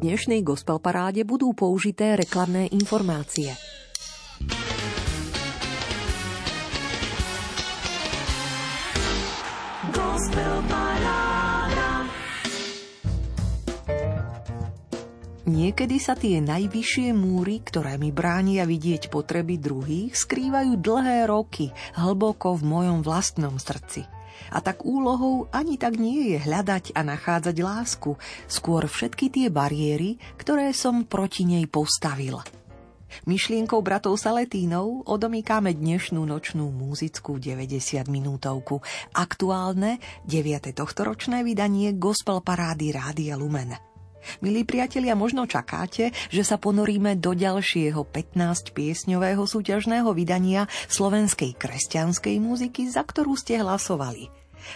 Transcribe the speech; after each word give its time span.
dnešnej 0.00 0.40
gospel 0.40 0.80
paráde 0.80 1.28
budú 1.28 1.52
použité 1.52 2.16
reklamné 2.16 2.72
informácie. 2.72 3.52
Niekedy 15.50 15.96
sa 16.00 16.16
tie 16.16 16.40
najvyššie 16.40 17.12
múry, 17.12 17.60
ktoré 17.60 18.00
mi 18.00 18.08
bránia 18.14 18.64
vidieť 18.64 19.12
potreby 19.12 19.60
druhých, 19.60 20.16
skrývajú 20.16 20.80
dlhé 20.80 21.28
roky, 21.28 21.74
hlboko 22.00 22.56
v 22.56 22.62
mojom 22.64 22.98
vlastnom 23.04 23.60
srdci. 23.60 24.19
A 24.48 24.64
tak 24.64 24.82
úlohou 24.88 25.46
ani 25.52 25.76
tak 25.76 26.00
nie 26.00 26.34
je 26.34 26.38
hľadať 26.40 26.96
a 26.96 27.04
nachádzať 27.04 27.56
lásku, 27.60 28.16
skôr 28.48 28.88
všetky 28.88 29.28
tie 29.28 29.46
bariéry, 29.52 30.16
ktoré 30.40 30.72
som 30.72 31.04
proti 31.04 31.44
nej 31.44 31.68
postavil. 31.68 32.40
Myšlienkou 33.26 33.82
bratov 33.82 34.16
Saletínov 34.22 35.02
odomýkame 35.02 35.74
dnešnú 35.74 36.22
nočnú 36.22 36.70
muzickú 36.70 37.42
90 37.42 38.06
minútovku. 38.06 38.78
Aktuálne 39.10 39.98
9. 40.30 40.70
tohtoročné 40.70 41.42
vydanie 41.42 41.98
Gospel 41.98 42.38
Parády 42.38 42.94
Rádia 42.94 43.34
Lumen. 43.34 43.89
Milí 44.44 44.64
priatelia, 44.64 45.18
možno 45.18 45.48
čakáte, 45.48 46.12
že 46.28 46.42
sa 46.44 46.56
ponoríme 46.56 47.16
do 47.18 47.32
ďalšieho 47.36 48.04
15-piesňového 48.08 49.42
súťažného 49.44 50.10
vydania 50.12 50.70
slovenskej 50.88 51.56
kresťanskej 51.56 52.36
muziky, 52.40 52.88
za 52.88 53.04
ktorú 53.04 53.34
ste 53.36 53.60
hlasovali. 53.60 54.28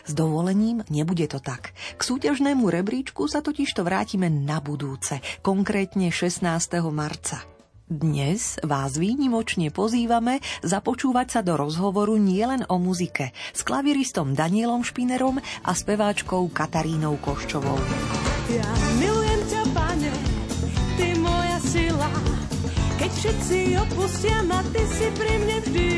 S 0.04 0.12
dovolením 0.16 0.80
nebude 0.88 1.28
to 1.28 1.38
tak. 1.38 1.76
K 1.96 2.00
súťažnému 2.00 2.72
rebríčku 2.72 3.28
sa 3.28 3.44
totižto 3.44 3.84
vrátime 3.84 4.32
na 4.32 4.58
budúce, 4.58 5.20
konkrétne 5.44 6.08
16. 6.08 6.40
marca. 6.88 7.44
Dnes 7.84 8.56
vás 8.64 8.96
výnimočne 8.96 9.68
pozývame 9.68 10.40
započúvať 10.64 11.26
sa 11.28 11.40
do 11.44 11.52
rozhovoru 11.60 12.16
nielen 12.16 12.64
o 12.72 12.80
muzike 12.80 13.36
s 13.52 13.60
klaviristom 13.60 14.32
Danielom 14.32 14.80
Špinerom 14.80 15.36
a 15.36 15.70
speváčkou 15.76 16.48
Katarínou 16.48 17.20
Koščovou. 17.20 17.76
Ja 18.48 18.64
milujem 18.96 19.33
všetci 23.24 23.80
opustia 23.80 24.44
ma, 24.44 24.60
ty 24.68 24.84
si 24.84 25.08
pri 25.16 25.32
mne 25.40 25.56
vždy. 25.64 25.90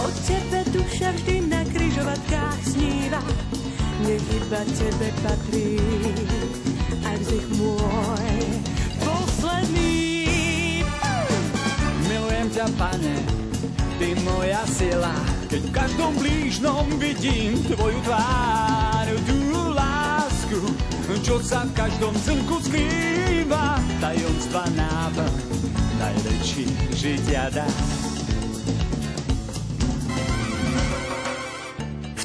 O 0.00 0.08
tebe 0.24 0.64
duša 0.72 1.12
vždy 1.20 1.52
na 1.52 1.60
kryžovatkách 1.68 2.60
sníva, 2.64 3.20
nech 4.08 4.24
iba 4.32 4.64
tebe 4.72 5.08
patrí, 5.20 5.76
aj 7.04 7.16
vzich 7.20 7.48
môj 7.60 8.32
posledný. 9.04 9.92
Ťa, 12.54 12.70
pane, 12.78 13.18
ty 13.98 14.14
moja 14.22 14.62
sila, 14.70 15.10
keď 15.50 15.58
v 15.66 15.74
každom 15.74 16.12
blížnom 16.22 16.86
vidím 17.02 17.58
tvoju 17.66 17.98
tvár, 18.06 19.06
tú 19.26 19.74
lásku, 19.74 20.62
čo 21.26 21.42
sa 21.42 21.66
v 21.66 21.74
každom 21.74 22.14
zrnku 22.14 22.62
skrýva, 22.62 23.74
tajomstva 23.98 24.70
náplň, 24.70 25.34
najväčší 25.98 26.66
žitia 26.96 27.50
dá. 27.54 27.66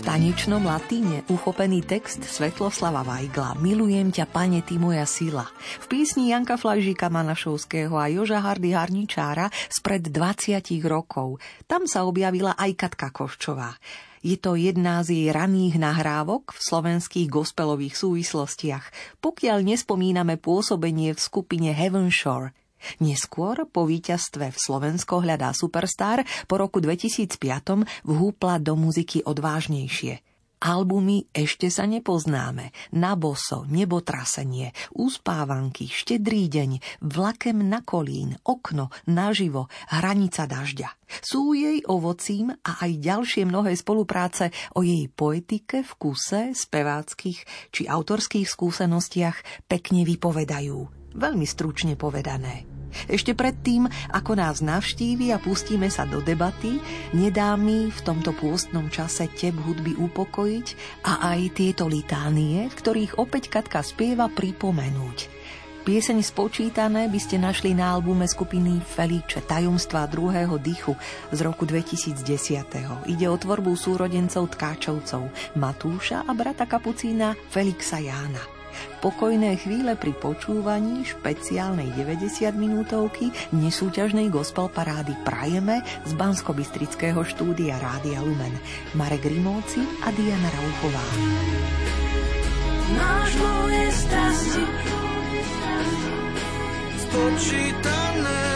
tanečnom 0.10 0.66
latíne 0.66 1.22
uchopený 1.30 1.86
text 1.86 2.26
Svetloslava 2.26 3.06
Vajgla 3.06 3.54
Milujem 3.62 4.10
ťa, 4.10 4.26
pane, 4.26 4.66
ty 4.66 4.82
moja 4.82 5.06
sila. 5.06 5.46
V 5.80 5.86
písni 5.86 6.34
Janka 6.34 6.58
Flajžíka 6.58 7.14
Manašovského 7.14 7.94
a 7.94 8.10
Joža 8.10 8.42
Hardy 8.42 8.74
Harničára 8.74 9.54
spred 9.70 10.10
20 10.10 10.66
rokov. 10.90 11.38
Tam 11.70 11.86
sa 11.86 12.10
objavila 12.10 12.58
aj 12.58 12.74
Katka 12.74 13.14
Koščová. 13.14 13.78
Je 14.26 14.34
to 14.42 14.58
jedna 14.58 15.06
z 15.06 15.14
jej 15.14 15.28
raných 15.30 15.78
nahrávok 15.78 16.58
v 16.58 16.60
slovenských 16.60 17.30
gospelových 17.30 17.94
súvislostiach, 17.94 18.90
pokiaľ 19.22 19.62
nespomíname 19.62 20.42
pôsobenie 20.42 21.14
v 21.14 21.22
skupine 21.22 21.70
Heaven 21.70 22.10
Shore– 22.10 22.50
Neskôr, 23.04 23.68
po 23.70 23.86
víťazstve 23.86 24.52
v 24.52 24.58
Slovensko 24.58 25.24
hľadá 25.24 25.56
Superstar, 25.56 26.24
po 26.48 26.56
roku 26.58 26.80
2005 26.80 27.38
vhúpla 28.08 28.60
do 28.60 28.76
muziky 28.80 29.24
odvážnejšie. 29.24 30.30
Albumy 30.60 31.24
Ešte 31.32 31.72
sa 31.72 31.88
nepoznáme, 31.88 32.76
Na 32.92 33.16
boso, 33.16 33.64
Nebotrasenie, 33.72 34.76
Úspávanky, 34.92 35.88
Štedrý 35.88 36.52
deň, 36.52 37.00
Vlakem 37.00 37.64
na 37.64 37.80
kolín, 37.80 38.36
Okno, 38.44 38.92
Naživo, 39.08 39.72
Hranica 39.88 40.44
dažďa. 40.44 40.92
Sú 41.24 41.56
jej 41.56 41.80
ovocím 41.88 42.52
a 42.52 42.72
aj 42.84 42.92
ďalšie 43.00 43.48
mnohé 43.48 43.72
spolupráce 43.80 44.52
o 44.76 44.84
jej 44.84 45.08
poetike, 45.08 45.88
vkuse, 45.96 46.52
speváckých 46.52 47.72
či 47.72 47.88
autorských 47.88 48.46
skúsenostiach 48.46 49.64
pekne 49.64 50.04
vypovedajú. 50.04 50.78
Veľmi 51.16 51.48
stručne 51.48 51.96
povedané. 51.96 52.69
Ešte 53.10 53.34
predtým, 53.38 53.88
ako 54.14 54.38
nás 54.38 54.60
navštívi 54.60 55.32
a 55.34 55.42
pustíme 55.42 55.88
sa 55.88 56.06
do 56.06 56.22
debaty, 56.22 56.82
nedá 57.16 57.54
mi 57.56 57.90
v 57.90 58.00
tomto 58.04 58.36
pôstnom 58.36 58.90
čase 58.92 59.30
teb 59.34 59.58
hudby 59.58 59.98
upokojiť 59.98 60.68
a 61.06 61.34
aj 61.36 61.40
tieto 61.58 61.86
litánie, 61.90 62.70
ktorých 62.70 63.18
opäť 63.22 63.50
Katka 63.50 63.82
spieva 63.82 64.30
pripomenúť. 64.30 65.40
Pieseň 65.90 66.22
spočítané 66.22 67.10
by 67.10 67.18
ste 67.18 67.42
našli 67.42 67.74
na 67.74 67.98
albume 67.98 68.28
skupiny 68.28 68.78
Feliče 68.84 69.42
Tajomstva 69.42 70.06
druhého 70.06 70.60
dychu 70.62 70.94
z 71.34 71.40
roku 71.42 71.66
2010. 71.66 73.10
Ide 73.10 73.26
o 73.26 73.34
tvorbu 73.34 73.74
súrodencov 73.74 74.54
Tkáčovcov 74.54 75.56
Matúša 75.58 76.28
a 76.28 76.32
brata 76.38 76.70
kapucína 76.70 77.34
Felixa 77.50 77.98
Jána. 78.04 78.59
Pokojné 79.00 79.56
chvíle 79.60 79.96
pri 79.96 80.12
počúvaní 80.16 81.08
špeciálnej 81.08 81.92
90 81.96 82.52
minútovky 82.56 83.32
nesúťažnej 83.56 84.28
gospel 84.28 84.68
parády 84.68 85.16
prajeme 85.24 85.82
z 86.04 86.12
bansko 86.16 86.52
štúdia 87.24 87.80
Rádia 87.80 88.20
Lumen. 88.20 88.54
Marek 88.96 89.28
Rimovci 89.28 89.82
a 90.04 90.12
Diana 90.12 90.50
Rauchová. 90.52 91.06
Máš 92.90 93.32
moje 93.38 93.84
strasti 93.94 94.64
spočítané 97.10 98.50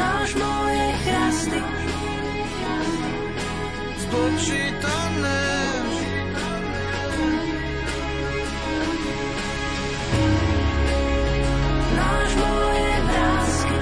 Máš 0.00 0.30
moje 0.34 0.84
chrasty 1.04 1.60
spočítané. 4.10 5.42
Náš 11.94 12.30
moje 12.34 12.92
vrázky 13.06 13.76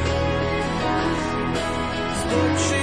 spočítané. 2.20 2.77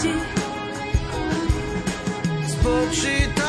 Kosti 0.00 0.12
spočítané. 2.48 3.39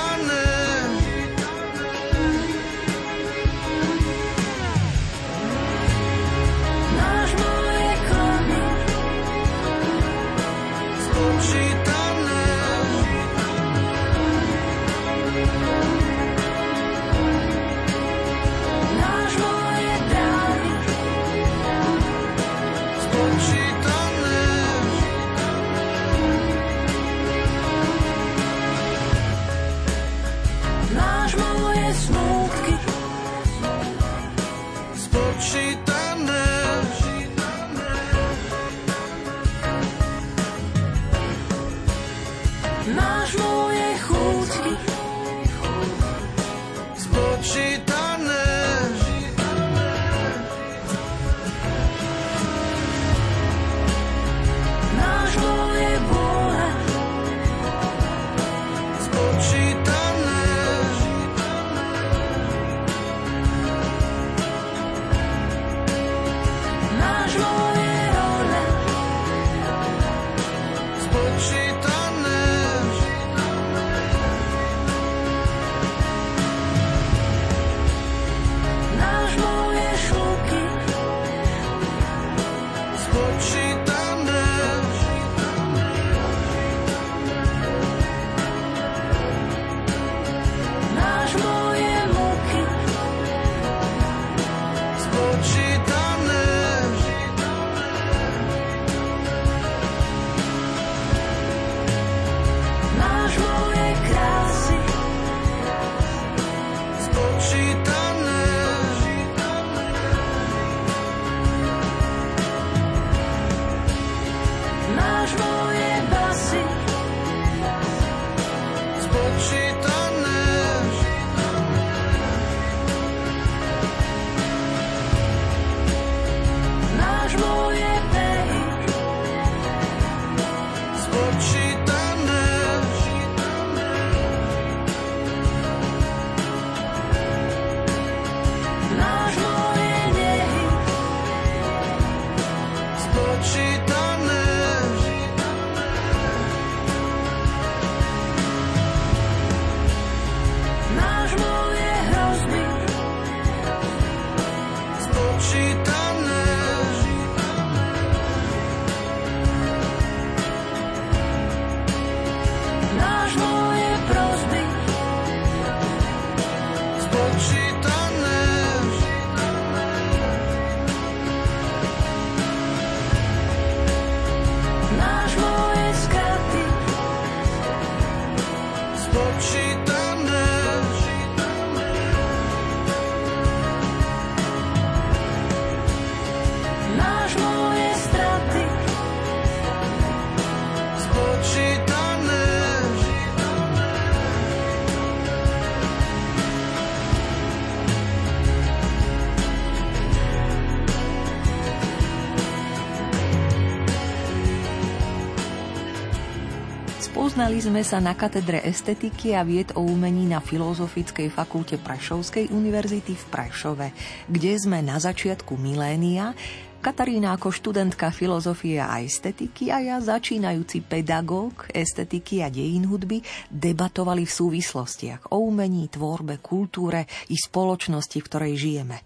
Spoznali 207.52 207.68
sme 207.68 207.84
sa 207.84 208.00
na 208.00 208.16
katedre 208.16 208.64
estetiky 208.64 209.36
a 209.36 209.44
vied 209.44 209.76
o 209.76 209.84
umení 209.84 210.24
na 210.24 210.40
Filozofickej 210.40 211.28
fakulte 211.36 211.76
Prešovskej 211.84 212.48
univerzity 212.48 213.12
v 213.12 213.26
Prešove, 213.28 213.92
kde 214.32 214.56
sme 214.56 214.80
na 214.80 214.96
začiatku 214.96 215.60
milénia 215.60 216.32
Katarína 216.80 217.36
ako 217.36 217.52
študentka 217.52 218.08
filozofie 218.16 218.80
a 218.80 219.04
estetiky 219.04 219.68
a 219.68 219.84
ja 219.84 220.00
začínajúci 220.00 220.80
pedagóg 220.80 221.68
estetiky 221.76 222.40
a 222.40 222.48
dejín 222.48 222.88
hudby 222.88 223.20
debatovali 223.52 224.24
v 224.24 224.32
súvislostiach 224.32 225.36
o 225.36 225.44
umení, 225.44 225.92
tvorbe, 225.92 226.40
kultúre 226.40 227.04
i 227.28 227.36
spoločnosti, 227.36 228.16
v 228.16 228.28
ktorej 228.32 228.54
žijeme. 228.56 228.98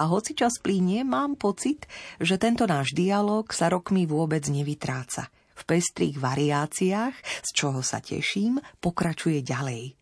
A 0.00 0.08
hoci 0.08 0.32
čas 0.32 0.56
plínie, 0.56 1.04
mám 1.04 1.36
pocit, 1.36 1.84
že 2.16 2.40
tento 2.40 2.64
náš 2.64 2.96
dialog 2.96 3.44
sa 3.52 3.68
rokmi 3.68 4.08
vôbec 4.08 4.40
nevytráca. 4.48 5.28
V 5.54 5.62
pestrých 5.62 6.18
variáciách, 6.18 7.14
z 7.46 7.50
čoho 7.54 7.80
sa 7.80 8.02
teším, 8.02 8.58
pokračuje 8.82 9.40
ďalej. 9.40 9.94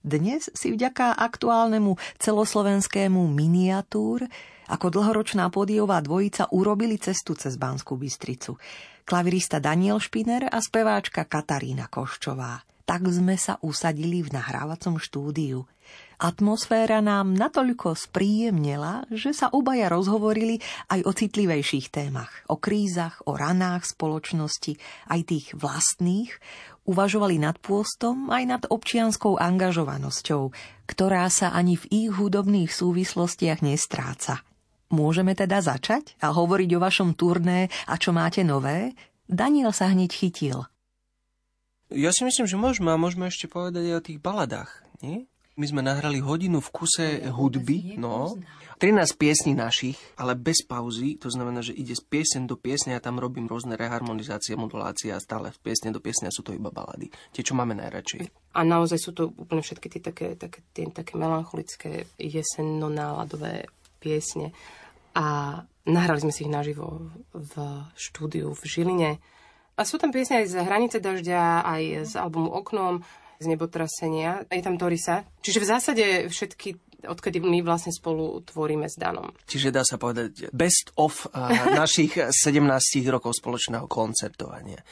Dnes 0.00 0.48
si 0.56 0.72
vďaka 0.72 1.12
aktuálnemu 1.12 1.96
celoslovenskému 2.16 3.20
miniatúr 3.28 4.24
ako 4.70 4.86
dlhoročná 4.88 5.50
podiová 5.50 5.98
dvojica 6.00 6.48
urobili 6.54 6.96
cestu 6.96 7.34
cez 7.36 7.58
Banskú 7.58 7.98
Bystricu. 7.98 8.56
Klavirista 9.02 9.58
Daniel 9.58 9.98
Špiner 9.98 10.46
a 10.46 10.62
speváčka 10.62 11.26
Katarína 11.26 11.90
Koščová. 11.90 12.62
Tak 12.86 13.02
sme 13.10 13.34
sa 13.34 13.58
usadili 13.60 14.22
v 14.22 14.30
nahrávacom 14.30 15.02
štúdiu. 15.02 15.66
Atmosféra 16.20 17.00
nám 17.00 17.32
natoľko 17.32 17.96
spríjemnela, 17.96 19.08
že 19.08 19.32
sa 19.32 19.48
obaja 19.48 19.88
rozhovorili 19.88 20.60
aj 20.92 21.08
o 21.08 21.16
citlivejších 21.16 21.88
témach, 21.88 22.44
o 22.44 22.60
krízach, 22.60 23.24
o 23.24 23.32
ranách 23.40 23.88
spoločnosti, 23.88 24.76
aj 25.08 25.20
tých 25.24 25.46
vlastných, 25.56 26.28
uvažovali 26.84 27.40
nad 27.40 27.56
pôstom 27.56 28.28
aj 28.28 28.44
nad 28.44 28.62
občianskou 28.68 29.40
angažovanosťou, 29.40 30.52
ktorá 30.84 31.24
sa 31.32 31.56
ani 31.56 31.80
v 31.80 31.88
ich 31.88 32.10
hudobných 32.12 32.68
súvislostiach 32.68 33.64
nestráca. 33.64 34.44
Môžeme 34.92 35.32
teda 35.32 35.64
začať 35.64 36.20
a 36.20 36.36
hovoriť 36.36 36.70
o 36.76 36.82
vašom 36.84 37.16
turné 37.16 37.72
a 37.88 37.96
čo 37.96 38.12
máte 38.12 38.44
nové? 38.44 38.92
Daniel 39.24 39.72
sa 39.72 39.88
hneď 39.88 40.12
chytil. 40.12 40.68
Ja 41.88 42.12
si 42.12 42.28
myslím, 42.28 42.44
že 42.44 42.60
môžeme 42.60 42.92
a 42.92 43.00
môžeme 43.00 43.32
ešte 43.32 43.48
povedať 43.48 43.88
aj 43.88 43.96
o 43.96 44.04
tých 44.04 44.20
baladách, 44.20 44.84
nie? 45.00 45.24
My 45.60 45.68
sme 45.68 45.84
nahrali 45.84 46.24
hodinu 46.24 46.64
v 46.64 46.72
kuse 46.72 47.20
hudby, 47.28 48.00
no. 48.00 48.32
13 48.80 49.12
piesní 49.20 49.52
našich, 49.52 50.00
ale 50.16 50.32
bez 50.32 50.64
pauzy, 50.64 51.20
to 51.20 51.28
znamená, 51.28 51.60
že 51.60 51.76
ide 51.76 51.92
z 51.92 52.00
piesen 52.00 52.48
do 52.48 52.56
piesne 52.56 52.96
a 52.96 53.04
tam 53.04 53.20
robím 53.20 53.44
rôzne 53.44 53.76
reharmonizácie, 53.76 54.56
modulácie 54.56 55.12
a 55.12 55.20
stále 55.20 55.52
v 55.52 55.60
piesne 55.60 55.92
do 55.92 56.00
piesne 56.00 56.32
a 56.32 56.34
sú 56.34 56.40
to 56.40 56.56
iba 56.56 56.72
balady. 56.72 57.12
Tie, 57.36 57.44
čo 57.44 57.52
máme 57.52 57.76
najradšej. 57.76 58.56
A 58.56 58.64
naozaj 58.64 59.04
sú 59.04 59.12
to 59.12 59.36
úplne 59.36 59.60
všetky 59.60 59.92
tie 59.92 60.00
také, 60.00 60.32
také, 60.32 60.64
tie, 60.72 60.88
také 60.88 61.20
melancholické 61.20 62.08
jesenno-náladové 62.16 63.68
piesne. 64.00 64.56
A 65.12 65.60
nahrali 65.84 66.24
sme 66.24 66.32
si 66.32 66.48
ich 66.48 66.54
naživo 66.56 67.12
v 67.36 67.84
štúdiu 68.00 68.56
v 68.56 68.62
Žiline. 68.64 69.10
A 69.76 69.80
sú 69.84 70.00
tam 70.00 70.08
piesne 70.08 70.40
aj 70.40 70.56
z 70.56 70.64
Hranice 70.64 71.04
dažďa, 71.04 71.68
aj 71.68 71.82
z 72.08 72.12
albumu 72.16 72.48
Oknom, 72.48 73.04
z 73.40 73.48
nebotrasenia. 73.48 74.44
Je 74.52 74.60
tam 74.60 74.76
Torisa. 74.76 75.24
Čiže 75.40 75.64
v 75.64 75.66
zásade 75.66 76.04
všetky 76.28 76.76
odkedy 77.08 77.40
my 77.40 77.64
vlastne 77.64 77.88
spolu 77.88 78.44
tvoríme 78.44 78.84
s 78.84 79.00
Danom. 79.00 79.32
Čiže 79.48 79.72
dá 79.72 79.80
sa 79.80 79.96
povedať 79.96 80.52
best 80.52 80.92
of 81.00 81.24
uh, 81.32 81.48
našich 81.80 82.20
17 82.20 82.60
rokov 83.08 83.40
spoločného 83.40 83.88
koncertovania. 83.88 84.84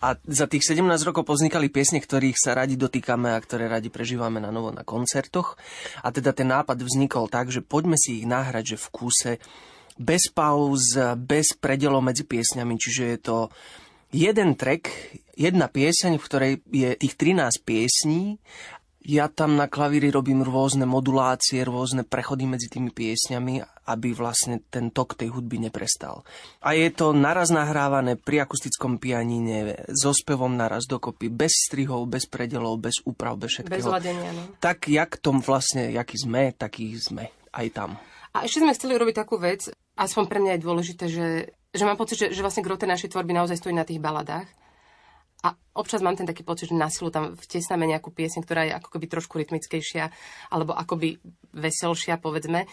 A 0.00 0.16
za 0.24 0.48
tých 0.48 0.64
17 0.64 0.88
rokov 1.04 1.28
poznikali 1.28 1.68
piesne, 1.68 2.00
ktorých 2.00 2.36
sa 2.40 2.56
radi 2.56 2.80
dotýkame 2.80 3.32
a 3.32 3.40
ktoré 3.40 3.68
radi 3.68 3.92
prežívame 3.92 4.40
na 4.40 4.48
novo 4.48 4.72
na 4.72 4.84
koncertoch. 4.84 5.60
A 6.00 6.08
teda 6.12 6.32
ten 6.32 6.48
nápad 6.48 6.80
vznikol 6.80 7.28
tak, 7.28 7.52
že 7.52 7.60
poďme 7.60 8.00
si 8.00 8.24
ich 8.24 8.26
nahrať, 8.28 8.76
že 8.76 8.78
v 8.80 8.88
kúse 8.92 9.30
bez 9.96 10.28
pauz, 10.32 10.96
bez 11.16 11.56
predelov 11.56 12.04
medzi 12.04 12.28
piesňami, 12.28 12.76
čiže 12.76 13.04
je 13.16 13.18
to 13.20 13.36
jeden 14.12 14.54
track, 14.54 14.90
jedna 15.34 15.66
pieseň, 15.70 16.18
v 16.18 16.26
ktorej 16.26 16.52
je 16.70 16.90
tých 16.94 17.14
13 17.18 17.62
piesní 17.62 18.40
ja 19.06 19.30
tam 19.30 19.54
na 19.54 19.70
klavíri 19.70 20.10
robím 20.10 20.42
rôzne 20.42 20.82
modulácie, 20.82 21.62
rôzne 21.62 22.02
prechody 22.02 22.42
medzi 22.50 22.66
tými 22.66 22.90
piesňami, 22.90 23.62
aby 23.86 24.10
vlastne 24.10 24.58
ten 24.66 24.90
tok 24.90 25.14
tej 25.14 25.30
hudby 25.30 25.62
neprestal. 25.62 26.26
A 26.58 26.74
je 26.74 26.90
to 26.90 27.14
naraz 27.14 27.54
nahrávané 27.54 28.18
pri 28.18 28.42
akustickom 28.42 28.98
pianíne, 28.98 29.86
so 29.94 30.10
spevom 30.10 30.58
naraz 30.58 30.90
dokopy, 30.90 31.30
bez 31.30 31.54
strihov, 31.70 32.10
bez 32.10 32.26
predelov, 32.26 32.82
bez 32.82 32.98
úprav, 33.06 33.38
bez 33.38 33.62
všetkého. 33.62 33.78
Bez 33.78 33.86
ladenia, 33.86 34.34
no. 34.34 34.42
Tak, 34.58 34.90
jak 34.90 35.22
tom 35.22 35.38
vlastne, 35.38 35.94
jaký 35.94 36.18
sme, 36.18 36.50
taký 36.50 36.98
sme 36.98 37.30
aj 37.54 37.66
tam. 37.70 37.90
A 38.34 38.42
ešte 38.42 38.66
sme 38.66 38.74
chceli 38.74 38.98
robiť 38.98 39.22
takú 39.22 39.38
vec, 39.38 39.70
aspoň 39.94 40.24
pre 40.26 40.42
mňa 40.42 40.58
je 40.58 40.64
dôležité, 40.66 41.04
že, 41.06 41.26
že 41.74 41.84
mám 41.86 41.98
pocit, 41.98 42.16
že, 42.18 42.26
že 42.34 42.44
vlastne 42.44 42.66
grote 42.66 42.84
našej 42.84 43.10
tvorby 43.14 43.32
naozaj 43.34 43.58
stojí 43.58 43.74
na 43.74 43.86
tých 43.86 44.02
baladách 44.02 44.46
a 45.44 45.54
občas 45.76 46.02
mám 46.02 46.16
ten 46.16 46.26
taký 46.26 46.42
pocit, 46.42 46.72
že 46.72 46.76
na 46.76 46.90
silu 46.90 47.12
tam 47.12 47.36
vtesnáme 47.38 47.86
nejakú 47.86 48.10
piesň, 48.10 48.42
ktorá 48.42 48.66
je 48.66 48.74
ako 48.74 48.88
keby 48.96 49.06
trošku 49.06 49.38
rytmickejšia, 49.38 50.08
alebo 50.50 50.72
akoby 50.74 51.22
veselšia, 51.54 52.18
povedzme. 52.18 52.64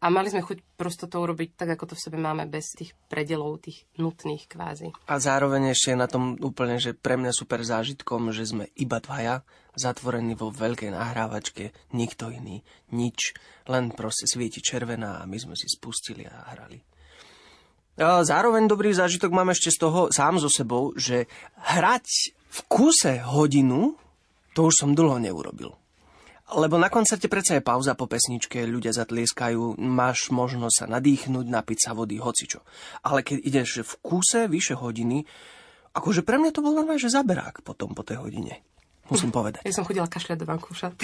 A 0.00 0.08
mali 0.08 0.32
sme 0.32 0.40
chuť 0.40 0.80
prosto 0.80 1.04
to 1.12 1.20
urobiť 1.20 1.60
tak, 1.60 1.76
ako 1.76 1.92
to 1.92 1.94
v 1.98 2.04
sebe 2.08 2.16
máme, 2.16 2.48
bez 2.48 2.72
tých 2.72 2.96
predelov, 3.12 3.60
tých 3.60 3.84
nutných 4.00 4.48
kvázi. 4.48 4.96
A 5.12 5.20
zároveň 5.20 5.76
ešte 5.76 5.92
na 5.92 6.08
tom 6.08 6.40
úplne, 6.40 6.80
že 6.80 6.96
pre 6.96 7.20
mňa 7.20 7.36
super 7.36 7.60
zážitkom, 7.60 8.32
že 8.32 8.48
sme 8.48 8.72
iba 8.80 8.96
dvaja, 8.96 9.44
zatvorení 9.76 10.32
vo 10.40 10.48
veľkej 10.48 10.96
nahrávačke, 10.96 11.76
nikto 11.92 12.32
iný, 12.32 12.64
nič, 12.96 13.36
len 13.68 13.92
proste 13.92 14.24
svieti 14.24 14.64
červená 14.64 15.20
a 15.20 15.28
my 15.28 15.36
sme 15.36 15.52
si 15.52 15.68
spustili 15.68 16.24
a 16.24 16.48
hrali. 16.56 16.80
Zároveň 18.00 18.64
dobrý 18.64 18.96
zážitok 18.96 19.28
mám 19.28 19.52
ešte 19.52 19.68
z 19.68 19.84
toho 19.84 20.00
sám 20.08 20.40
so 20.40 20.48
sebou, 20.48 20.96
že 20.96 21.28
hrať 21.60 22.32
v 22.32 22.58
kuse 22.64 23.20
hodinu, 23.20 23.92
to 24.56 24.72
už 24.72 24.74
som 24.80 24.96
dlho 24.96 25.20
neurobil. 25.20 25.76
Lebo 26.56 26.80
na 26.80 26.88
koncerte 26.88 27.28
predsa 27.28 27.60
je 27.60 27.62
pauza 27.62 27.92
po 27.92 28.08
pesničke, 28.08 28.64
ľudia 28.64 28.96
zatlieskajú, 28.96 29.76
máš 29.76 30.32
možnosť 30.32 30.76
sa 30.80 30.86
nadýchnuť, 30.88 31.44
napiť 31.44 31.78
sa 31.78 31.92
vody, 31.92 32.16
hocičo. 32.16 32.64
Ale 33.04 33.20
keď 33.20 33.36
ideš 33.44 33.84
v 33.84 33.92
kuse 34.00 34.48
vyše 34.48 34.80
hodiny, 34.80 35.28
akože 35.92 36.24
pre 36.24 36.40
mňa 36.40 36.56
to 36.56 36.64
bol 36.64 36.72
normálne, 36.72 36.98
že 36.98 37.12
zaberák 37.12 37.60
potom 37.60 37.92
po 37.92 38.00
tej 38.00 38.24
hodine 38.24 38.64
musím 39.10 39.34
povedať. 39.34 39.66
Ja 39.66 39.74
som 39.74 39.84
chodila 39.84 40.06
kašľať 40.06 40.38
do 40.38 40.46
vankúša. 40.46 40.88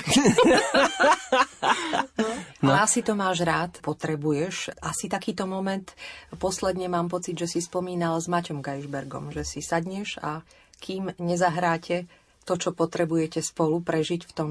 no. 2.62 2.70
Ale 2.70 2.78
asi 2.86 3.02
to 3.02 3.18
máš 3.18 3.42
rád, 3.42 3.82
potrebuješ. 3.82 4.78
Asi 4.80 5.10
takýto 5.10 5.44
moment. 5.44 5.90
Posledne 6.38 6.86
mám 6.86 7.10
pocit, 7.10 7.34
že 7.34 7.50
si 7.50 7.60
spomínal 7.60 8.16
s 8.22 8.30
Maťom 8.30 8.62
Gajšbergom, 8.62 9.34
že 9.34 9.42
si 9.42 9.60
sadneš 9.60 10.22
a 10.22 10.46
kým 10.78 11.12
nezahráte 11.18 12.06
to, 12.46 12.54
čo 12.54 12.70
potrebujete 12.70 13.42
spolu 13.42 13.82
prežiť 13.82 14.22
v 14.22 14.32
tom 14.32 14.50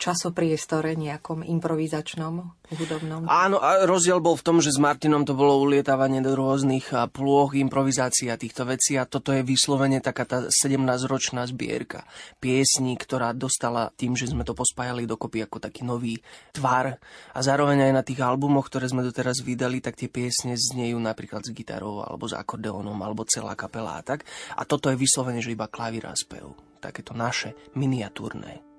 časopriestore 0.00 0.96
nejakom 0.96 1.44
improvizačnom, 1.44 2.56
hudobnom. 2.72 3.28
Áno, 3.28 3.60
a 3.60 3.84
rozdiel 3.84 4.16
bol 4.24 4.32
v 4.32 4.46
tom, 4.48 4.56
že 4.64 4.72
s 4.72 4.80
Martinom 4.80 5.28
to 5.28 5.36
bolo 5.36 5.60
ulietávanie 5.60 6.24
do 6.24 6.32
rôznych 6.32 6.88
plôch, 7.12 7.52
improvizácií 7.52 8.32
a 8.32 8.40
týchto 8.40 8.64
vecí 8.64 8.96
a 8.96 9.04
toto 9.04 9.36
je 9.36 9.44
vyslovene 9.44 10.00
taká 10.00 10.24
tá 10.24 10.38
17-ročná 10.48 11.44
zbierka 11.44 12.08
piesní, 12.40 12.96
ktorá 12.96 13.36
dostala 13.36 13.92
tým, 14.00 14.16
že 14.16 14.32
sme 14.32 14.48
to 14.48 14.56
pospájali 14.56 15.04
dokopy 15.04 15.44
ako 15.44 15.60
taký 15.60 15.84
nový 15.84 16.16
tvar 16.56 16.96
a 17.36 17.38
zároveň 17.44 17.90
aj 17.90 17.92
na 17.92 18.02
tých 18.06 18.24
albumoch, 18.24 18.72
ktoré 18.72 18.88
sme 18.88 19.04
doteraz 19.04 19.44
vydali, 19.44 19.84
tak 19.84 20.00
tie 20.00 20.08
piesne 20.08 20.56
znejú 20.56 20.96
napríklad 20.96 21.44
s 21.44 21.52
gitarou 21.52 22.00
alebo 22.00 22.24
s 22.24 22.32
akordeónom 22.32 22.96
alebo 23.04 23.28
celá 23.28 23.52
kapela 23.52 24.00
a 24.00 24.02
tak. 24.06 24.24
A 24.56 24.64
toto 24.64 24.88
je 24.88 24.96
vyslovene, 24.96 25.44
že 25.44 25.52
iba 25.52 25.68
klavír 25.68 26.08
a 26.08 26.16
spev. 26.16 26.56
Takéto 26.80 27.12
naše 27.12 27.52
miniatúrne 27.76 28.69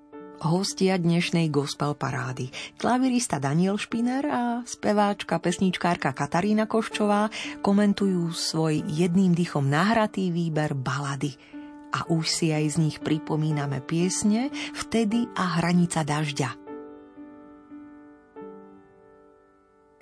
hostia 0.42 0.98
dnešnej 0.98 1.46
gospel 1.54 1.94
parády. 1.94 2.50
Klavirista 2.74 3.38
Daniel 3.38 3.78
Špiner 3.78 4.24
a 4.26 4.42
speváčka, 4.66 5.38
pesničkárka 5.38 6.10
Katarína 6.10 6.66
Koščová 6.66 7.30
komentujú 7.62 8.34
svoj 8.34 8.82
jedným 8.90 9.38
dýchom 9.38 9.70
nahratý 9.70 10.34
výber 10.34 10.74
balady. 10.74 11.38
A 11.94 12.08
už 12.10 12.26
si 12.26 12.50
aj 12.50 12.74
z 12.74 12.76
nich 12.82 12.98
pripomíname 12.98 13.84
piesne 13.84 14.50
Vtedy 14.74 15.30
a 15.38 15.62
hranica 15.62 16.02
dažďa. 16.02 16.50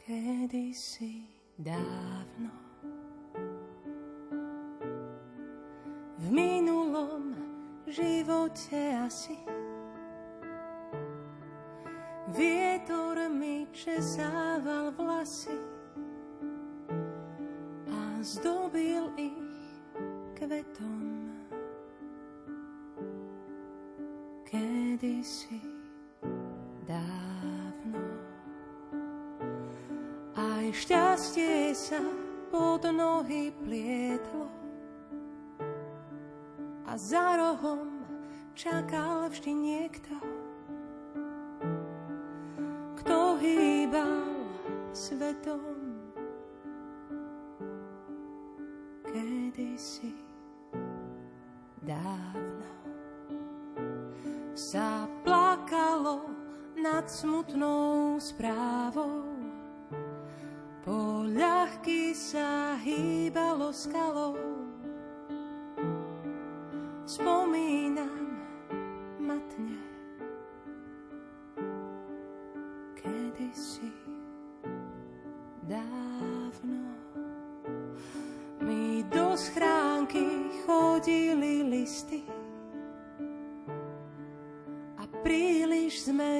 Kedy 0.01 0.67
si 0.73 1.29
dávno 1.61 2.51
v 6.21 6.27
minulom 6.33 7.37
živote 7.91 8.79
asi 9.01 9.35
Vietor 12.31 13.19
mi 13.29 13.67
česával 13.75 14.95
vlasy 14.95 15.59
a 17.91 18.23
zdobil 18.23 19.11
ich 19.19 19.51
kvetom. 20.39 21.35
Kedysi 24.47 25.59
dávno 26.87 28.03
aj 30.39 30.67
šťastie 30.71 31.75
sa 31.75 32.03
pod 32.51 32.87
nohy 32.91 33.51
plietlo 33.63 34.51
a 36.87 36.95
za 36.95 37.39
rohom 37.39 38.03
čakal 38.55 39.31
vždy 39.31 39.51
niekto, 39.55 40.15
svetom. 45.31 45.90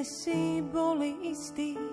Príliš 0.01 0.17
sme 0.17 0.33
si 0.33 0.65
boli 0.65 1.13
istí 1.29 1.90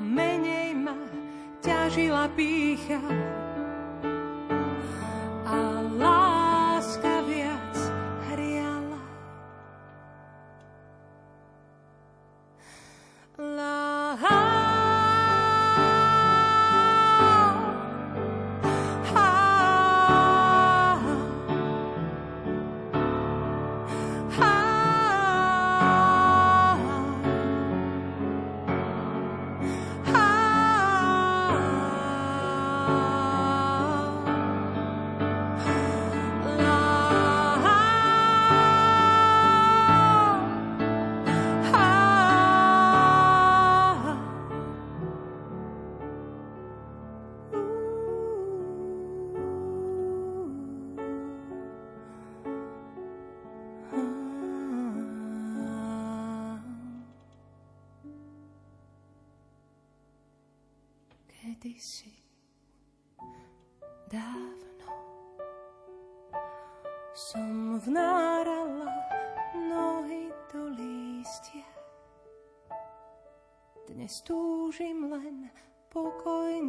menej 0.00 0.74
ma 0.74 0.96
ťažila 1.62 2.30
pícha 2.34 2.98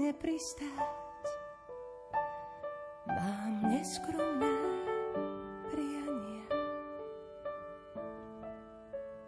pokojne 0.09 0.13
pristáť. 0.17 0.89
Mám 3.05 3.53
neskromné 3.69 4.57
priania. 5.69 6.45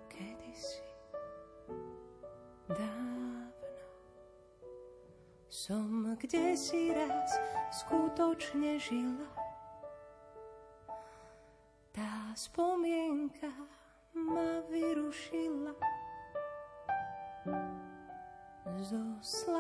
Kedysi 0.10 0.82
dávno 2.66 3.46
som 5.50 6.18
kde 6.18 6.58
si 6.58 6.90
raz 6.94 7.30
skutočne 7.86 8.82
žila. 8.82 9.30
Tá 11.94 12.34
spomienka 12.34 13.54
ma 14.18 14.66
vyrušila 14.66 15.78
zo 18.82 19.04
sladkého 19.22 19.51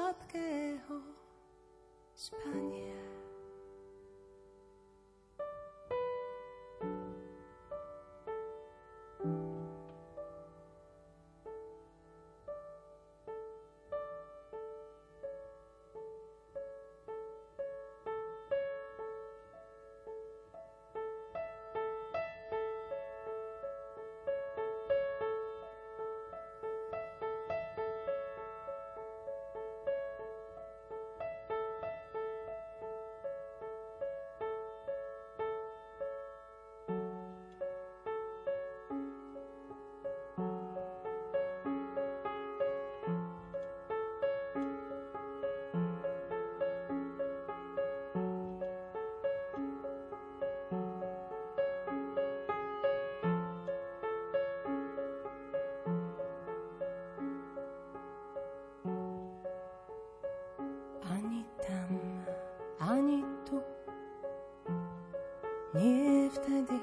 nie 66.48 66.64
vtedy, 66.64 66.80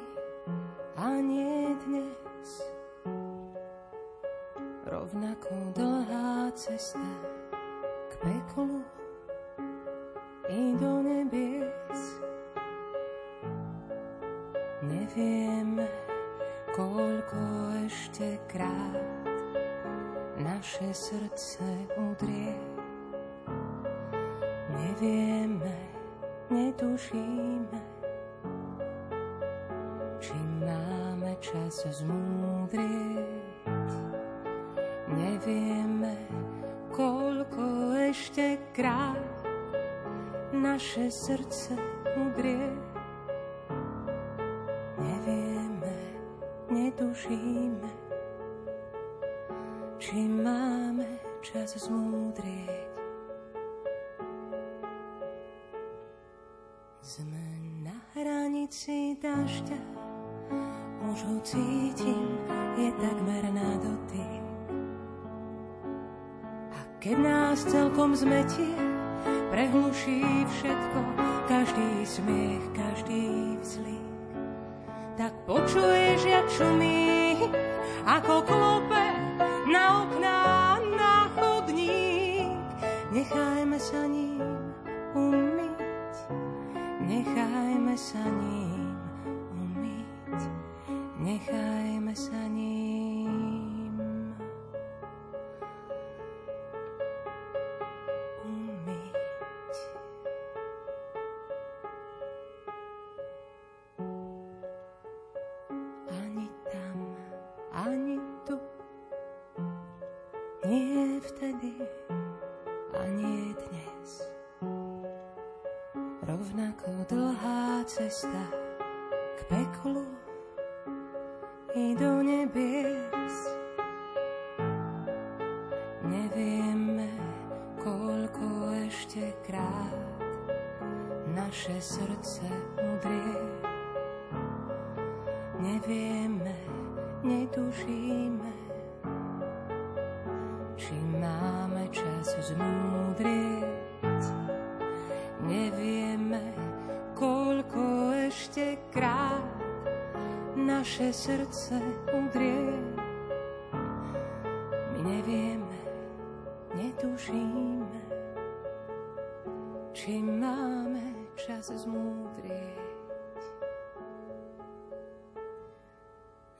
ani 0.96 1.76
dnes. 1.86 2.62
Rovnako 4.86 5.54
dlhá 5.74 6.50
cesta 6.54 7.10
k 8.10 8.12
peklu 8.22 8.82
i 10.48 10.74
do 10.78 11.02
nebies. 11.02 12.02
Nevieme, 14.82 15.86
koľko 16.72 17.42
ešte 17.86 18.38
krát 18.46 19.26
naše 20.38 20.94
srdce 20.94 21.66
udrie. 21.98 22.54
Nevieme, 24.70 25.37
čas 31.68 32.00
zmúdrieť. 32.00 33.92
Nevieme, 35.12 36.16
koľko 36.88 37.92
ešte 38.08 38.56
krát 38.72 39.36
naše 40.48 41.12
srdce 41.12 41.76
udrie. 42.16 42.72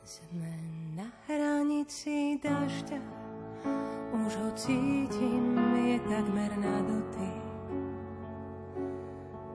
Sme 0.09 0.49
na 0.97 1.05
hranici 1.29 2.41
dažďa, 2.41 2.97
už 4.17 4.33
ho 4.41 4.51
cítim, 4.57 5.53
je 5.85 6.01
takmer 6.01 6.49
na 6.57 6.81
dotyk. 6.81 7.45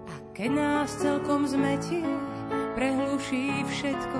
A 0.05 0.15
keď 0.37 0.49
nás 0.53 0.93
celkom 0.93 1.49
zmetie, 1.49 2.05
prehluší 2.77 3.65
všetko, 3.65 4.19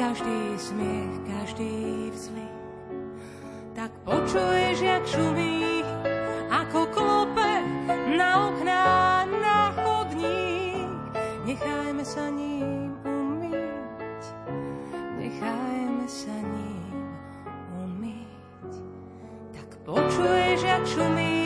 každý 0.00 0.56
smiech, 0.56 1.14
každý 1.28 2.08
vzlik. 2.16 2.56
Tak 3.76 3.92
počuješ, 4.08 4.80
jak 4.80 5.04
šumí, 5.04 5.84
ako 6.48 6.88
klope 6.96 7.60
na 8.16 8.48
okná, 8.48 8.93
počuješ, 20.84 20.96
jak 20.96 21.43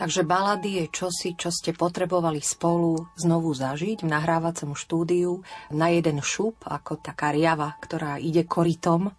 Takže 0.00 0.24
balady 0.24 0.80
je 0.80 0.86
čosi, 0.88 1.36
čo 1.36 1.52
ste 1.52 1.76
potrebovali 1.76 2.40
spolu 2.40 3.12
znovu 3.20 3.52
zažiť 3.52 4.00
v 4.00 4.08
nahrávacom 4.08 4.72
štúdiu 4.72 5.44
na 5.76 5.92
jeden 5.92 6.24
šup, 6.24 6.64
ako 6.64 7.04
taká 7.04 7.36
riava, 7.36 7.76
ktorá 7.76 8.16
ide 8.16 8.48
korytom. 8.48 9.12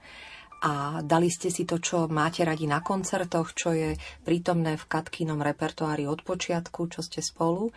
A 0.65 1.05
dali 1.05 1.29
ste 1.29 1.53
si 1.53 1.69
to, 1.69 1.77
čo 1.77 2.09
máte 2.09 2.41
radi 2.41 2.65
na 2.65 2.81
koncertoch, 2.81 3.53
čo 3.53 3.77
je 3.77 3.93
prítomné 4.25 4.73
v 4.73 4.89
Katkinom 4.89 5.45
repertoári 5.45 6.09
od 6.09 6.25
počiatku, 6.25 6.89
čo 6.89 7.05
ste 7.05 7.21
spolu. 7.21 7.69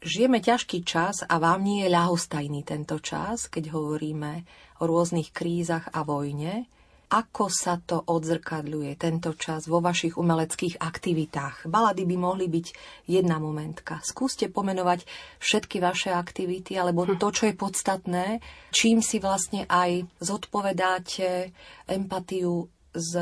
Žijeme 0.00 0.40
ťažký 0.40 0.88
čas 0.88 1.28
a 1.28 1.36
vám 1.36 1.60
nie 1.60 1.84
je 1.84 1.92
ľahostajný 1.92 2.64
tento 2.64 2.96
čas, 2.96 3.52
keď 3.52 3.76
hovoríme 3.76 4.48
o 4.80 4.88
rôznych 4.88 5.36
krízach 5.36 5.92
a 5.92 6.00
vojne. 6.00 6.64
Ako 7.08 7.48
sa 7.48 7.80
to 7.80 8.04
odzrkadľuje 8.04 9.00
tento 9.00 9.32
čas 9.32 9.64
vo 9.64 9.80
vašich 9.80 10.20
umeleckých 10.20 10.76
aktivitách? 10.76 11.64
Balady 11.64 12.04
by 12.04 12.16
mohli 12.20 12.52
byť 12.52 12.66
jedna 13.08 13.40
momentka. 13.40 14.04
Skúste 14.04 14.52
pomenovať 14.52 15.08
všetky 15.40 15.80
vaše 15.80 16.12
aktivity, 16.12 16.76
alebo 16.76 17.08
to, 17.08 17.32
čo 17.32 17.48
je 17.48 17.56
podstatné, 17.56 18.44
čím 18.76 19.00
si 19.00 19.24
vlastne 19.24 19.64
aj 19.72 20.04
zodpovedáte 20.20 21.48
empatiu 21.88 22.68
s 22.92 23.16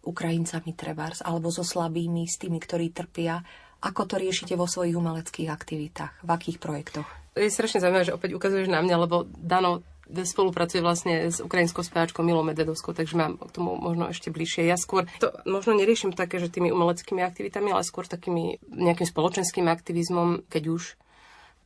Ukrajincami 0.00 0.72
trebárs, 0.72 1.20
alebo 1.20 1.52
so 1.52 1.60
slabými, 1.60 2.24
s 2.24 2.40
tými, 2.40 2.56
ktorí 2.56 2.88
trpia. 2.96 3.44
Ako 3.84 4.08
to 4.08 4.16
riešite 4.16 4.56
vo 4.56 4.64
svojich 4.64 4.96
umeleckých 4.96 5.52
aktivitách? 5.52 6.24
V 6.24 6.30
akých 6.32 6.56
projektoch? 6.56 7.08
Je 7.36 7.52
strašne 7.52 7.84
zaujímavé, 7.84 8.08
že 8.08 8.16
opäť 8.16 8.32
ukazuješ 8.32 8.72
na 8.72 8.80
mňa, 8.80 8.96
lebo 8.96 9.28
Dano 9.28 9.84
spolupracuje 10.10 10.80
vlastne 10.82 11.30
s 11.30 11.42
ukrajinskou 11.42 11.82
speváčkou 11.82 12.22
Milou 12.22 12.46
Medvedovskou, 12.46 12.94
takže 12.94 13.18
mám 13.18 13.38
k 13.38 13.50
tomu 13.50 13.74
možno 13.74 14.10
ešte 14.10 14.30
bližšie. 14.30 14.66
Ja 14.66 14.78
skôr 14.78 15.10
to 15.18 15.34
možno 15.46 15.74
neriešim 15.74 16.14
také, 16.14 16.38
že 16.38 16.52
tými 16.52 16.70
umeleckými 16.70 17.22
aktivitami, 17.22 17.74
ale 17.74 17.82
skôr 17.82 18.06
takými 18.06 18.62
nejakým 18.70 19.06
spoločenským 19.06 19.66
aktivizmom, 19.66 20.46
keď 20.46 20.62
už 20.70 20.82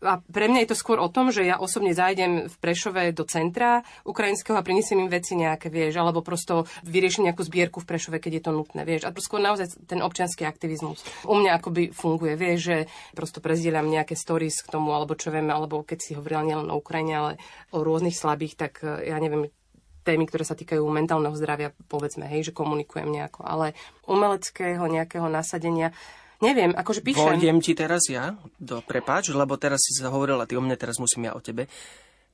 a 0.00 0.24
pre 0.24 0.48
mňa 0.48 0.64
je 0.64 0.70
to 0.72 0.80
skôr 0.80 0.96
o 0.96 1.12
tom, 1.12 1.28
že 1.28 1.44
ja 1.44 1.60
osobne 1.60 1.92
zájdem 1.92 2.48
v 2.48 2.56
Prešove 2.56 3.12
do 3.12 3.28
centra 3.28 3.84
ukrajinského 4.08 4.56
a 4.56 4.64
prinesiem 4.64 5.04
im 5.04 5.12
veci 5.12 5.36
nejaké, 5.36 5.68
vieš, 5.68 6.00
alebo 6.00 6.24
prosto 6.24 6.64
vyriešim 6.88 7.28
nejakú 7.28 7.44
zbierku 7.44 7.84
v 7.84 7.88
Prešove, 7.88 8.16
keď 8.16 8.40
je 8.40 8.42
to 8.48 8.52
nutné, 8.56 8.82
vieš. 8.88 9.04
A 9.04 9.12
skôr 9.20 9.44
naozaj 9.44 9.76
ten 9.84 10.00
občianský 10.00 10.48
aktivizmus. 10.48 11.04
U 11.28 11.36
mňa 11.36 11.60
akoby 11.60 11.92
funguje, 11.92 12.34
vieš, 12.40 12.58
že 12.64 12.76
prosto 13.12 13.44
prezdielam 13.44 13.92
nejaké 13.92 14.16
stories 14.16 14.64
k 14.64 14.72
tomu, 14.72 14.96
alebo 14.96 15.12
čo 15.12 15.28
vieme, 15.28 15.52
alebo 15.52 15.84
keď 15.84 15.98
si 16.00 16.16
hovorila 16.16 16.48
nielen 16.48 16.72
o 16.72 16.80
Ukrajine, 16.80 17.14
ale 17.14 17.32
o 17.76 17.84
rôznych 17.84 18.16
slabých, 18.16 18.56
tak 18.56 18.80
eh, 18.80 19.12
ja 19.12 19.20
neviem, 19.20 19.52
témy, 20.00 20.24
ktoré 20.26 20.44
sa 20.48 20.56
týkajú 20.56 20.80
mentálneho 20.88 21.36
zdravia, 21.36 21.76
povedzme, 21.92 22.24
hej, 22.24 22.50
že 22.50 22.56
komunikujem 22.56 23.08
nejako, 23.12 23.44
ale 23.44 23.76
umeleckého 24.08 24.82
nejakého 24.88 25.28
nasadenia, 25.28 25.92
Neviem, 26.40 26.72
akože 26.72 27.04
píšem. 27.04 27.36
Vojdem 27.36 27.60
ti 27.60 27.76
teraz 27.76 28.08
ja, 28.08 28.32
do, 28.56 28.80
prepáč, 28.80 29.28
lebo 29.30 29.60
teraz 29.60 29.84
si 29.84 29.92
sa 29.92 30.08
hovorila 30.08 30.48
ty 30.48 30.56
o 30.56 30.64
mne, 30.64 30.72
teraz 30.74 30.96
musím 30.96 31.28
ja 31.28 31.36
o 31.36 31.40
tebe. 31.40 31.68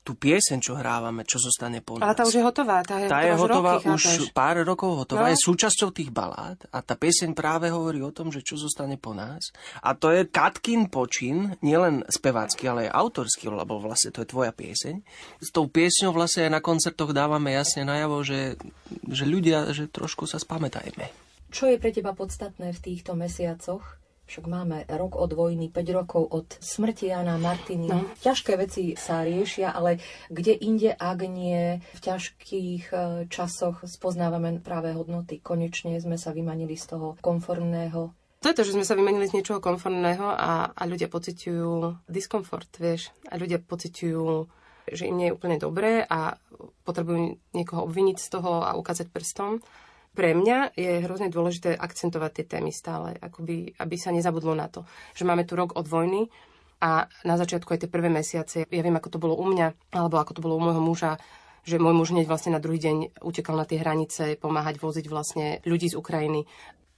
Tú 0.07 0.15
pieseň, 0.15 0.63
čo 0.63 0.79
hrávame, 0.79 1.27
čo 1.27 1.43
zostane 1.43 1.83
po 1.83 1.99
nás. 1.99 2.07
Ale 2.07 2.15
tá 2.15 2.23
už 2.23 2.39
je 2.39 2.45
hotová. 2.47 2.79
Tá 2.87 3.03
je, 3.03 3.11
tá 3.11 3.27
je 3.27 3.35
hotová 3.35 3.83
roky, 3.83 3.91
už 3.91 4.03
chápeš? 4.07 4.31
pár 4.31 4.63
rokov 4.63 5.03
hotová, 5.03 5.27
No. 5.27 5.35
je 5.35 5.43
súčasťou 5.43 5.91
tých 5.91 6.15
balád 6.15 6.63
a 6.71 6.79
tá 6.79 6.95
pieseň 6.95 7.35
práve 7.35 7.75
hovorí 7.75 7.99
o 8.07 8.15
tom, 8.15 8.31
že 8.31 8.47
čo 8.47 8.55
zostane 8.55 8.95
po 9.03 9.11
nás. 9.19 9.51
A 9.83 9.99
to 9.99 10.15
je 10.15 10.23
Katkin 10.31 10.87
počin, 10.87 11.59
nielen 11.59 12.07
spevácky, 12.07 12.71
ale 12.71 12.87
aj 12.87 12.95
autorský, 12.95 13.51
lebo 13.51 13.83
vlastne 13.83 14.15
to 14.15 14.23
je 14.23 14.31
tvoja 14.31 14.55
pieseň. 14.55 15.03
S 15.43 15.51
tou 15.51 15.67
piesňou 15.67 16.15
vlastne 16.15 16.47
aj 16.47 16.55
na 16.55 16.63
koncertoch 16.63 17.11
dávame 17.11 17.51
jasne 17.59 17.83
najavo, 17.83 18.23
že, 18.23 18.55
že 19.11 19.27
ľudia, 19.27 19.75
že 19.75 19.91
trošku 19.91 20.31
sa 20.31 20.39
spamätajme. 20.39 21.26
Čo 21.57 21.73
je 21.73 21.81
pre 21.81 21.89
teba 21.89 22.13
podstatné 22.13 22.77
v 22.77 22.83
týchto 22.85 23.17
mesiacoch? 23.17 23.81
Však 24.29 24.45
máme 24.45 24.85
rok 24.93 25.17
od 25.17 25.33
vojny, 25.33 25.73
5 25.73 25.89
rokov 25.97 26.29
od 26.29 26.53
smrti 26.61 27.09
Jana 27.09 27.41
Martiny. 27.41 27.89
No. 27.89 28.05
Ťažké 28.21 28.61
veci 28.61 28.93
sa 28.93 29.25
riešia, 29.25 29.73
ale 29.73 29.97
kde 30.29 30.53
inde, 30.53 30.93
ak 30.93 31.25
nie 31.25 31.81
v 31.81 32.01
ťažkých 32.05 32.85
e, 32.93 32.97
časoch 33.33 33.89
spoznávame 33.89 34.61
práve 34.61 34.93
hodnoty. 34.93 35.41
Konečne 35.41 35.97
sme 35.97 36.21
sa 36.21 36.37
vymanili 36.37 36.77
z 36.77 36.93
toho 36.93 37.17
konformného. 37.25 38.13
To 38.45 38.47
je 38.53 38.57
to, 38.61 38.67
že 38.69 38.77
sme 38.77 38.85
sa 38.85 38.93
vymenili 38.93 39.25
z 39.25 39.41
niečoho 39.41 39.65
konformného 39.65 40.29
a, 40.29 40.77
a 40.77 40.83
ľudia 40.85 41.09
pociťujú 41.09 42.05
diskomfort, 42.05 42.69
vieš. 42.77 43.17
A 43.33 43.41
ľudia 43.41 43.65
pociťujú, 43.65 44.25
že 44.93 45.09
im 45.09 45.17
nie 45.17 45.33
je 45.33 45.37
úplne 45.41 45.57
dobré 45.57 46.05
a 46.05 46.37
potrebujú 46.85 47.41
niekoho 47.57 47.89
obviniť 47.89 48.21
z 48.21 48.29
toho 48.29 48.61
a 48.61 48.77
ukázať 48.77 49.09
prstom. 49.09 49.65
Pre 50.17 50.33
mňa 50.33 50.73
je 50.73 51.05
hrozne 51.05 51.29
dôležité 51.29 51.77
akcentovať 51.77 52.31
tie 52.41 52.47
témy 52.57 52.73
stále, 52.73 53.21
akoby, 53.21 53.77
aby 53.77 53.97
sa 54.01 54.09
nezabudlo 54.17 54.57
na 54.57 54.73
to, 54.73 54.89
že 55.13 55.29
máme 55.29 55.45
tu 55.45 55.53
rok 55.61 55.77
od 55.77 55.85
vojny 55.85 56.33
a 56.81 57.05
na 57.29 57.37
začiatku 57.37 57.69
aj 57.69 57.85
tie 57.85 57.93
prvé 57.93 58.09
mesiace, 58.09 58.65
ja 58.65 58.81
viem, 58.81 58.97
ako 58.97 59.13
to 59.13 59.19
bolo 59.21 59.37
u 59.37 59.45
mňa, 59.45 59.93
alebo 59.93 60.17
ako 60.17 60.41
to 60.41 60.41
bolo 60.41 60.57
u 60.57 60.65
môjho 60.65 60.81
muža, 60.81 61.21
že 61.69 61.77
môj 61.77 61.93
muž 61.93 62.17
hneď 62.17 62.25
vlastne 62.25 62.57
na 62.57 62.65
druhý 62.65 62.81
deň 62.81 63.21
utekal 63.21 63.61
na 63.61 63.69
tie 63.69 63.77
hranice, 63.77 64.41
pomáhať 64.41 64.81
voziť 64.81 65.05
vlastne 65.13 65.61
ľudí 65.69 65.93
z 65.93 65.99
Ukrajiny. 66.01 66.49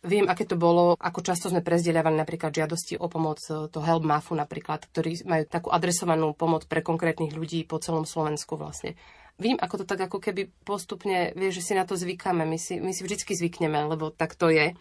Viem, 0.07 0.31
aké 0.31 0.47
to 0.47 0.55
bolo, 0.55 0.95
ako 0.95 1.27
často 1.27 1.51
sme 1.51 1.59
prezdieľavali 1.59 2.15
napríklad 2.15 2.55
žiadosti 2.55 3.03
o 3.03 3.11
pomoc, 3.11 3.43
to 3.43 3.79
Help 3.83 4.07
Mafu 4.07 4.39
napríklad, 4.39 4.87
ktorí 4.95 5.27
majú 5.27 5.43
takú 5.51 5.69
adresovanú 5.75 6.39
pomoc 6.39 6.71
pre 6.71 6.87
konkrétnych 6.87 7.35
ľudí 7.35 7.67
po 7.67 7.83
celom 7.83 8.07
Slovensku 8.07 8.55
vlastne. 8.55 8.95
Vím, 9.39 9.55
ako 9.55 9.83
to 9.83 9.85
tak 9.87 10.11
ako 10.11 10.19
keby 10.19 10.51
postupne, 10.67 11.31
vieš, 11.39 11.63
že 11.63 11.71
si 11.71 11.73
na 11.79 11.87
to 11.87 11.95
zvykáme, 11.95 12.43
my 12.43 12.59
si, 12.59 12.83
my 12.83 12.91
si 12.91 13.07
vždycky 13.07 13.39
zvykneme, 13.39 13.87
lebo 13.87 14.11
tak 14.11 14.35
to 14.35 14.51
je. 14.51 14.75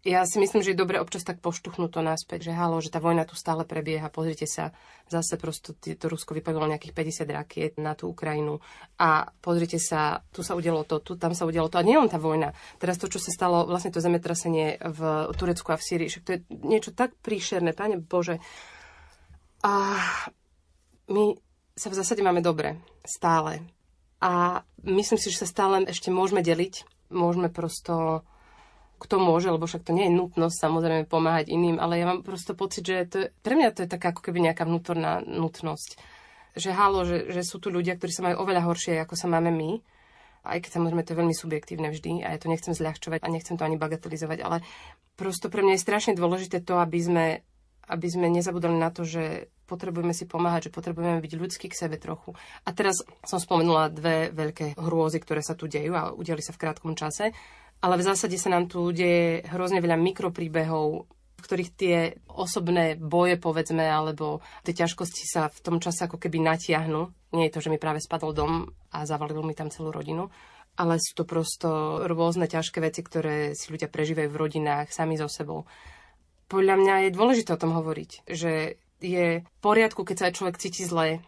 ja 0.00 0.24
si 0.24 0.40
myslím, 0.40 0.64
že 0.64 0.72
je 0.72 0.80
dobre 0.80 0.96
občas 0.96 1.28
tak 1.28 1.44
poštuchnúť 1.44 1.92
to 1.92 2.00
naspäť, 2.00 2.48
že 2.48 2.56
halo, 2.56 2.80
že 2.80 2.88
tá 2.88 3.04
vojna 3.04 3.28
tu 3.28 3.36
stále 3.36 3.68
prebieha, 3.68 4.08
pozrite 4.08 4.48
sa, 4.48 4.72
zase 5.12 5.36
prosto 5.36 5.76
to 5.76 6.06
Rusko 6.08 6.32
vypadlo 6.32 6.64
nejakých 6.72 6.96
50 6.96 7.36
rakiet 7.36 7.72
na 7.76 7.92
tú 7.92 8.08
Ukrajinu 8.16 8.64
a 8.96 9.28
pozrite 9.44 9.76
sa, 9.76 10.24
tu 10.32 10.40
sa 10.40 10.56
udialo 10.56 10.88
to, 10.88 11.04
tu, 11.04 11.20
tam 11.20 11.36
sa 11.36 11.44
udialo 11.44 11.68
to 11.68 11.76
a 11.76 11.84
nie 11.84 12.00
len 12.00 12.08
tá 12.08 12.16
vojna. 12.16 12.56
Teraz 12.80 12.96
to, 12.96 13.12
čo 13.12 13.20
sa 13.20 13.28
stalo, 13.28 13.68
vlastne 13.68 13.92
to 13.92 14.00
zemetrasenie 14.00 14.80
v 14.80 15.28
Turecku 15.36 15.68
a 15.68 15.76
v 15.76 15.84
Syrii, 15.84 16.08
však 16.08 16.24
to 16.24 16.32
je 16.32 16.40
niečo 16.64 16.96
tak 16.96 17.12
príšerné, 17.20 17.76
pane 17.76 18.00
Bože. 18.00 18.40
A 19.68 20.00
my 21.12 21.36
sa 21.76 21.92
v 21.92 21.98
zásade 22.00 22.24
máme 22.24 22.40
dobre, 22.40 22.80
stále. 23.04 23.77
A 24.18 24.62
myslím 24.82 25.18
si, 25.18 25.30
že 25.30 25.46
sa 25.46 25.48
stále 25.48 25.86
ešte 25.86 26.10
môžeme 26.10 26.42
deliť, 26.42 26.86
môžeme 27.14 27.48
prosto 27.48 28.26
kto 28.98 29.22
môže, 29.22 29.48
lebo 29.48 29.64
však 29.64 29.86
to 29.86 29.94
nie 29.94 30.10
je 30.10 30.18
nutnosť 30.18 30.56
samozrejme 30.58 31.04
pomáhať 31.06 31.54
iným, 31.54 31.78
ale 31.78 32.02
ja 32.02 32.06
mám 32.10 32.26
prosto 32.26 32.58
pocit, 32.58 32.82
že 32.82 33.06
to 33.06 33.16
je, 33.22 33.26
pre 33.46 33.54
mňa 33.54 33.70
to 33.70 33.86
je 33.86 33.94
taká 33.94 34.10
ako 34.10 34.26
keby 34.26 34.50
nejaká 34.50 34.66
vnútorná 34.66 35.22
nutnosť. 35.22 36.02
Že 36.58 36.70
halo, 36.74 37.06
že, 37.06 37.30
že 37.30 37.46
sú 37.46 37.62
tu 37.62 37.70
ľudia, 37.70 37.94
ktorí 37.94 38.10
sa 38.10 38.26
majú 38.26 38.42
oveľa 38.42 38.66
horšie, 38.66 38.98
ako 38.98 39.14
sa 39.14 39.30
máme 39.30 39.54
my. 39.54 39.78
Aj 40.42 40.58
keď 40.58 40.82
samozrejme 40.82 41.06
to 41.06 41.14
je 41.14 41.20
veľmi 41.22 41.36
subjektívne 41.36 41.88
vždy 41.94 42.26
a 42.26 42.34
ja 42.34 42.38
to 42.42 42.50
nechcem 42.50 42.74
zľahčovať 42.74 43.22
a 43.22 43.30
nechcem 43.30 43.54
to 43.54 43.62
ani 43.62 43.78
bagatelizovať, 43.78 44.38
ale 44.42 44.66
prosto 45.14 45.46
pre 45.46 45.62
mňa 45.62 45.78
je 45.78 45.84
strašne 45.86 46.12
dôležité 46.18 46.58
to, 46.66 46.82
aby 46.82 46.98
sme, 46.98 47.26
aby 47.88 48.06
sme 48.08 48.28
nezabudali 48.28 48.76
na 48.76 48.92
to, 48.92 49.02
že 49.02 49.48
potrebujeme 49.68 50.16
si 50.16 50.24
pomáhať, 50.24 50.68
že 50.68 50.74
potrebujeme 50.74 51.20
byť 51.20 51.32
ľudský 51.36 51.66
k 51.68 51.76
sebe 51.76 52.00
trochu. 52.00 52.32
A 52.64 52.72
teraz 52.72 53.04
som 53.24 53.36
spomenula 53.36 53.92
dve 53.92 54.32
veľké 54.32 54.80
hrôzy, 54.80 55.20
ktoré 55.20 55.44
sa 55.44 55.52
tu 55.52 55.68
dejú 55.68 55.92
a 55.92 56.12
udiali 56.16 56.40
sa 56.40 56.56
v 56.56 56.60
krátkom 56.64 56.96
čase. 56.96 57.36
Ale 57.78 57.94
v 58.00 58.06
zásade 58.06 58.34
sa 58.40 58.50
nám 58.50 58.66
tu 58.66 58.90
deje 58.90 59.46
hrozne 59.54 59.78
veľa 59.78 59.94
mikropríbehov, 60.00 61.06
v 61.38 61.46
ktorých 61.46 61.70
tie 61.78 61.96
osobné 62.26 62.98
boje, 62.98 63.38
povedzme, 63.38 63.86
alebo 63.86 64.42
tie 64.66 64.74
ťažkosti 64.74 65.22
sa 65.22 65.46
v 65.46 65.58
tom 65.62 65.76
čase 65.78 66.10
ako 66.10 66.18
keby 66.18 66.42
natiahnu. 66.42 67.14
Nie 67.38 67.46
je 67.46 67.54
to, 67.54 67.62
že 67.62 67.70
mi 67.70 67.78
práve 67.78 68.02
spadol 68.02 68.34
dom 68.34 68.66
a 68.90 69.06
zavalil 69.06 69.46
mi 69.46 69.54
tam 69.54 69.70
celú 69.70 69.94
rodinu, 69.94 70.26
ale 70.74 70.98
sú 70.98 71.14
to 71.14 71.22
prosto 71.22 72.02
rôzne 72.10 72.50
ťažké 72.50 72.82
veci, 72.82 73.06
ktoré 73.06 73.54
si 73.54 73.70
ľudia 73.70 73.86
prežívajú 73.86 74.26
v 74.26 74.40
rodinách, 74.40 74.90
sami 74.90 75.14
so 75.14 75.30
sebou. 75.30 75.62
Podľa 76.48 76.74
mňa 76.80 76.94
je 77.08 77.16
dôležité 77.16 77.52
o 77.54 77.60
tom 77.60 77.76
hovoriť, 77.76 78.24
že 78.24 78.80
je 78.98 79.44
v 79.44 79.58
poriadku, 79.60 80.02
keď 80.02 80.16
sa 80.16 80.34
človek 80.34 80.58
cíti 80.58 80.82
zle 80.82 81.20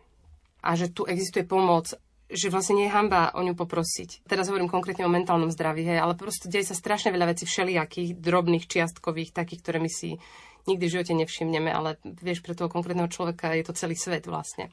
a 0.61 0.71
že 0.75 0.91
tu 0.91 1.07
existuje 1.07 1.47
pomoc 1.47 1.95
že 2.31 2.47
vlastne 2.47 2.79
nie 2.79 2.87
je 2.87 2.95
hamba 2.95 3.35
o 3.35 3.43
ňu 3.43 3.59
poprosiť. 3.59 4.23
Teraz 4.23 4.47
hovorím 4.47 4.71
konkrétne 4.71 5.03
o 5.03 5.11
mentálnom 5.11 5.51
zdraví, 5.51 5.83
hej, 5.83 5.99
ale 5.99 6.15
proste 6.15 6.47
deje 6.47 6.71
sa 6.71 6.79
strašne 6.79 7.11
veľa 7.11 7.35
vecí 7.35 7.43
všelijakých, 7.43 8.23
drobných, 8.23 8.71
čiastkových, 8.71 9.35
takých, 9.35 9.61
ktoré 9.67 9.79
my 9.83 9.91
si 9.91 10.15
nikdy 10.71 10.85
v 10.87 10.95
živote 10.95 11.15
nevšimneme, 11.19 11.71
ale 11.75 11.99
vieš, 12.07 12.47
pre 12.47 12.55
toho 12.55 12.71
konkrétneho 12.71 13.11
človeka 13.11 13.51
je 13.59 13.67
to 13.67 13.75
celý 13.75 13.99
svet 13.99 14.31
vlastne. 14.31 14.71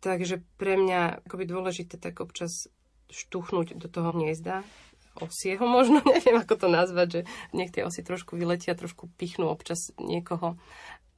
Takže 0.00 0.40
pre 0.56 0.80
mňa 0.80 1.28
akoby 1.28 1.44
dôležité 1.44 2.00
tak 2.00 2.24
občas 2.24 2.72
štuchnúť 3.12 3.76
do 3.76 3.92
toho 3.92 4.16
hniezda, 4.16 4.64
osieho 5.18 5.64
možno, 5.66 6.04
neviem 6.12 6.38
ako 6.38 6.54
to 6.54 6.68
nazvať, 6.70 7.08
že 7.10 7.20
nech 7.56 7.74
tie 7.74 7.82
osy 7.82 8.06
trošku 8.06 8.38
vyletia, 8.38 8.78
trošku 8.78 9.10
pichnú 9.18 9.50
občas 9.50 9.90
niekoho 9.98 10.60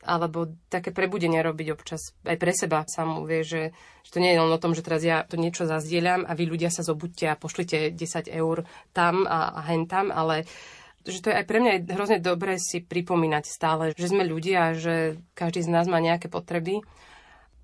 alebo 0.02 0.50
také 0.66 0.90
prebudenie 0.90 1.38
robiť 1.38 1.78
občas 1.78 2.11
aj 2.26 2.35
pre 2.35 2.50
seba 2.50 2.83
samú, 2.90 3.22
vie, 3.22 3.46
že, 3.46 3.70
že 4.02 4.11
to 4.11 4.18
nie 4.18 4.35
je 4.35 4.42
len 4.42 4.50
o 4.50 4.59
tom, 4.59 4.74
že 4.74 4.83
teraz 4.83 5.07
ja 5.07 5.22
to 5.22 5.38
niečo 5.38 5.62
zazdieľam 5.62 6.26
a 6.26 6.35
vy 6.35 6.50
ľudia 6.50 6.74
sa 6.74 6.83
zobuďte 6.83 7.31
a 7.31 7.38
pošlite 7.38 7.94
10 7.94 8.26
eur 8.26 8.66
tam 8.90 9.22
a, 9.31 9.55
a 9.55 9.61
hen 9.70 9.87
tam, 9.87 10.11
ale 10.11 10.42
že 11.07 11.22
to 11.22 11.31
je 11.31 11.38
aj 11.38 11.46
pre 11.46 11.59
mňa 11.62 11.72
je 11.78 11.94
hrozne 11.94 12.18
dobré 12.18 12.59
si 12.59 12.83
pripomínať 12.83 13.44
stále, 13.46 13.94
že 13.94 14.11
sme 14.11 14.26
ľudia 14.26 14.74
že 14.74 15.22
každý 15.38 15.62
z 15.66 15.70
nás 15.70 15.87
má 15.87 16.02
nejaké 16.02 16.26
potreby, 16.26 16.83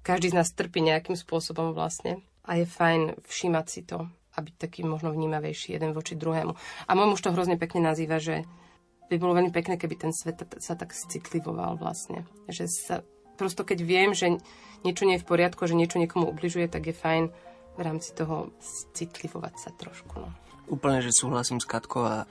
každý 0.06 0.30
z 0.30 0.38
nás 0.38 0.54
trpí 0.54 0.78
nejakým 0.78 1.18
spôsobom 1.18 1.74
vlastne 1.74 2.22
a 2.46 2.54
je 2.54 2.66
fajn 2.70 3.18
všímať 3.26 3.66
si 3.66 3.82
to 3.82 4.06
a 4.38 4.44
byť 4.46 4.54
taký 4.54 4.86
možno 4.86 5.10
vnímavejší 5.10 5.74
jeden 5.74 5.90
voči 5.90 6.14
druhému. 6.14 6.54
A 6.86 6.90
môj 6.94 7.10
muž 7.10 7.20
to 7.26 7.34
hrozne 7.34 7.58
pekne 7.58 7.82
nazýva, 7.82 8.22
že 8.22 8.46
by 9.10 9.18
bolo 9.18 9.34
veľmi 9.34 9.50
pekné, 9.50 9.74
keby 9.74 9.98
ten 9.98 10.12
svet 10.14 10.38
sa 10.62 10.78
tak 10.78 10.94
citlivoval 10.94 11.74
vlastne. 11.74 12.22
Že 12.46 12.64
sa, 12.70 12.96
prosto 13.34 13.66
keď 13.66 13.78
viem, 13.82 14.14
že 14.14 14.38
niečo 14.86 15.02
nie 15.08 15.18
je 15.18 15.24
v 15.26 15.30
poriadku, 15.34 15.66
že 15.66 15.74
niečo 15.74 15.98
niekomu 15.98 16.30
ubližuje, 16.30 16.70
tak 16.70 16.86
je 16.86 16.94
fajn 16.94 17.24
v 17.74 17.80
rámci 17.82 18.14
toho 18.14 18.54
citlivovať 18.94 19.54
sa 19.58 19.70
trošku. 19.74 20.22
No. 20.22 20.30
Úplne, 20.68 21.02
že 21.02 21.10
súhlasím 21.10 21.58
s 21.58 21.66
Katkou 21.66 22.04
a 22.04 22.28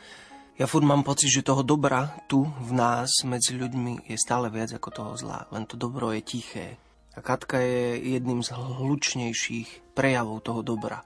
ja 0.58 0.66
furt 0.66 0.86
mám 0.86 1.06
pocit, 1.06 1.30
že 1.30 1.46
toho 1.46 1.62
dobra 1.62 2.18
tu 2.30 2.46
v 2.46 2.72
nás 2.74 3.10
medzi 3.26 3.58
ľuďmi 3.58 4.10
je 4.10 4.18
stále 4.18 4.50
viac 4.50 4.74
ako 4.74 4.90
toho 4.90 5.12
zla. 5.18 5.50
Len 5.54 5.66
to 5.66 5.78
dobro 5.78 6.14
je 6.14 6.22
tiché. 6.22 6.78
A 7.18 7.22
Katka 7.26 7.58
je 7.58 7.98
jedným 8.14 8.46
z 8.46 8.54
hlučnejších 8.54 9.98
prejavov 9.98 10.46
toho 10.46 10.62
dobra. 10.62 11.02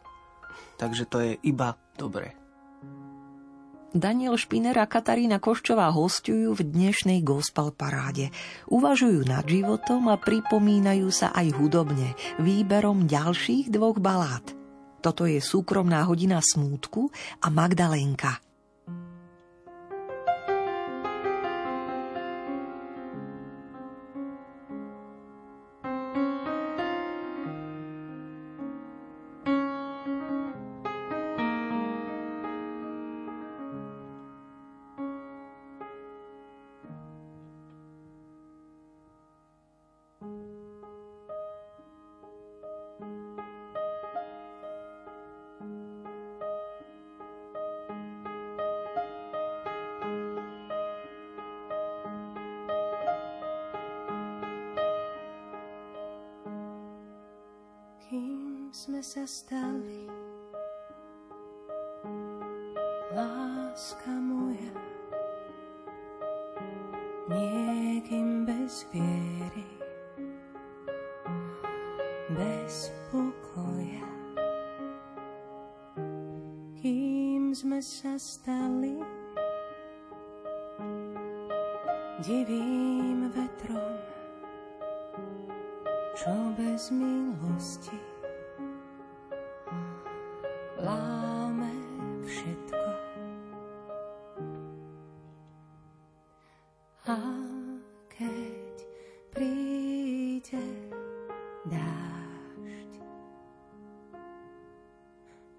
Takže 0.82 1.06
to 1.06 1.22
je 1.22 1.38
iba 1.46 1.78
dobre. 1.94 2.34
Daniel 3.92 4.40
Špiner 4.40 4.74
a 4.82 4.88
Katarína 4.88 5.38
Koščová 5.38 5.92
hostujú 5.94 6.56
v 6.58 6.64
dnešnej 6.64 7.22
gospel 7.22 7.76
paráde. 7.76 8.32
Uvažujú 8.72 9.28
nad 9.28 9.44
životom 9.46 10.10
a 10.10 10.18
pripomínajú 10.18 11.12
sa 11.12 11.30
aj 11.36 11.54
hudobne 11.60 12.16
výberom 12.40 13.06
ďalších 13.06 13.70
dvoch 13.70 14.00
balád. 14.00 14.58
Toto 15.04 15.28
je 15.28 15.44
súkromná 15.44 16.08
hodina 16.08 16.42
smútku 16.42 17.12
a 17.44 17.52
Magdalénka– 17.52 18.42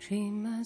či 0.02 0.18
ma 0.34 0.58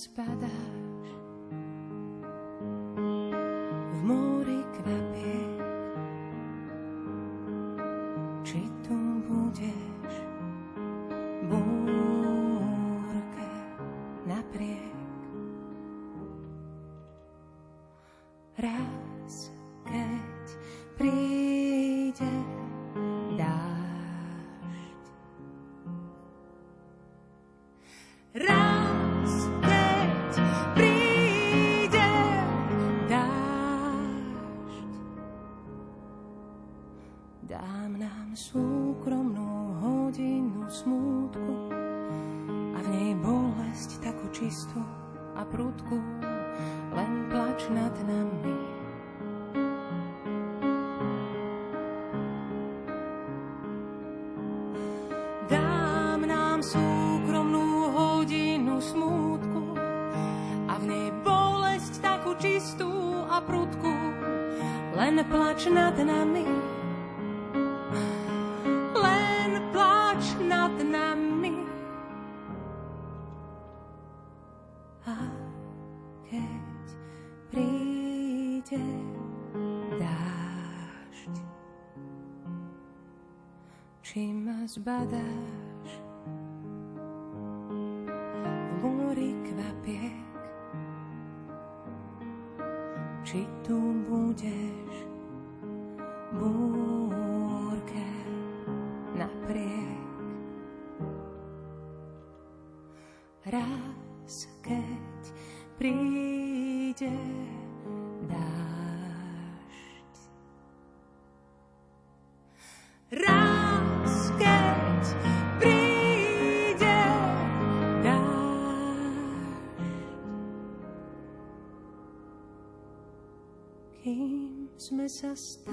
just 125.27 125.67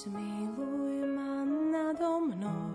zmiluj 0.00 1.04
ma 1.12 1.44
nado 1.44 2.24
mnou. 2.24 2.72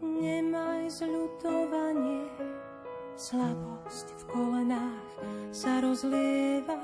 Nemaj 0.00 0.88
zľutovanie, 0.88 2.24
slabosť 3.20 4.06
v 4.16 4.22
kolenách 4.32 5.12
sa 5.52 5.76
rozlieva. 5.84 6.80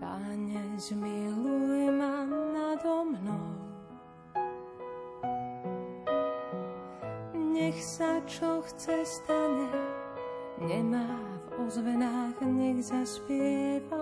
Pane, 0.00 0.64
zmiluj 0.80 1.84
ma 1.92 2.24
nado 2.56 3.04
mnou. 3.12 3.48
Nech 7.36 7.76
sa 7.84 8.24
čo 8.24 8.64
chce 8.64 9.04
stane, 9.04 9.68
nemá 10.64 11.12
v 11.52 11.68
ozvenách, 11.68 12.40
nech 12.40 12.88
zaspieva. 12.88 13.95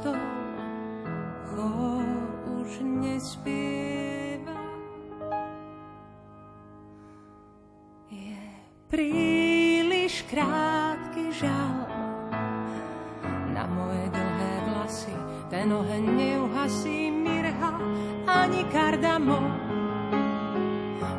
miesto, 0.00 0.16
už 2.60 2.80
nespieva. 2.80 4.56
Je 8.08 8.40
príliš 8.88 10.24
krátky 10.24 11.24
žal 11.36 11.84
na 13.52 13.68
moje 13.68 14.08
dlhé 14.08 14.54
vlasy, 14.72 15.16
ten 15.52 15.68
oheň 15.68 16.04
neuhasí 16.16 17.12
mirha 17.12 17.76
ani 18.24 18.64
kardamom. 18.72 19.52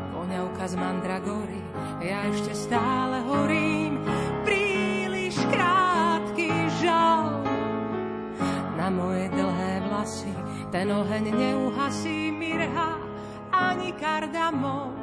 Voňavka 0.09 0.65
z 0.65 0.75
mandragory, 0.81 1.61
ja 2.01 2.25
ešte 2.33 2.57
stále 2.57 3.21
horím, 3.29 4.01
príliš 4.41 5.37
krátky 5.53 5.80
moje 9.01 9.25
dlhé 9.33 9.81
vlasy 9.89 10.33
ten 10.69 10.91
oheň 10.93 11.33
neuhasí 11.33 12.29
mirha 12.31 13.01
ani 13.49 13.91
kardamom. 13.97 14.93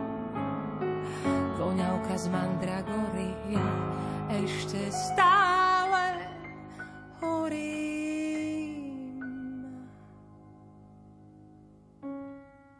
Voňavka 1.59 2.14
z 2.14 2.30
mandragory, 2.30 3.34
ja 3.51 3.66
ešte 4.30 4.78
stále 4.94 6.22
horím. 7.18 8.78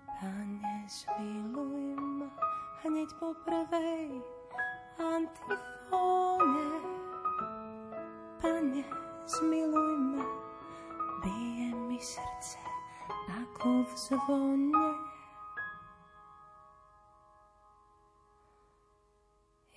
Pane, 0.07 0.77
zmiluj 0.87 1.99
ma 1.99 2.31
hneď 2.87 3.11
po 3.19 3.35
prvej 3.43 4.23
antifóne. 5.03 6.71
Pane, 8.39 8.87
zmiluj 9.27 9.95
ma, 10.15 10.23
bije 11.23 11.75
mi 11.75 11.99
srdce 12.01 12.59
ako 13.29 13.85
v 13.85 13.93
zvone. 13.97 14.89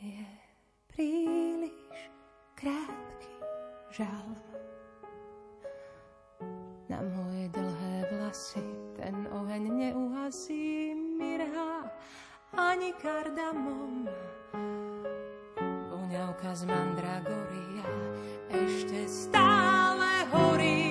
Je 0.01 0.25
príliš 0.89 1.97
krátky 2.57 3.33
žal. 3.93 4.27
Na 6.89 6.99
moje 7.01 7.49
dlhé 7.53 7.95
vlasy 8.11 8.65
ten 8.97 9.27
oheň 9.29 9.63
neuhasí 9.69 10.95
mirha 10.95 11.85
ani 12.57 12.91
kardamom. 12.97 14.09
Voňavka 15.89 16.51
z 16.55 16.63
mandragoria 16.67 17.87
ešte 18.51 19.07
stále 19.07 20.27
horí. 20.33 20.90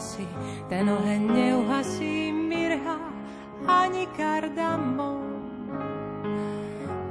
Vlasy 0.00 0.24
ten 0.68 0.88
oheň 0.88 1.28
neuhasí 1.28 2.32
mirha 2.32 2.96
ani 3.68 4.08
kardamom. 4.16 5.20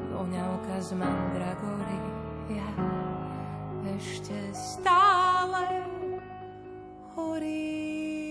Voňavka 0.10 0.82
z 0.82 0.98
mandragory, 0.98 2.02
ja 2.50 2.70
ešte 3.94 4.34
stále 4.58 5.86
horím. 7.14 8.29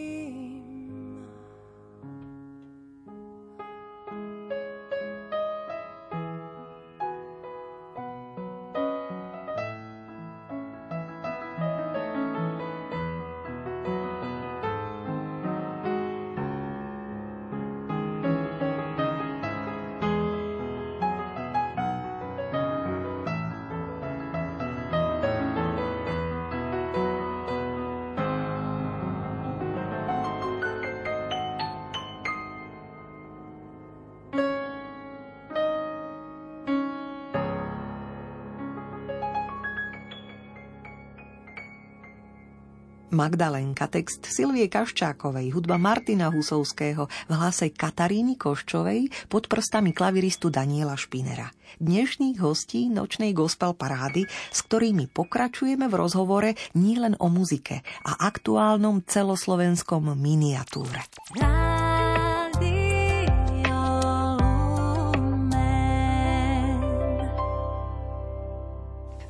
Magdalenka, 43.18 43.90
text 43.90 44.30
Silvie 44.30 44.70
Kaščákovej, 44.70 45.50
hudba 45.50 45.74
Martina 45.74 46.30
Husovského 46.30 47.10
v 47.10 47.32
hlase 47.34 47.74
Kataríny 47.74 48.38
Koščovej 48.38 49.26
pod 49.26 49.50
prstami 49.50 49.90
klaviristu 49.90 50.54
Daniela 50.54 50.94
Špinera. 50.94 51.50
Dnešných 51.82 52.38
hostí 52.38 52.86
nočnej 52.86 53.34
gospel 53.34 53.74
parády, 53.74 54.22
s 54.54 54.62
ktorými 54.62 55.10
pokračujeme 55.10 55.90
v 55.90 55.98
rozhovore 55.98 56.54
nielen 56.78 57.18
o 57.18 57.26
muzike 57.26 57.82
a 58.06 58.22
aktuálnom 58.22 59.02
celoslovenskom 59.02 60.14
miniatúre. 60.14 61.02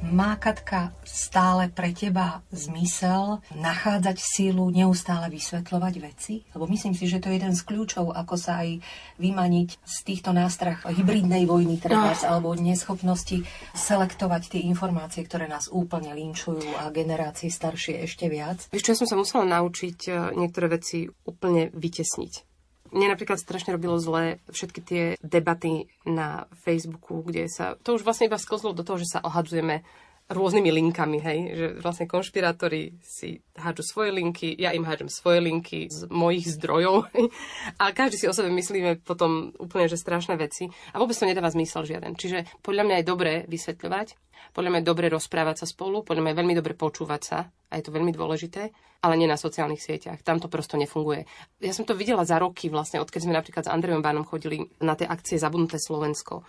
Má 0.09 0.41
Katka 0.41 0.97
stále 1.05 1.69
pre 1.69 1.93
teba 1.93 2.41
zmysel 2.49 3.45
nachádzať 3.53 4.17
sílu, 4.17 4.73
neustále 4.73 5.29
vysvetľovať 5.29 5.95
veci? 6.01 6.49
Lebo 6.57 6.65
myslím 6.65 6.97
si, 6.97 7.05
že 7.05 7.21
to 7.21 7.29
je 7.29 7.37
jeden 7.37 7.53
z 7.53 7.61
kľúčov, 7.61 8.17
ako 8.17 8.35
sa 8.41 8.65
aj 8.65 8.81
vymaniť 9.21 9.69
z 9.85 9.97
týchto 10.09 10.33
nástrach 10.33 10.89
hybridnej 10.89 11.45
vojny 11.45 11.77
trebárs, 11.77 12.25
no. 12.25 12.41
alebo 12.41 12.57
neschopnosti 12.57 13.45
selektovať 13.77 14.57
tie 14.57 14.61
informácie, 14.65 15.29
ktoré 15.29 15.45
nás 15.45 15.69
úplne 15.69 16.17
linčujú 16.17 16.81
a 16.81 16.89
generácie 16.89 17.53
staršie 17.53 18.01
ešte 18.09 18.33
viac. 18.33 18.65
Čo, 18.73 18.97
ja 18.97 19.01
som 19.05 19.09
sa 19.09 19.21
musela 19.21 19.45
naučiť 19.45 19.99
e, 20.09 20.11
niektoré 20.41 20.73
veci 20.73 21.05
úplne 21.29 21.69
vytesniť. 21.77 22.48
Mne 22.93 23.13
napríklad 23.13 23.37
strašne 23.37 23.77
robilo 23.77 24.01
zle 24.01 24.41
všetky 24.49 24.81
tie 24.81 25.03
debaty 25.21 25.89
na 26.09 26.49
Facebooku, 26.65 27.21
kde 27.21 27.49
sa... 27.51 27.77
To 27.85 27.97
už 27.97 28.05
vlastne 28.05 28.33
iba 28.33 28.41
sklzlo 28.41 28.73
do 28.73 28.87
toho, 28.87 28.97
že 29.01 29.19
sa 29.19 29.25
ohadzujeme 29.25 29.85
rôznymi 30.29 30.69
linkami, 30.69 31.19
hej, 31.25 31.39
že 31.57 31.67
vlastne 31.81 32.05
konšpirátori 32.05 33.01
si 33.01 33.41
hádžu 33.57 33.81
svoje 33.81 34.11
linky, 34.13 34.53
ja 34.61 34.77
im 34.77 34.85
hádžem 34.85 35.09
svoje 35.09 35.41
linky 35.41 35.89
z 35.89 36.05
mojich 36.13 36.45
zdrojov 36.53 37.09
hej, 37.17 37.33
a 37.81 37.97
každý 37.97 38.21
si 38.21 38.29
o 38.29 38.37
sebe 38.37 38.53
myslíme 38.53 39.01
potom 39.01 39.57
úplne, 39.57 39.89
že 39.89 39.97
strašné 39.97 40.37
veci 40.37 40.69
a 40.93 41.01
vôbec 41.01 41.17
to 41.17 41.25
nedáva 41.25 41.49
zmysel 41.49 41.89
žiaden. 41.89 42.13
Čiže 42.13 42.45
podľa 42.61 42.85
mňa 42.85 42.97
je 43.01 43.09
dobré 43.09 43.33
vysvetľovať, 43.49 44.21
podľa 44.53 44.71
mňa 44.71 44.81
je 44.85 44.91
dobré 44.93 45.07
rozprávať 45.09 45.65
sa 45.65 45.67
spolu, 45.67 46.05
podľa 46.05 46.29
mňa 46.29 46.33
je 46.37 46.41
veľmi 46.45 46.55
dobre 46.61 46.73
počúvať 46.77 47.23
sa 47.25 47.39
a 47.49 47.73
je 47.81 47.85
to 47.89 47.95
veľmi 47.97 48.13
dôležité, 48.13 48.69
ale 49.01 49.15
nie 49.17 49.25
na 49.25 49.41
sociálnych 49.41 49.81
sieťach. 49.81 50.21
Tam 50.21 50.45
to 50.45 50.53
prosto 50.53 50.77
nefunguje. 50.77 51.25
Ja 51.65 51.73
som 51.73 51.89
to 51.89 51.97
videla 51.97 52.29
za 52.29 52.37
roky, 52.37 52.69
vlastne, 52.69 53.01
odkedy 53.01 53.25
sme 53.25 53.39
napríklad 53.39 53.65
s 53.65 53.73
Andrejom 53.73 54.05
Bánom 54.05 54.29
chodili 54.29 54.69
na 54.85 54.93
tie 54.93 55.09
akcie 55.09 55.41
Zabudnuté 55.41 55.81
Slovensko 55.81 56.45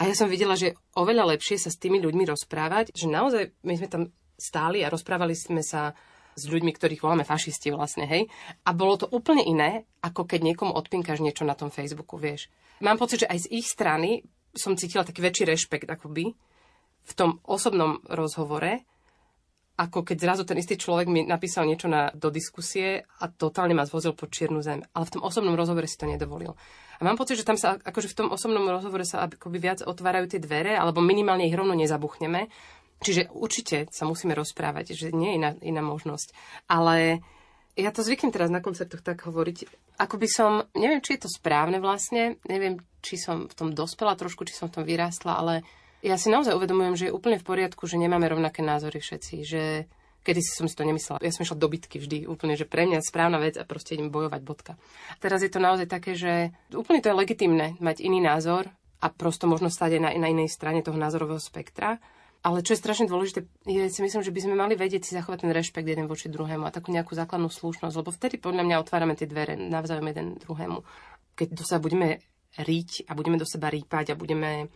a 0.00 0.08
ja 0.08 0.16
som 0.16 0.32
videla, 0.32 0.56
že 0.56 0.72
oveľa 0.96 1.36
lepšie 1.36 1.60
sa 1.60 1.68
s 1.68 1.76
tými 1.76 2.00
ľuďmi 2.00 2.24
rozprávať, 2.24 2.96
že 2.96 3.04
naozaj 3.04 3.52
my 3.60 3.74
sme 3.76 3.88
tam 3.92 4.02
stáli 4.40 4.80
a 4.80 4.88
rozprávali 4.88 5.36
sme 5.36 5.60
sa 5.60 5.92
s 6.32 6.48
ľuďmi, 6.48 6.72
ktorých 6.72 7.04
voláme 7.04 7.28
fašisti 7.28 7.68
vlastne, 7.68 8.08
hej. 8.08 8.24
A 8.64 8.72
bolo 8.72 8.96
to 8.96 9.06
úplne 9.12 9.44
iné, 9.44 9.84
ako 10.00 10.24
keď 10.24 10.40
niekomu 10.40 10.72
odpinkáš 10.72 11.20
niečo 11.20 11.44
na 11.44 11.52
tom 11.52 11.68
Facebooku, 11.68 12.16
vieš. 12.16 12.48
Mám 12.80 12.96
pocit, 12.96 13.28
že 13.28 13.30
aj 13.30 13.44
z 13.44 13.60
ich 13.60 13.68
strany 13.68 14.24
som 14.56 14.72
cítila 14.72 15.04
taký 15.04 15.20
väčší 15.20 15.44
rešpekt 15.44 15.84
akoby 15.84 16.32
v 17.04 17.12
tom 17.12 17.36
osobnom 17.44 18.00
rozhovore, 18.08 18.88
ako 19.80 20.04
keď 20.04 20.16
zrazu 20.20 20.42
ten 20.44 20.60
istý 20.60 20.76
človek 20.76 21.08
mi 21.08 21.24
napísal 21.24 21.64
niečo 21.64 21.88
na, 21.88 22.12
do 22.12 22.28
diskusie 22.28 23.08
a 23.16 23.32
totálne 23.32 23.72
ma 23.72 23.88
zvozil 23.88 24.12
po 24.12 24.28
čiernu 24.28 24.60
zem. 24.60 24.84
Ale 24.92 25.08
v 25.08 25.16
tom 25.16 25.22
osobnom 25.24 25.56
rozhovore 25.56 25.88
si 25.88 25.96
to 25.96 26.04
nedovolil. 26.04 26.52
A 27.00 27.02
mám 27.08 27.16
pocit, 27.16 27.40
že 27.40 27.48
tam 27.48 27.56
sa, 27.56 27.80
akože 27.80 28.12
v 28.12 28.18
tom 28.20 28.28
osobnom 28.28 28.68
rozhovore 28.68 29.08
sa 29.08 29.24
akoby 29.24 29.56
viac 29.56 29.80
otvárajú 29.80 30.36
tie 30.36 30.40
dvere, 30.44 30.76
alebo 30.76 31.00
minimálne 31.00 31.48
ich 31.48 31.56
rovno 31.56 31.72
nezabuchneme. 31.72 32.52
Čiže 33.00 33.32
určite 33.32 33.88
sa 33.88 34.04
musíme 34.04 34.36
rozprávať, 34.36 34.92
že 34.92 35.08
nie 35.16 35.32
je 35.32 35.36
iná, 35.40 35.50
iná 35.64 35.80
možnosť. 35.80 36.36
Ale 36.68 37.24
ja 37.72 37.88
to 37.88 38.04
zvyknem 38.04 38.36
teraz 38.36 38.52
na 38.52 38.60
koncertoch 38.60 39.00
tak 39.00 39.24
hovoriť, 39.24 39.64
ako 39.96 40.20
by 40.20 40.28
som, 40.28 40.50
neviem, 40.76 41.00
či 41.00 41.16
je 41.16 41.24
to 41.24 41.32
správne 41.32 41.80
vlastne, 41.80 42.36
neviem, 42.44 42.76
či 43.00 43.16
som 43.16 43.48
v 43.48 43.56
tom 43.56 43.68
dospela 43.72 44.12
trošku, 44.12 44.44
či 44.44 44.52
som 44.52 44.68
v 44.68 44.76
tom 44.76 44.84
vyrástla, 44.84 45.40
ale 45.40 45.64
ja 46.00 46.16
si 46.16 46.28
naozaj 46.32 46.56
uvedomujem, 46.56 46.94
že 46.96 47.04
je 47.08 47.16
úplne 47.16 47.36
v 47.36 47.46
poriadku, 47.46 47.84
že 47.84 48.00
nemáme 48.00 48.28
rovnaké 48.28 48.64
názory 48.64 49.00
všetci, 49.00 49.34
že 49.44 49.62
Kedy 50.20 50.40
si 50.44 50.52
som 50.52 50.68
si 50.68 50.76
to 50.76 50.84
nemyslela. 50.84 51.24
Ja 51.24 51.32
som 51.32 51.48
išla 51.48 51.56
do 51.56 51.72
bitky 51.72 51.96
vždy, 51.96 52.28
úplne, 52.28 52.52
že 52.52 52.68
pre 52.68 52.84
mňa 52.84 53.00
správna 53.00 53.40
vec 53.40 53.56
a 53.56 53.64
proste 53.64 53.96
idem 53.96 54.12
bojovať 54.12 54.40
bodka. 54.44 54.72
Teraz 55.16 55.40
je 55.40 55.48
to 55.48 55.64
naozaj 55.64 55.88
také, 55.88 56.12
že 56.12 56.52
úplne 56.76 57.00
to 57.00 57.08
je 57.08 57.16
legitimné 57.16 57.80
mať 57.80 58.04
iný 58.04 58.20
názor 58.20 58.68
a 59.00 59.08
prosto 59.08 59.48
možno 59.48 59.72
stať 59.72 59.96
aj 59.96 60.00
na, 60.04 60.10
na 60.20 60.28
inej 60.28 60.52
strane 60.52 60.84
toho 60.84 61.00
názorového 61.00 61.40
spektra. 61.40 61.96
Ale 62.44 62.60
čo 62.64 62.72
je 62.76 62.80
strašne 62.84 63.08
dôležité, 63.08 63.48
je 63.68 63.84
si 63.92 64.00
myslím, 64.00 64.24
že 64.24 64.32
by 64.32 64.40
sme 64.44 64.56
mali 64.56 64.72
vedieť 64.76 65.08
si 65.08 65.12
zachovať 65.12 65.44
ten 65.44 65.52
rešpekt 65.52 65.88
jeden 65.88 66.08
voči 66.08 66.32
druhému 66.32 66.68
a 66.68 66.72
takú 66.72 66.88
nejakú 66.88 67.12
základnú 67.12 67.52
slušnosť, 67.52 67.96
lebo 68.00 68.12
vtedy 68.12 68.40
podľa 68.40 68.64
mňa 68.64 68.80
otvárame 68.80 69.12
tie 69.12 69.28
dvere 69.28 69.60
navzájom 69.60 70.08
jeden 70.08 70.40
druhému. 70.40 70.80
Keď 71.36 71.48
do 71.52 71.64
seba 71.64 71.84
budeme 71.84 72.24
riť 72.56 73.08
a 73.08 73.16
budeme 73.16 73.36
do 73.36 73.44
seba 73.44 73.68
rýpať 73.68 74.12
a 74.12 74.18
budeme, 74.20 74.72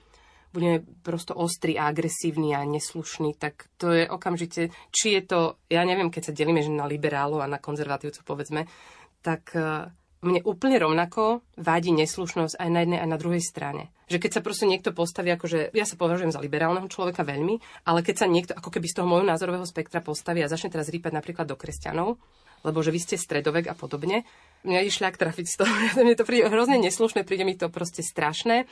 budeme 0.54 0.86
prosto 1.02 1.34
ostrí 1.34 1.74
a 1.74 1.90
agresívni 1.90 2.54
a 2.54 2.62
neslušní, 2.62 3.34
tak 3.34 3.66
to 3.74 3.90
je 3.90 4.06
okamžite, 4.06 4.70
či 4.94 5.18
je 5.18 5.22
to, 5.26 5.40
ja 5.66 5.82
neviem, 5.82 6.14
keď 6.14 6.30
sa 6.30 6.36
delíme 6.38 6.62
že 6.62 6.70
na 6.70 6.86
liberálov 6.86 7.42
a 7.42 7.50
na 7.50 7.58
konzervatívcov, 7.58 8.22
povedzme, 8.22 8.70
tak 9.18 9.50
eh, 9.58 9.90
mne 10.24 10.40
úplne 10.46 10.80
rovnako 10.80 11.44
vádi 11.60 11.92
neslušnosť 11.92 12.56
aj 12.56 12.68
na 12.70 12.80
jednej, 12.86 12.98
aj 13.02 13.08
na 13.10 13.18
druhej 13.20 13.42
strane. 13.44 13.92
Že 14.08 14.20
keď 14.22 14.30
sa 14.30 14.44
proste 14.44 14.64
niekto 14.64 14.96
postaví, 14.96 15.28
akože 15.34 15.74
ja 15.76 15.84
sa 15.84 15.98
považujem 15.98 16.32
za 16.32 16.40
liberálneho 16.40 16.88
človeka 16.88 17.26
veľmi, 17.26 17.60
ale 17.84 18.00
keď 18.00 18.24
sa 18.24 18.26
niekto 18.30 18.52
ako 18.56 18.72
keby 18.72 18.86
z 18.88 18.96
toho 19.00 19.06
môjho 19.08 19.26
názorového 19.26 19.68
spektra 19.68 20.00
postaví 20.00 20.40
a 20.40 20.48
začne 20.48 20.72
teraz 20.72 20.88
rýpať 20.88 21.12
napríklad 21.12 21.44
do 21.44 21.58
kresťanov, 21.58 22.16
lebo 22.64 22.78
že 22.80 22.92
vy 22.92 23.00
ste 23.00 23.16
stredovek 23.20 23.68
a 23.68 23.76
podobne, 23.76 24.24
mňa 24.64 24.82
ide 24.84 24.92
šľak 24.92 25.20
trafiť 25.20 25.46
z 25.46 25.56
toho. 25.60 25.72
Mne 26.00 26.16
to 26.16 26.26
príde 26.26 26.48
hrozne 26.48 26.80
neslušné, 26.80 27.22
príde 27.22 27.44
mi 27.44 27.54
to 27.54 27.68
proste 27.68 28.00
strašné. 28.00 28.64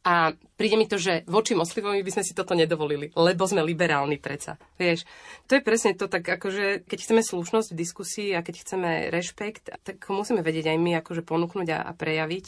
A 0.00 0.32
príde 0.56 0.80
mi 0.80 0.88
to, 0.88 0.96
že 0.96 1.28
voči 1.28 1.52
moslimovi 1.52 2.00
by 2.00 2.08
sme 2.08 2.24
si 2.24 2.32
toto 2.32 2.56
nedovolili, 2.56 3.12
lebo 3.12 3.44
sme 3.44 3.60
liberálni 3.60 4.16
predsa. 4.16 4.56
Vieš, 4.80 5.04
to 5.44 5.60
je 5.60 5.66
presne 5.66 5.92
to, 5.92 6.08
tak 6.08 6.24
akože 6.24 6.88
keď 6.88 6.98
chceme 7.04 7.20
slušnosť 7.20 7.68
v 7.68 7.80
diskusii 7.84 8.28
a 8.32 8.40
keď 8.40 8.64
chceme 8.64 8.90
rešpekt, 9.12 9.68
tak 9.84 10.00
musíme 10.08 10.40
vedieť 10.40 10.72
aj 10.72 10.78
my 10.80 11.04
akože 11.04 11.20
ponúknuť 11.20 11.68
a, 11.76 11.78
a 11.84 11.92
prejaviť. 11.92 12.44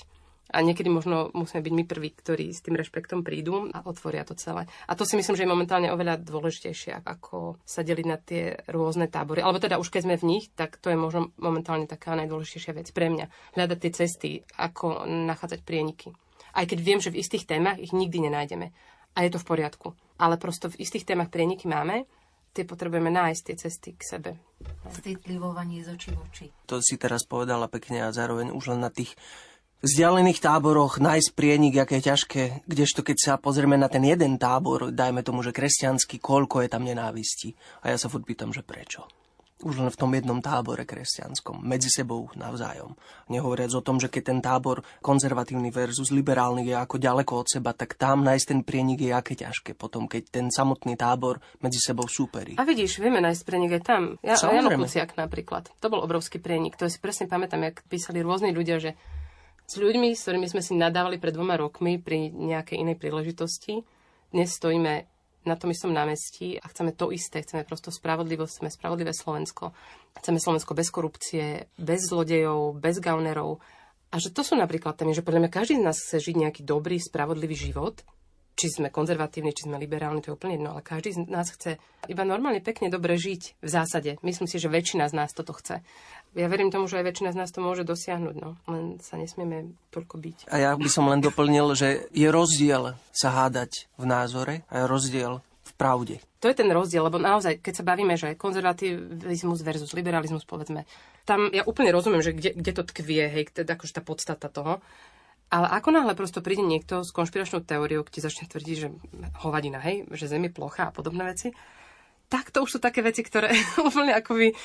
A 0.52 0.60
niekedy 0.60 0.92
možno 0.92 1.32
musíme 1.32 1.64
byť 1.64 1.72
my 1.72 1.84
prví, 1.88 2.12
ktorí 2.12 2.52
s 2.52 2.60
tým 2.60 2.76
rešpektom 2.76 3.24
prídu 3.24 3.72
a 3.72 3.80
otvoria 3.88 4.22
to 4.28 4.36
celé. 4.36 4.68
A 4.84 4.92
to 4.92 5.08
si 5.08 5.16
myslím, 5.16 5.32
že 5.32 5.48
je 5.48 5.52
momentálne 5.52 5.88
oveľa 5.88 6.20
dôležitejšie, 6.20 7.00
ako 7.00 7.56
sa 7.64 7.80
deliť 7.80 8.06
na 8.06 8.20
tie 8.20 8.60
rôzne 8.68 9.08
tábory. 9.08 9.40
Alebo 9.40 9.58
teda 9.58 9.80
už 9.80 9.88
keď 9.88 10.02
sme 10.04 10.20
v 10.20 10.28
nich, 10.28 10.44
tak 10.52 10.76
to 10.76 10.92
je 10.92 10.98
možno 11.00 11.32
momentálne 11.40 11.88
taká 11.88 12.12
najdôležitejšia 12.20 12.76
vec 12.76 12.92
pre 12.92 13.08
mňa. 13.08 13.56
Hľadať 13.56 13.78
tie 13.80 13.92
cesty, 13.96 14.30
ako 14.60 15.08
nachádzať 15.08 15.64
prieniky. 15.64 16.12
Aj 16.52 16.68
keď 16.68 16.78
viem, 16.84 17.00
že 17.00 17.08
v 17.08 17.24
istých 17.24 17.48
témach 17.48 17.80
ich 17.80 17.96
nikdy 17.96 18.28
nenájdeme. 18.28 18.76
A 19.16 19.18
je 19.24 19.32
to 19.32 19.40
v 19.40 19.48
poriadku. 19.48 19.88
Ale 20.20 20.36
prosto 20.36 20.68
v 20.68 20.84
istých 20.84 21.08
témach 21.08 21.32
prieniky 21.32 21.64
máme, 21.64 22.04
tie 22.52 22.68
potrebujeme 22.68 23.08
nájsť, 23.08 23.42
tie 23.48 23.56
cesty 23.56 23.90
k 23.96 24.02
sebe. 24.04 24.30
Citlivovanie 24.92 25.80
z 25.80 25.96
očí 25.96 26.10
v 26.12 26.20
oči. 26.20 26.46
To 26.68 26.78
si 26.84 27.00
teraz 27.00 27.24
povedala 27.24 27.66
pekne 27.72 28.04
a 28.04 28.14
zároveň 28.14 28.52
už 28.52 28.76
len 28.76 28.84
na 28.84 28.92
tých 28.92 29.16
vzdialených 29.82 30.38
táboroch 30.38 31.02
nájsť 31.02 31.34
prienik, 31.34 31.74
aké 31.82 31.98
je 31.98 32.08
ťažké, 32.08 32.42
kdežto 32.70 33.02
keď 33.02 33.16
sa 33.18 33.32
pozrieme 33.36 33.74
na 33.74 33.90
ten 33.90 34.06
jeden 34.06 34.38
tábor, 34.38 34.94
dajme 34.94 35.26
tomu, 35.26 35.42
že 35.42 35.50
kresťanský, 35.50 36.22
koľko 36.22 36.62
je 36.62 36.68
tam 36.70 36.86
nenávisti. 36.86 37.58
A 37.82 37.90
ja 37.90 37.96
sa 37.98 38.06
furt 38.06 38.22
pýtam, 38.22 38.54
že 38.54 38.62
prečo. 38.62 39.04
Už 39.62 39.78
len 39.78 39.94
v 39.94 40.00
tom 40.00 40.10
jednom 40.10 40.42
tábore 40.42 40.82
kresťanskom, 40.82 41.62
medzi 41.62 41.86
sebou 41.86 42.26
navzájom. 42.34 42.98
Nehovoriac 43.30 43.70
o 43.78 43.84
tom, 43.86 44.02
že 44.02 44.10
keď 44.10 44.22
ten 44.26 44.40
tábor 44.42 44.82
konzervatívny 44.98 45.70
versus 45.70 46.10
liberálny 46.10 46.66
je 46.66 46.74
ako 46.74 46.98
ďaleko 46.98 47.46
od 47.46 47.46
seba, 47.46 47.70
tak 47.70 47.94
tam 47.94 48.26
nájsť 48.26 48.46
ten 48.50 48.60
prienik 48.66 49.06
je 49.06 49.14
aké 49.14 49.38
ťažké. 49.38 49.78
Potom, 49.78 50.10
keď 50.10 50.34
ten 50.34 50.46
samotný 50.50 50.98
tábor 50.98 51.38
medzi 51.62 51.78
sebou 51.78 52.10
súperí. 52.10 52.58
A 52.58 52.66
vidíš, 52.66 52.98
vieme 52.98 53.22
nájsť 53.22 53.42
prienik 53.46 53.78
aj 53.78 53.82
tam. 53.86 54.02
Ja, 54.26 54.34
Jano 54.34 54.74
Kuciak 54.74 55.14
napríklad. 55.14 55.70
To 55.78 55.86
bol 55.86 56.02
obrovský 56.02 56.42
prienik. 56.42 56.74
To 56.82 56.90
si 56.90 56.98
presne 56.98 57.30
pamätám, 57.30 57.62
jak 57.62 57.86
písali 57.86 58.18
rôzni 58.18 58.50
ľudia, 58.50 58.82
že 58.82 58.98
s 59.72 59.80
ľuďmi, 59.80 60.12
s 60.12 60.28
ktorými 60.28 60.52
sme 60.52 60.60
si 60.60 60.76
nadávali 60.76 61.16
pred 61.16 61.32
dvoma 61.32 61.56
rokmi 61.56 61.96
pri 61.96 62.28
nejakej 62.28 62.84
inej 62.84 63.00
príležitosti. 63.00 63.80
Dnes 64.28 64.52
stojíme 64.52 65.08
na 65.48 65.54
tom 65.56 65.72
istom 65.72 65.96
námestí 65.96 66.60
a 66.60 66.68
chceme 66.68 66.92
to 66.92 67.08
isté. 67.08 67.40
Chceme 67.40 67.64
prosto 67.64 67.88
spravodlivosť, 67.88 68.52
chceme 68.52 68.68
spravodlivé 68.68 69.16
Slovensko. 69.16 69.72
Chceme 70.20 70.36
Slovensko 70.36 70.76
bez 70.76 70.92
korupcie, 70.92 71.72
bez 71.80 72.04
zlodejov, 72.04 72.76
bez 72.84 73.00
gaunerov. 73.00 73.64
A 74.12 74.20
že 74.20 74.28
to 74.28 74.44
sú 74.44 74.60
napríklad 74.60 74.92
témy, 74.92 75.16
že 75.16 75.24
podľa 75.24 75.48
mňa 75.48 75.56
každý 75.56 75.80
z 75.80 75.84
nás 75.88 75.96
chce 75.96 76.20
žiť 76.20 76.36
nejaký 76.36 76.62
dobrý, 76.68 77.00
spravodlivý 77.00 77.56
život 77.56 78.04
či 78.52 78.68
sme 78.68 78.92
konzervatívni, 78.92 79.56
či 79.56 79.64
sme 79.64 79.80
liberálni, 79.80 80.20
to 80.20 80.32
je 80.32 80.36
úplne 80.36 80.60
jedno, 80.60 80.76
ale 80.76 80.84
každý 80.84 81.16
z 81.16 81.24
nás 81.26 81.48
chce 81.48 81.80
iba 82.06 82.22
normálne, 82.22 82.60
pekne, 82.60 82.92
dobre 82.92 83.16
žiť 83.16 83.64
v 83.64 83.68
zásade. 83.68 84.20
Myslím 84.20 84.44
si, 84.44 84.60
že 84.60 84.68
väčšina 84.68 85.08
z 85.08 85.16
nás 85.16 85.32
toto 85.32 85.56
chce 85.56 85.80
ja 86.32 86.48
verím 86.48 86.72
tomu, 86.72 86.88
že 86.88 87.00
aj 87.00 87.12
väčšina 87.12 87.30
z 87.36 87.38
nás 87.44 87.52
to 87.52 87.60
môže 87.60 87.84
dosiahnuť, 87.84 88.36
no. 88.40 88.56
len 88.64 88.96
sa 89.04 89.20
nesmieme 89.20 89.76
toľko 89.92 90.16
byť. 90.16 90.38
A 90.48 90.56
ja 90.56 90.70
by 90.72 90.88
som 90.88 91.04
len 91.12 91.20
doplnil, 91.20 91.76
že 91.76 92.08
je 92.08 92.28
rozdiel 92.32 92.96
sa 93.12 93.28
hádať 93.28 93.92
v 94.00 94.04
názore 94.08 94.54
a 94.72 94.84
je 94.84 94.84
rozdiel 94.88 95.32
v 95.44 95.72
pravde. 95.76 96.16
To 96.40 96.50
je 96.50 96.58
ten 96.58 96.66
rozdiel, 96.72 97.04
lebo 97.06 97.22
naozaj, 97.22 97.60
keď 97.62 97.74
sa 97.78 97.84
bavíme, 97.86 98.18
že 98.18 98.34
konzervativizmus 98.34 99.62
versus 99.62 99.94
liberalizmus, 99.94 100.42
povedzme, 100.48 100.88
tam 101.22 101.52
ja 101.54 101.62
úplne 101.68 101.94
rozumiem, 101.94 102.24
že 102.24 102.34
kde, 102.34 102.50
kde 102.58 102.72
to 102.74 102.82
tkvie, 102.82 103.30
hej, 103.30 103.44
teda 103.52 103.78
akože 103.78 103.94
tá 103.94 104.02
podstata 104.02 104.48
toho, 104.50 104.82
ale 105.52 105.68
ako 105.68 105.92
náhle 105.92 106.16
prosto 106.16 106.40
príde 106.40 106.64
niekto 106.64 107.04
s 107.04 107.12
konšpiračnou 107.12 107.60
teóriou, 107.60 108.08
kde 108.08 108.24
začne 108.24 108.48
tvrdiť, 108.48 108.76
že 108.80 108.88
hovadina, 109.44 109.84
hej, 109.84 110.08
že 110.16 110.32
Zem 110.32 110.48
je 110.48 110.56
plocha 110.56 110.88
a 110.88 110.94
podobné 110.96 111.28
veci, 111.28 111.52
tak 112.32 112.48
to 112.48 112.64
už 112.64 112.70
sú 112.72 112.78
také 112.80 113.04
veci, 113.04 113.20
ktoré 113.20 113.52
úplne 113.88 114.16
akoby 114.16 114.56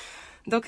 do 0.48 0.58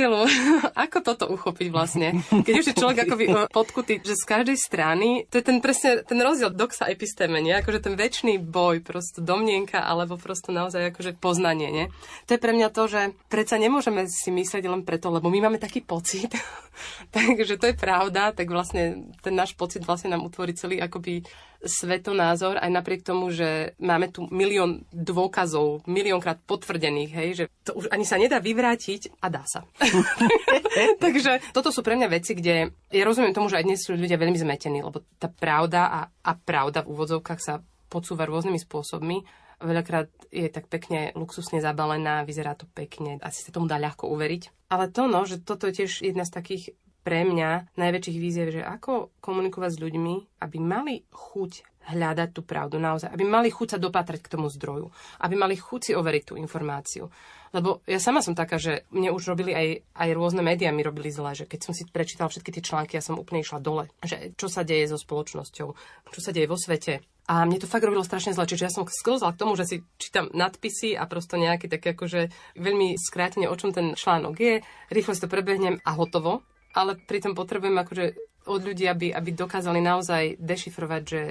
ako 0.84 0.98
toto 1.00 1.24
uchopiť 1.32 1.68
vlastne? 1.72 2.20
Keď 2.28 2.54
už 2.54 2.66
je 2.70 2.76
človek 2.76 3.08
akoby 3.08 3.24
podkutý, 3.48 4.04
že 4.04 4.14
z 4.14 4.24
každej 4.28 4.58
strany, 4.60 5.24
to 5.32 5.40
je 5.40 5.44
ten 5.44 5.58
presne 5.64 6.04
ten 6.04 6.20
rozdiel 6.20 6.52
doxa 6.52 6.86
epistéme, 6.92 7.40
nie? 7.40 7.56
Akože 7.56 7.80
ten 7.80 7.96
väčší 7.96 8.36
boj, 8.36 8.84
prosto 8.84 9.24
domnienka, 9.24 9.80
alebo 9.80 10.20
prosto 10.20 10.52
naozaj 10.52 10.92
akože 10.92 11.16
poznanie, 11.16 11.72
nie? 11.72 11.86
To 12.28 12.36
je 12.36 12.42
pre 12.42 12.52
mňa 12.52 12.68
to, 12.70 12.84
že 12.86 13.00
predsa 13.32 13.56
nemôžeme 13.56 14.04
si 14.06 14.28
myslieť 14.28 14.68
len 14.68 14.84
preto, 14.84 15.08
lebo 15.08 15.32
my 15.32 15.48
máme 15.48 15.56
taký 15.56 15.80
pocit, 15.80 16.30
takže 17.16 17.56
to 17.56 17.72
je 17.72 17.76
pravda, 17.80 18.36
tak 18.36 18.52
vlastne 18.52 19.08
ten 19.24 19.32
náš 19.32 19.56
pocit 19.56 19.80
vlastne 19.82 20.12
nám 20.12 20.28
utvorí 20.28 20.52
celý 20.52 20.78
akoby 20.78 21.24
svetonázor, 21.60 22.56
aj 22.56 22.70
napriek 22.72 23.04
tomu, 23.04 23.28
že 23.28 23.76
máme 23.76 24.08
tu 24.08 24.24
milión 24.32 24.84
dôkazov, 24.92 25.84
miliónkrát 25.84 26.40
potvrdených, 26.48 27.12
hej, 27.12 27.28
že 27.36 27.44
to 27.64 27.76
už 27.76 27.92
ani 27.92 28.08
sa 28.08 28.16
nedá 28.16 28.40
vyvrátiť 28.40 29.20
a 29.20 29.28
dá 29.28 29.44
sa. 29.44 29.68
Takže 31.04 31.54
toto 31.54 31.70
sú 31.72 31.80
pre 31.80 31.96
mňa 31.96 32.08
veci, 32.10 32.36
kde 32.36 32.74
ja 32.92 33.04
rozumiem 33.04 33.32
tomu, 33.32 33.48
že 33.48 33.62
aj 33.62 33.66
dnes 33.66 33.80
sú 33.80 33.96
ľudia 33.96 34.20
veľmi 34.20 34.36
zmetení, 34.36 34.84
lebo 34.84 35.02
tá 35.16 35.30
pravda 35.30 35.88
a, 35.88 36.00
a 36.10 36.32
pravda 36.36 36.84
v 36.84 36.92
úvodzovkách 36.92 37.40
sa 37.40 37.64
podsúva 37.90 38.28
rôznymi 38.28 38.60
spôsobmi. 38.60 39.26
Veľakrát 39.60 40.08
je 40.32 40.48
tak 40.48 40.72
pekne 40.72 41.12
luxusne 41.12 41.60
zabalená, 41.60 42.24
vyzerá 42.24 42.56
to 42.56 42.64
pekne, 42.72 43.20
asi 43.20 43.44
sa 43.44 43.52
tomu 43.52 43.68
dá 43.68 43.76
ľahko 43.76 44.08
uveriť. 44.08 44.72
Ale 44.72 44.88
to, 44.88 45.04
no, 45.04 45.28
že 45.28 45.42
toto 45.42 45.68
je 45.68 45.84
tiež 45.84 46.00
jedna 46.00 46.24
z 46.24 46.32
takých 46.32 46.64
pre 47.00 47.24
mňa 47.24 47.76
najväčších 47.76 48.18
víziev, 48.20 48.48
že 48.52 48.62
ako 48.64 49.12
komunikovať 49.24 49.70
s 49.76 49.82
ľuďmi, 49.82 50.14
aby 50.40 50.56
mali 50.60 51.04
chuť 51.08 51.52
hľadať 51.90 52.28
tú 52.36 52.44
pravdu 52.44 52.76
naozaj, 52.76 53.08
aby 53.08 53.24
mali 53.24 53.48
chuť 53.48 53.76
sa 53.76 53.78
dopatrať 53.80 54.20
k 54.20 54.32
tomu 54.36 54.52
zdroju, 54.52 54.92
aby 55.24 55.34
mali 55.34 55.56
chuť 55.56 55.80
si 55.80 55.92
overiť 55.96 56.22
tú 56.22 56.34
informáciu. 56.36 57.08
Lebo 57.50 57.82
ja 57.84 57.98
sama 57.98 58.22
som 58.22 58.38
taká, 58.38 58.62
že 58.62 58.86
mne 58.94 59.10
už 59.10 59.26
robili 59.26 59.50
aj, 59.50 59.68
aj 59.94 60.08
rôzne 60.14 60.42
médiá 60.42 60.70
mi 60.70 60.86
robili 60.86 61.10
zle, 61.10 61.34
že 61.34 61.50
keď 61.50 61.60
som 61.66 61.72
si 61.74 61.82
prečítala 61.82 62.30
všetky 62.30 62.50
tie 62.54 62.62
články, 62.62 62.94
ja 62.94 63.02
som 63.02 63.18
úplne 63.18 63.42
išla 63.42 63.58
dole, 63.58 63.90
že 64.06 64.30
čo 64.38 64.46
sa 64.46 64.62
deje 64.62 64.86
so 64.86 64.98
spoločnosťou, 64.98 65.68
čo 66.14 66.20
sa 66.22 66.30
deje 66.30 66.46
vo 66.46 66.54
svete. 66.54 67.02
A 67.26 67.46
mne 67.46 67.62
to 67.62 67.70
fakt 67.70 67.86
robilo 67.86 68.06
strašne 68.06 68.34
zle, 68.34 68.46
čiže 68.46 68.66
ja 68.66 68.72
som 68.74 68.86
sklzla 68.86 69.34
k 69.34 69.40
tomu, 69.42 69.58
že 69.58 69.66
si 69.66 69.76
čítam 69.98 70.30
nadpisy 70.30 70.94
a 70.94 71.06
prosto 71.10 71.38
nejaké 71.38 71.66
také 71.70 71.94
akože 71.94 72.30
veľmi 72.58 72.98
skrátene, 72.98 73.46
o 73.46 73.54
čom 73.58 73.74
ten 73.74 73.94
článok 73.98 74.34
je, 74.38 74.54
rýchlo 74.90 75.14
si 75.14 75.22
to 75.22 75.30
prebehnem 75.30 75.78
a 75.82 75.94
hotovo 75.94 76.46
ale 76.74 76.94
pritom 76.98 77.34
potrebujem 77.34 77.76
akože 77.82 78.04
od 78.48 78.60
ľudí, 78.62 78.88
aby, 78.88 79.12
aby 79.12 79.30
dokázali 79.34 79.82
naozaj 79.82 80.40
dešifrovať, 80.40 81.02
že 81.04 81.22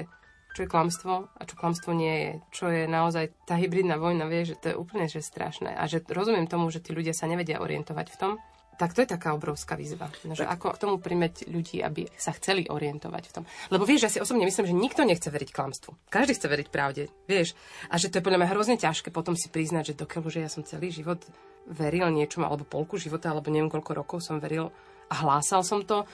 čo 0.53 0.65
je 0.65 0.71
klamstvo 0.71 1.29
a 1.29 1.41
čo 1.45 1.55
klamstvo 1.55 1.93
nie 1.93 2.15
je. 2.15 2.31
Čo 2.49 2.65
je 2.73 2.83
naozaj 2.89 3.31
tá 3.45 3.55
hybridná 3.55 4.01
vojna, 4.01 4.25
vie, 4.25 4.49
že 4.49 4.57
to 4.57 4.73
je 4.73 4.75
úplne 4.75 5.05
že 5.05 5.21
strašné. 5.21 5.77
A 5.77 5.85
že 5.85 6.01
rozumiem 6.05 6.49
tomu, 6.49 6.73
že 6.73 6.81
tí 6.81 6.91
ľudia 6.91 7.13
sa 7.13 7.29
nevedia 7.29 7.61
orientovať 7.61 8.07
v 8.09 8.17
tom, 8.17 8.31
tak 8.79 8.95
to 8.95 9.03
je 9.03 9.11
taká 9.11 9.35
obrovská 9.35 9.75
výzva. 9.75 10.07
No, 10.23 10.39
že 10.39 10.47
ako 10.47 10.71
k 10.71 10.81
tomu 10.87 10.95
primeť 11.03 11.51
ľudí, 11.51 11.83
aby 11.83 12.07
sa 12.15 12.31
chceli 12.31 12.63
orientovať 12.71 13.23
v 13.27 13.33
tom. 13.35 13.43
Lebo 13.75 13.83
vieš, 13.83 14.07
ja 14.07 14.11
si 14.11 14.23
osobne 14.23 14.47
myslím, 14.47 14.71
že 14.71 14.71
nikto 14.71 15.03
nechce 15.03 15.27
veriť 15.27 15.51
klamstvu. 15.51 16.07
Každý 16.07 16.39
chce 16.39 16.47
veriť 16.47 16.67
pravde, 16.71 17.11
vieš. 17.27 17.59
A 17.91 17.99
že 17.99 18.07
to 18.07 18.23
je 18.23 18.25
podľa 18.25 18.39
mňa 18.39 18.51
hrozne 18.55 18.79
ťažké 18.79 19.11
potom 19.11 19.35
si 19.35 19.51
priznať, 19.51 19.91
že 19.91 19.99
dokiaľ, 19.99 20.31
že 20.31 20.39
ja 20.47 20.49
som 20.49 20.63
celý 20.63 20.95
život 20.95 21.19
veril 21.67 22.07
niečomu, 22.07 22.47
alebo 22.47 22.63
polku 22.63 22.95
života, 22.95 23.35
alebo 23.35 23.51
neviem 23.51 23.67
koľko 23.67 23.91
rokov 23.99 24.17
som 24.23 24.39
veril 24.39 24.71
a 25.11 25.15
hlásal 25.27 25.59
som 25.59 25.83
to, 25.83 26.07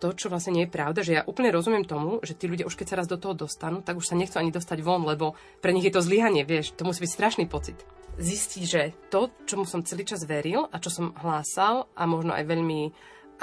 to, 0.00 0.16
čo 0.16 0.32
vlastne 0.32 0.56
nie 0.56 0.64
je 0.64 0.72
pravda, 0.72 1.04
že 1.04 1.20
ja 1.20 1.26
úplne 1.28 1.52
rozumiem 1.52 1.84
tomu, 1.84 2.24
že 2.24 2.32
tí 2.32 2.48
ľudia 2.48 2.64
už 2.64 2.74
keď 2.74 2.86
sa 2.88 2.98
raz 3.04 3.06
do 3.06 3.20
toho 3.20 3.36
dostanú, 3.36 3.84
tak 3.84 4.00
už 4.00 4.08
sa 4.08 4.16
nechcú 4.16 4.40
ani 4.40 4.48
dostať 4.48 4.80
von, 4.80 5.04
lebo 5.04 5.36
pre 5.60 5.76
nich 5.76 5.84
je 5.84 5.92
to 5.92 6.00
zlyhanie, 6.00 6.48
vieš, 6.48 6.72
to 6.72 6.88
musí 6.88 7.04
byť 7.04 7.12
strašný 7.12 7.44
pocit. 7.46 7.76
Zistiť, 8.16 8.62
že 8.64 8.82
to, 9.12 9.28
čomu 9.44 9.68
som 9.68 9.84
celý 9.84 10.08
čas 10.08 10.24
veril 10.24 10.64
a 10.72 10.80
čo 10.80 10.88
som 10.88 11.12
hlásal 11.20 11.92
a 11.92 12.02
možno 12.08 12.32
aj 12.32 12.48
veľmi 12.48 12.80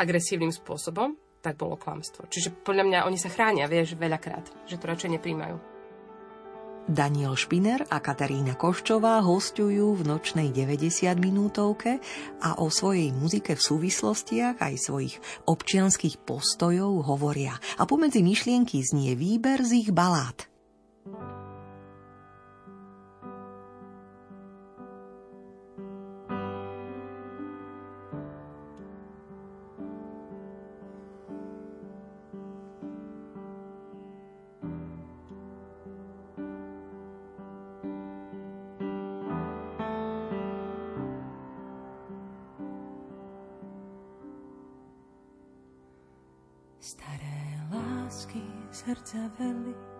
agresívnym 0.02 0.52
spôsobom, 0.52 1.14
tak 1.46 1.56
bolo 1.62 1.78
klamstvo. 1.78 2.26
Čiže 2.26 2.66
podľa 2.66 2.84
mňa 2.90 3.00
oni 3.06 3.18
sa 3.22 3.30
chránia, 3.30 3.70
vieš, 3.70 3.94
veľakrát, 3.94 4.50
že 4.66 4.82
to 4.82 4.90
radšej 4.90 5.22
nepríjmajú. 5.22 5.77
Daniel 6.88 7.36
Špiner 7.36 7.84
a 7.92 8.00
Katarína 8.00 8.56
Koščová 8.56 9.20
hostujú 9.20 10.00
v 10.00 10.08
nočnej 10.08 10.56
90 10.56 11.20
minútovke 11.20 12.00
a 12.40 12.64
o 12.64 12.72
svojej 12.72 13.12
muzike 13.12 13.60
v 13.60 13.62
súvislostiach 13.62 14.64
aj 14.64 14.76
svojich 14.80 15.16
občianských 15.44 16.24
postojov 16.24 17.04
hovoria. 17.04 17.60
A 17.76 17.84
pomedzi 17.84 18.24
myšlienky 18.24 18.80
znie 18.80 19.20
výber 19.20 19.68
z 19.68 19.84
ich 19.84 19.90
balád. 19.92 20.48
zaveli. 21.08 21.47
Spomienka 49.08 49.97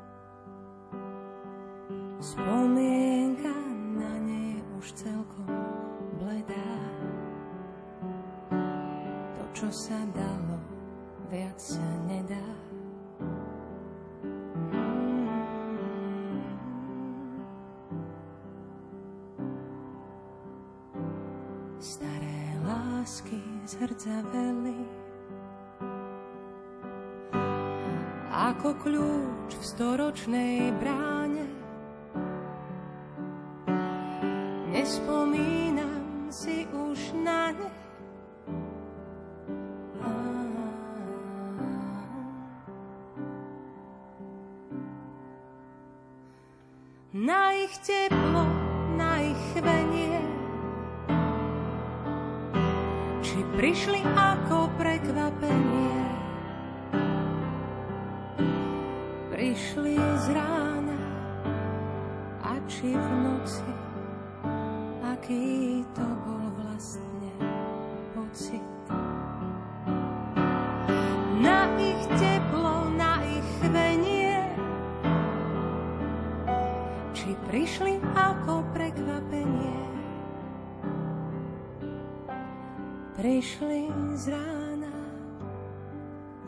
Nespomínam 34.88 36.32
si 36.32 36.64
už 36.72 37.12
na 37.20 37.52
ne. 37.52 37.68
Na 47.12 47.52
ich 47.52 47.76
teplo, 47.84 48.48
na 48.96 49.28
ich 49.28 49.36
chvenie, 49.52 50.24
či 53.20 53.44
prišli 53.60 54.08
ako 54.16 54.72
prekvapenie. 54.80 56.27
Prišli 83.38 83.86
z 84.18 84.34
rána 84.34 84.98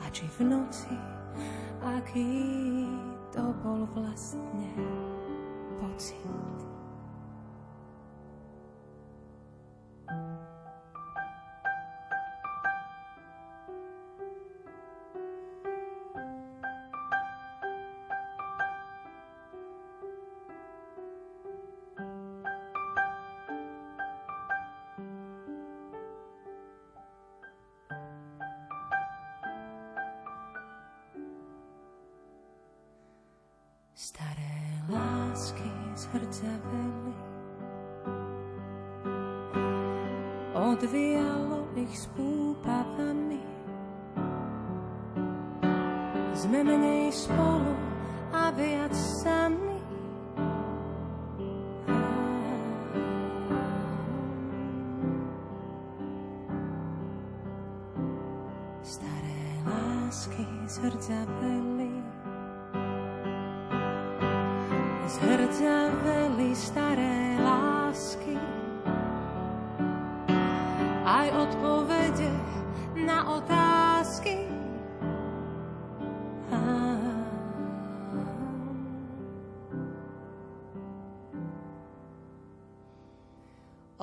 a 0.01 0.09
či 0.09 0.25
v 0.25 0.49
noci, 0.49 0.97
aký 1.85 2.33
to 3.29 3.53
bol 3.61 3.85
vlastne 3.93 4.73
pocit. 5.77 6.78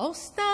exausta 0.07 0.46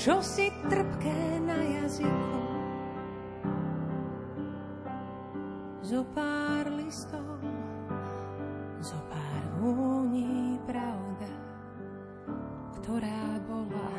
čo 0.00 0.24
si 0.24 0.48
trpké 0.64 1.44
na 1.44 1.60
jazyku. 1.60 2.40
Zo 5.84 6.00
pár 6.16 6.72
listov, 6.72 7.36
zo 8.80 8.96
pár 9.12 9.42
vôní 9.60 10.56
pravda, 10.64 11.28
ktorá 12.80 13.44
bola 13.44 13.92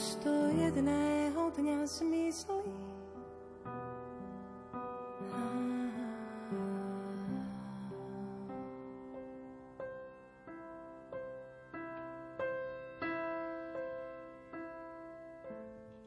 Prosto 0.00 0.32
jedného 0.56 1.52
dňa 1.60 1.84
zmizli 1.84 2.64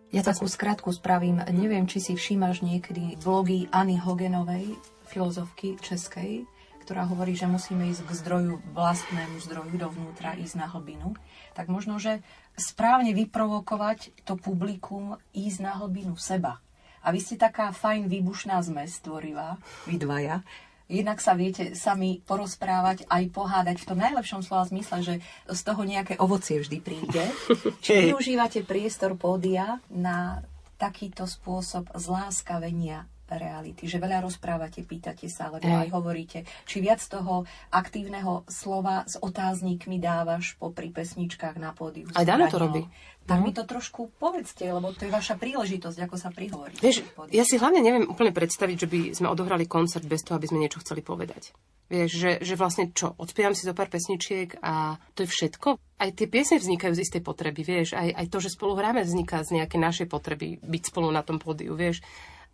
Ja 0.09 0.25
takú 0.25 0.49
skratku 0.49 0.89
spravím. 0.89 1.45
Neviem, 1.53 1.85
či 1.85 2.01
si 2.01 2.17
všímaš 2.17 2.65
niekedy 2.65 3.21
vlogyAny 3.21 4.01
Hogenovej, 4.01 4.73
filozofky 5.05 5.77
českej, 5.77 6.49
ktorá 6.83 7.07
hovorí, 7.07 7.33
že 7.33 7.47
musíme 7.47 7.87
ísť 7.87 8.03
k 8.03 8.11
zdroju, 8.19 8.59
vlastnému 8.75 9.39
zdroju 9.39 9.75
dovnútra, 9.79 10.35
ísť 10.35 10.59
na 10.59 10.67
hlbinu. 10.67 11.15
Tak 11.55 11.71
možno, 11.71 11.97
že 11.97 12.19
správne 12.59 13.15
vyprovokovať 13.15 14.11
to 14.27 14.35
publikum, 14.35 15.15
ísť 15.31 15.59
na 15.63 15.79
hlbinu 15.79 16.19
seba. 16.19 16.59
A 17.03 17.15
vy 17.15 17.19
ste 17.23 17.39
taká 17.39 17.71
fajn 17.71 18.11
výbušná 18.11 18.59
zmes 18.63 18.99
tvorivá, 18.99 19.57
vy 19.87 19.95
dvaja, 19.95 20.43
Jednak 20.91 21.23
sa 21.23 21.31
viete 21.31 21.79
sami 21.79 22.19
porozprávať, 22.27 23.07
aj 23.07 23.31
pohádať 23.31 23.81
v 23.81 23.87
tom 23.87 23.97
najlepšom 24.03 24.43
slova 24.43 24.67
zmysle, 24.67 24.99
že 24.99 25.15
z 25.47 25.61
toho 25.63 25.81
nejaké 25.87 26.19
ovocie 26.19 26.59
vždy 26.59 26.77
príde. 26.83 27.23
Či 27.85 28.11
využívate 28.11 28.67
priestor 28.67 29.15
pódia 29.15 29.79
na 29.87 30.43
takýto 30.75 31.23
spôsob 31.23 31.87
zláskavenia 31.95 33.07
reality, 33.37 33.89
že 33.89 34.01
veľa 34.01 34.23
rozprávate, 34.23 34.85
pýtate 34.85 35.27
sa, 35.29 35.49
alebo 35.49 35.67
aj 35.67 35.89
hovoríte. 35.93 36.45
Či 36.65 36.83
viac 36.83 36.99
toho 37.03 37.43
aktívneho 37.73 38.47
slova 38.47 39.05
s 39.05 39.19
otáznikmi 39.19 39.97
dávaš 39.99 40.55
po 40.57 40.71
pri 40.71 40.89
pesničkách 40.91 41.57
na 41.57 41.71
pódiu. 41.75 42.09
Aj 42.13 42.25
Dano 42.25 42.47
to 42.47 42.59
robí. 42.59 42.83
Tak 43.23 43.39
mi 43.39 43.55
to 43.55 43.63
trošku 43.63 44.11
povedzte, 44.19 44.67
lebo 44.67 44.91
to 44.91 45.07
je 45.07 45.11
vaša 45.11 45.39
príležitosť, 45.39 45.95
ako 46.03 46.15
sa 46.19 46.27
prihovorí. 46.27 46.75
Vieš, 46.75 47.07
ja 47.31 47.47
si 47.47 47.55
hlavne 47.55 47.79
neviem 47.79 48.03
úplne 48.03 48.35
predstaviť, 48.35 48.77
že 48.83 48.87
by 48.91 48.99
sme 49.15 49.31
odohrali 49.31 49.63
koncert 49.63 50.03
bez 50.03 50.27
toho, 50.27 50.35
aby 50.35 50.51
sme 50.51 50.59
niečo 50.59 50.83
chceli 50.83 50.99
povedať. 50.99 51.55
Vieš, 51.87 52.11
že, 52.11 52.31
že 52.43 52.59
vlastne 52.59 52.91
čo, 52.91 53.15
odspievam 53.15 53.55
si 53.55 53.63
zo 53.63 53.71
pár 53.71 53.87
pesničiek 53.87 54.59
a 54.59 54.99
to 55.15 55.23
je 55.23 55.31
všetko. 55.31 55.79
Aj 56.03 56.09
tie 56.11 56.27
piesne 56.27 56.59
vznikajú 56.59 56.99
z 56.99 57.03
istej 57.07 57.21
potreby, 57.23 57.63
vieš, 57.63 57.95
aj, 57.95 58.11
aj 58.11 58.25
to, 58.27 58.37
že 58.43 58.55
spolu 58.55 58.75
hráme, 58.75 59.07
vzniká 59.07 59.39
z 59.47 59.61
nejakej 59.61 59.79
našej 59.79 60.07
potreby 60.11 60.59
byť 60.59 60.83
spolu 60.91 61.07
na 61.07 61.23
tom 61.23 61.39
pódiu, 61.39 61.79
vieš. 61.79 62.03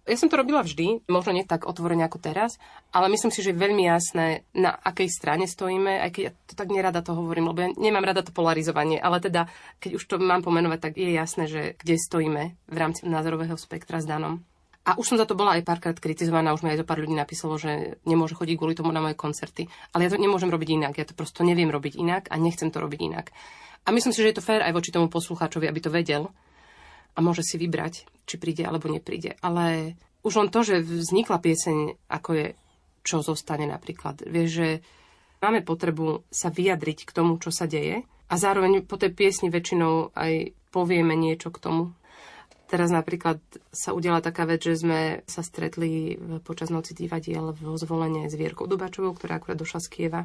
Ja 0.09 0.17
som 0.17 0.25
to 0.25 0.41
robila 0.41 0.65
vždy, 0.65 1.05
možno 1.05 1.37
nie 1.37 1.45
tak 1.45 1.69
otvorene 1.69 2.01
ako 2.09 2.17
teraz, 2.17 2.57
ale 2.89 3.13
myslím 3.13 3.29
si, 3.29 3.45
že 3.45 3.53
je 3.53 3.61
veľmi 3.61 3.85
jasné, 3.85 4.41
na 4.57 4.73
akej 4.73 5.05
strane 5.05 5.45
stojíme, 5.45 6.01
aj 6.01 6.09
keď 6.09 6.23
ja 6.25 6.31
to 6.49 6.53
tak 6.57 6.73
nerada 6.73 7.05
to 7.05 7.13
hovorím, 7.13 7.53
lebo 7.53 7.59
ja 7.61 7.69
nemám 7.77 8.09
rada 8.09 8.25
to 8.25 8.33
polarizovanie, 8.33 8.97
ale 8.97 9.21
teda, 9.21 9.45
keď 9.77 10.01
už 10.01 10.03
to 10.09 10.15
mám 10.17 10.41
pomenovať, 10.41 10.79
tak 10.81 10.93
je 10.97 11.13
jasné, 11.13 11.45
že 11.45 11.61
kde 11.77 12.01
stojíme 12.01 12.43
v 12.57 12.77
rámci 12.77 13.05
názorového 13.05 13.53
spektra 13.53 14.01
s 14.01 14.09
Danom. 14.09 14.41
A 14.89 14.97
už 14.97 15.13
som 15.13 15.21
za 15.21 15.29
to 15.29 15.37
bola 15.37 15.53
aj 15.53 15.69
párkrát 15.69 15.93
kritizovaná, 15.93 16.49
už 16.49 16.65
mi 16.65 16.73
aj 16.73 16.81
zo 16.81 16.87
pár 16.89 16.97
ľudí 16.97 17.13
napísalo, 17.13 17.61
že 17.61 18.01
nemôže 18.09 18.33
chodiť 18.33 18.57
kvôli 18.57 18.73
tomu 18.73 18.89
na 18.89 19.03
moje 19.03 19.13
koncerty. 19.13 19.69
Ale 19.93 20.07
ja 20.07 20.09
to 20.09 20.17
nemôžem 20.17 20.49
robiť 20.49 20.81
inak, 20.81 20.97
ja 20.97 21.05
to 21.05 21.13
prosto 21.13 21.45
neviem 21.45 21.69
robiť 21.69 21.93
inak 22.01 22.25
a 22.33 22.41
nechcem 22.41 22.73
to 22.73 22.81
robiť 22.81 22.97
inak. 22.97 23.29
A 23.85 23.93
myslím 23.93 24.15
si, 24.15 24.25
že 24.25 24.33
je 24.33 24.37
to 24.41 24.45
fér 24.45 24.65
aj 24.65 24.73
voči 24.73 24.89
tomu 24.89 25.05
poslucháčovi, 25.05 25.69
aby 25.69 25.79
to 25.83 25.93
vedel, 25.93 26.33
a 27.13 27.19
môže 27.19 27.45
si 27.45 27.55
vybrať, 27.57 28.05
či 28.29 28.35
príde 28.37 28.65
alebo 28.65 28.91
nepríde. 28.91 29.37
Ale 29.41 29.97
už 30.21 30.33
len 30.43 30.49
to, 30.51 30.61
že 30.61 30.83
vznikla 30.83 31.39
pieseň, 31.39 31.77
ako 32.11 32.29
je 32.35 32.47
čo 33.03 33.23
zostane 33.23 33.65
napríklad. 33.65 34.27
Vieš, 34.27 34.49
že 34.49 34.69
máme 35.39 35.63
potrebu 35.63 36.27
sa 36.29 36.51
vyjadriť 36.51 37.07
k 37.07 37.15
tomu, 37.15 37.39
čo 37.39 37.49
sa 37.49 37.65
deje 37.65 38.03
a 38.29 38.33
zároveň 38.35 38.85
po 38.85 38.99
tej 38.99 39.15
piesni 39.15 39.47
väčšinou 39.49 40.13
aj 40.13 40.53
povieme 40.69 41.15
niečo 41.15 41.49
k 41.49 41.61
tomu. 41.63 41.83
Teraz 42.69 42.93
napríklad 42.93 43.41
sa 43.73 43.97
udiala 43.97 44.21
taká 44.21 44.45
vec, 44.45 44.61
že 44.61 44.77
sme 44.77 45.25
sa 45.25 45.41
stretli 45.41 46.21
počas 46.45 46.69
noci 46.69 46.93
divadiel 46.93 47.49
vo 47.57 47.73
zvolenie 47.81 48.29
s 48.29 48.37
Vierkou 48.37 48.69
Dubačovou, 48.69 49.17
ktorá 49.17 49.41
akurát 49.41 49.57
došla 49.57 49.81
z 49.81 49.89
Kieva 49.89 50.21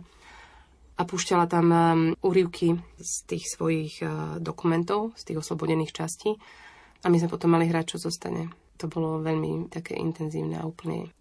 a 0.95 1.03
púšťala 1.03 1.49
tam 1.49 1.67
um, 1.73 2.01
úrivky 2.21 2.79
z 3.01 3.13
tých 3.27 3.49
svojich 3.49 4.05
uh, 4.05 4.37
dokumentov, 4.39 5.17
z 5.17 5.33
tých 5.33 5.41
oslobodených 5.41 5.91
častí. 5.91 6.37
A 7.05 7.13
my 7.13 7.17
sme 7.21 7.29
potom 7.29 7.53
mali 7.53 7.69
hrať, 7.69 7.97
čo 7.97 8.09
zostane. 8.09 8.49
To 8.81 8.89
bolo 8.89 9.21
veľmi 9.21 9.69
také 9.69 9.95
intenzívne 9.95 10.59
a 10.59 10.65
úplne... 10.65 11.13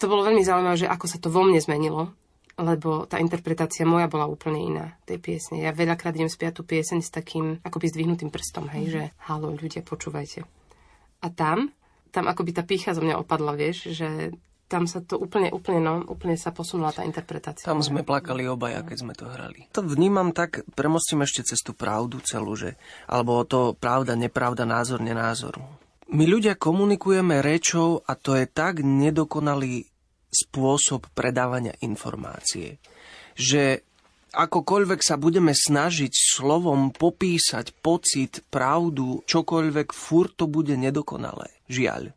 To 0.00 0.08
bolo 0.08 0.24
veľmi 0.24 0.40
zaujímavé, 0.40 0.80
že 0.80 0.88
ako 0.88 1.06
sa 1.06 1.20
to 1.20 1.28
vo 1.28 1.44
mne 1.44 1.60
zmenilo, 1.60 2.16
lebo 2.56 3.04
tá 3.04 3.20
interpretácia 3.20 3.84
moja 3.84 4.08
bola 4.08 4.24
úplne 4.24 4.60
iná 4.60 4.86
tej 5.04 5.20
piesne. 5.20 5.60
Ja 5.60 5.76
veľakrát 5.76 6.16
idem 6.16 6.32
spiať 6.32 6.60
tú 6.60 6.62
pieseň 6.64 7.04
s 7.04 7.12
takým 7.12 7.60
akoby 7.60 7.92
zdvihnutým 7.92 8.32
prstom, 8.32 8.72
hej, 8.72 8.84
mm. 8.88 8.92
že 8.92 9.02
halo, 9.28 9.52
ľudia, 9.52 9.84
počúvajte. 9.84 10.44
A 11.20 11.26
tam, 11.28 11.68
tam 12.12 12.24
akoby 12.28 12.56
tá 12.56 12.64
pícha 12.64 12.96
zo 12.96 13.04
mňa 13.04 13.20
opadla, 13.20 13.52
vieš, 13.52 13.92
že 13.92 14.32
tam 14.70 14.86
sa 14.86 15.02
to 15.02 15.18
úplne, 15.18 15.50
úplne, 15.50 15.82
no, 15.82 16.06
úplne 16.06 16.38
sa 16.38 16.54
posunula 16.54 16.94
tá 16.94 17.02
interpretácia. 17.02 17.66
Tam 17.66 17.82
sme 17.82 18.06
plakali 18.06 18.46
obaja, 18.46 18.86
keď 18.86 18.96
sme 19.02 19.18
to 19.18 19.26
hrali. 19.26 19.66
To 19.74 19.82
vnímam 19.82 20.30
tak, 20.30 20.62
premostím 20.78 21.26
ešte 21.26 21.42
cez 21.42 21.58
tú 21.58 21.74
pravdu 21.74 22.22
celú, 22.22 22.54
že, 22.54 22.78
alebo 23.10 23.42
to 23.42 23.74
pravda, 23.74 24.14
nepravda, 24.14 24.62
názor, 24.62 25.02
nenázor. 25.02 25.58
My 26.14 26.22
ľudia 26.22 26.54
komunikujeme 26.54 27.42
rečou 27.42 28.06
a 28.06 28.14
to 28.14 28.38
je 28.38 28.46
tak 28.46 28.86
nedokonalý 28.86 29.90
spôsob 30.30 31.10
predávania 31.10 31.74
informácie, 31.82 32.78
že 33.34 33.82
akokoľvek 34.30 35.00
sa 35.02 35.18
budeme 35.18 35.50
snažiť 35.50 36.14
slovom 36.14 36.94
popísať 36.94 37.74
pocit, 37.82 38.46
pravdu, 38.46 39.26
čokoľvek, 39.26 39.90
furt 39.90 40.38
to 40.38 40.46
bude 40.46 40.74
nedokonalé. 40.78 41.50
Žiaľ. 41.66 42.14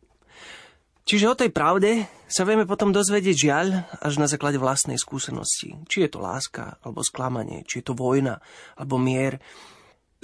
Čiže 1.04 1.28
o 1.28 1.36
tej 1.36 1.52
pravde 1.52 2.08
sa 2.32 2.48
vieme 2.48 2.64
potom 2.64 2.88
dozvedieť 2.88 3.36
žiaľ 3.36 3.66
až 4.00 4.16
na 4.16 4.24
základe 4.24 4.56
vlastnej 4.56 4.96
skúsenosti. 4.96 5.76
Či 5.84 6.08
je 6.08 6.10
to 6.16 6.24
láska, 6.24 6.80
alebo 6.80 7.04
sklamanie, 7.04 7.60
či 7.68 7.84
je 7.84 7.92
to 7.92 7.94
vojna, 7.94 8.40
alebo 8.80 8.96
mier. 8.96 9.36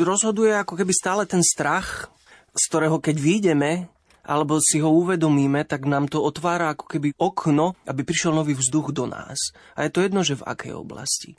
Rozhoduje 0.01 0.57
ako 0.57 0.81
keby 0.81 0.93
stále 0.97 1.29
ten 1.29 1.45
strach, 1.45 2.09
z 2.57 2.63
ktorého 2.73 2.97
keď 2.97 3.17
výjdeme, 3.21 3.93
alebo 4.25 4.57
si 4.57 4.81
ho 4.81 4.89
uvedomíme, 4.89 5.69
tak 5.69 5.85
nám 5.85 6.09
to 6.09 6.25
otvára 6.25 6.73
ako 6.73 6.89
keby 6.89 7.13
okno, 7.21 7.77
aby 7.85 8.01
prišiel 8.01 8.33
nový 8.33 8.57
vzduch 8.57 8.97
do 8.97 9.05
nás. 9.05 9.53
A 9.77 9.85
je 9.85 9.93
to 9.93 10.01
jedno, 10.01 10.25
že 10.25 10.41
v 10.41 10.49
akej 10.49 10.73
oblasti 10.73 11.37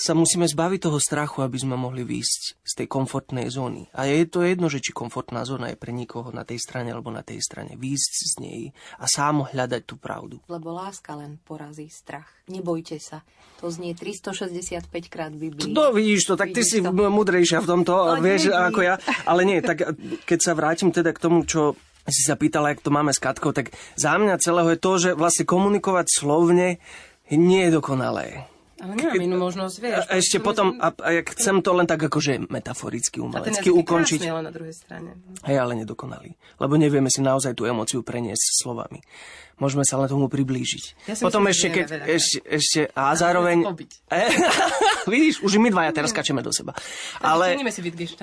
sa 0.00 0.16
musíme 0.16 0.48
zbaviť 0.48 0.88
toho 0.88 0.96
strachu, 0.96 1.44
aby 1.44 1.60
sme 1.60 1.76
mohli 1.76 2.08
výjsť 2.08 2.64
z 2.64 2.72
tej 2.72 2.86
komfortnej 2.88 3.52
zóny. 3.52 3.92
A 3.92 4.08
je 4.08 4.24
to 4.24 4.40
jedno, 4.40 4.72
že 4.72 4.80
či 4.80 4.96
komfortná 4.96 5.44
zóna 5.44 5.68
je 5.68 5.76
pre 5.76 5.92
nikoho 5.92 6.32
na 6.32 6.48
tej 6.48 6.56
strane 6.56 6.88
alebo 6.88 7.12
na 7.12 7.20
tej 7.20 7.44
strane. 7.44 7.76
Výjsť 7.76 8.12
z 8.16 8.34
nej 8.40 8.60
a 8.96 9.04
sám 9.04 9.52
hľadať 9.52 9.82
tú 9.84 10.00
pravdu. 10.00 10.40
Lebo 10.48 10.72
láska 10.72 11.12
len 11.20 11.36
porazí 11.44 11.92
strach. 11.92 12.32
Nebojte 12.48 12.96
sa. 12.96 13.20
To 13.60 13.68
znie 13.68 13.92
365 13.92 14.88
krát 15.12 15.36
Biblii. 15.36 15.76
To 15.76 15.92
vidíš 15.92 16.32
to, 16.32 16.34
tak 16.40 16.56
ty 16.56 16.64
si 16.64 16.80
to. 16.80 16.88
mudrejšia 16.88 17.60
v 17.60 17.68
tomto, 17.68 17.92
no, 17.92 18.24
vieš, 18.24 18.48
nie, 18.48 18.56
ako 18.56 18.80
ja. 18.80 18.96
Ale 19.28 19.44
nie, 19.44 19.60
tak 19.60 19.84
keď 20.24 20.38
sa 20.40 20.56
vrátim 20.56 20.88
teda 20.96 21.12
k 21.12 21.20
tomu, 21.20 21.44
čo 21.44 21.76
si 22.08 22.24
sa 22.24 22.40
pýtala, 22.40 22.72
jak 22.72 22.80
to 22.80 22.88
máme 22.88 23.12
s 23.12 23.20
Katkou, 23.20 23.52
tak 23.52 23.76
za 24.00 24.16
mňa 24.16 24.40
celého 24.40 24.72
je 24.72 24.80
to, 24.80 24.92
že 24.96 25.10
vlastne 25.12 25.44
komunikovať 25.44 26.06
slovne 26.08 26.80
nie 27.28 27.68
je 27.68 27.76
dokonalé. 27.76 28.48
Ale 28.80 28.92
nemám 28.96 29.20
inú 29.20 29.36
možnosť, 29.36 29.76
vieš. 29.76 30.04
A 30.08 30.12
ešte 30.16 30.40
potom, 30.40 30.80
a, 30.80 30.88
a 30.88 31.10
chcem 31.36 31.60
to 31.60 31.76
len 31.76 31.84
tak 31.84 32.00
akože 32.00 32.48
metaforicky, 32.48 33.20
umelecky 33.20 33.68
ukončiť. 33.68 34.20
ale 34.32 34.48
na 34.48 34.52
druhej 34.52 34.72
strane. 34.72 35.20
Hej, 35.44 35.56
ale 35.60 35.72
nedokonalý. 35.84 36.32
Lebo 36.56 36.80
nevieme 36.80 37.12
si 37.12 37.20
naozaj 37.20 37.52
tú 37.52 37.68
emociu 37.68 38.00
preniesť 38.00 38.64
slovami. 38.64 39.04
Môžeme 39.60 39.84
sa 39.84 40.00
len 40.00 40.08
tomu 40.08 40.32
priblížiť. 40.32 40.84
Ja 41.04 41.14
potom 41.20 41.44
myslím, 41.44 41.52
ešte, 41.52 41.66
keď, 41.76 41.86
ešte, 42.08 42.38
ešte, 42.48 42.80
a 42.96 43.12
zároveň... 43.12 43.68
Vidíš, 45.12 45.44
už 45.44 45.60
my 45.60 45.68
dvaja 45.68 45.92
teraz 45.92 46.16
kačeme 46.16 46.40
do 46.40 46.48
seba. 46.48 46.72
Ale, 47.20 47.60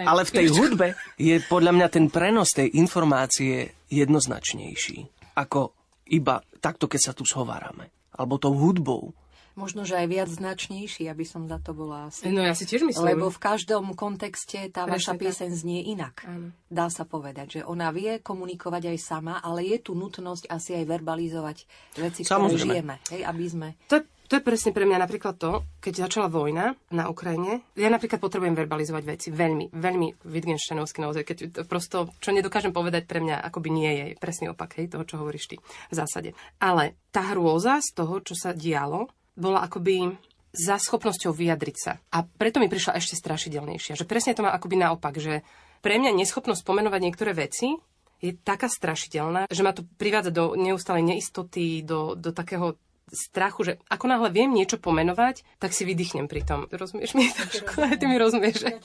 ale 0.01 0.21
v 0.25 0.31
tej 0.33 0.47
hudbe 0.49 0.97
je 1.21 1.37
podľa 1.45 1.71
mňa 1.77 1.87
ten 1.93 2.09
prenos 2.09 2.49
tej 2.57 2.73
informácie 2.81 3.69
jednoznačnejší. 3.93 5.05
Ako 5.37 5.77
iba 6.09 6.41
takto, 6.57 6.89
keď 6.89 7.01
sa 7.05 7.13
tu 7.13 7.21
schovárame. 7.21 7.93
Alebo 8.17 8.41
tou 8.41 8.57
hudbou 8.57 9.13
možno, 9.57 9.83
že 9.83 9.97
aj 9.97 10.07
viac 10.07 10.29
značnejší, 10.29 11.09
aby 11.09 11.25
som 11.25 11.49
za 11.49 11.57
to 11.57 11.73
bola 11.73 12.13
asi. 12.13 12.29
No 12.29 12.45
ja 12.45 12.53
si 12.53 12.69
tiež 12.69 12.85
myslím. 12.85 13.17
Lebo 13.17 13.33
v 13.33 13.39
každom 13.41 13.97
kontexte 13.97 14.69
tá 14.69 14.85
Prečo 14.85 14.93
vaša 14.93 15.13
pieseň 15.17 15.49
znie 15.51 15.89
inak. 15.91 16.23
Áno. 16.29 16.53
Dá 16.69 16.87
sa 16.93 17.03
povedať, 17.03 17.59
že 17.59 17.61
ona 17.65 17.89
vie 17.89 18.21
komunikovať 18.21 18.93
aj 18.93 18.97
sama, 19.01 19.41
ale 19.41 19.65
je 19.65 19.81
tu 19.81 19.97
nutnosť 19.97 20.47
asi 20.47 20.77
aj 20.77 20.85
verbalizovať 20.85 21.57
veci, 21.97 22.21
ktoré 22.21 22.53
žijeme. 22.53 22.95
Hej, 23.09 23.21
aby 23.25 23.45
sme... 23.49 23.67
To, 23.89 24.05
To 24.27 24.35
je 24.35 24.43
presne 24.43 24.75
pre 24.75 24.83
mňa 24.83 24.99
napríklad 24.99 25.39
to, 25.39 25.63
keď 25.79 26.11
začala 26.11 26.27
vojna 26.27 26.75
na 26.91 27.07
Ukrajine. 27.07 27.63
Ja 27.79 27.87
napríklad 27.87 28.19
potrebujem 28.19 28.59
verbalizovať 28.59 29.03
veci 29.07 29.27
veľmi, 29.31 29.71
veľmi 29.71 30.27
Wittgensteinovsky 30.27 30.99
naozaj, 30.99 31.23
keď 31.23 31.37
to 31.55 31.61
prosto, 31.63 32.11
čo 32.19 32.35
nedokážem 32.35 32.75
povedať 32.75 33.07
pre 33.07 33.23
mňa, 33.23 33.39
akoby 33.39 33.71
nie 33.71 33.91
je 33.95 34.05
presný 34.19 34.51
opak 34.51 34.83
hej, 34.83 34.91
toho, 34.91 35.07
čo 35.07 35.23
hovoríš 35.23 35.55
ty 35.55 35.63
v 35.63 35.95
zásade. 35.95 36.35
Ale 36.59 36.99
tá 37.07 37.31
hrôza 37.31 37.79
z 37.79 37.95
toho, 37.95 38.19
čo 38.19 38.35
sa 38.35 38.51
dialo, 38.51 39.07
bola 39.37 39.61
akoby 39.63 40.17
za 40.57 40.81
schopnosťou 40.81 41.31
vyjadriť 41.31 41.77
sa. 41.77 42.01
A 42.11 42.25
preto 42.25 42.57
mi 42.57 42.65
prišla 42.65 42.97
ešte 42.97 43.13
strašidelnejšia. 43.13 43.93
Že 43.93 44.09
presne 44.09 44.33
to 44.33 44.41
má 44.41 44.49
akoby 44.51 44.81
naopak, 44.81 45.21
že 45.21 45.45
pre 45.85 46.01
mňa 46.01 46.17
neschopnosť 46.17 46.65
pomenovať 46.65 47.01
niektoré 47.05 47.31
veci 47.37 47.77
je 48.17 48.33
taká 48.33 48.65
strašidelná, 48.65 49.45
že 49.45 49.61
ma 49.61 49.77
to 49.77 49.85
privádza 50.01 50.33
do 50.33 50.57
neustálej 50.57 51.05
neistoty, 51.05 51.85
do, 51.85 52.17
do 52.17 52.33
takého 52.33 52.73
strachu, 53.07 53.63
že 53.63 53.73
ako 53.87 54.05
náhle 54.11 54.29
viem 54.35 54.51
niečo 54.51 54.75
pomenovať, 54.75 55.47
tak 55.63 55.71
si 55.71 55.87
vydýchnem 55.87 56.27
pri 56.27 56.43
tom. 56.43 56.67
Rozumieš 56.67 57.15
mi 57.15 57.31
trošku? 57.31 57.79
Aj 57.79 57.95
ty 57.95 58.03
mi 58.03 58.19
rozumieš. 58.19 58.67
Ja 58.67 58.75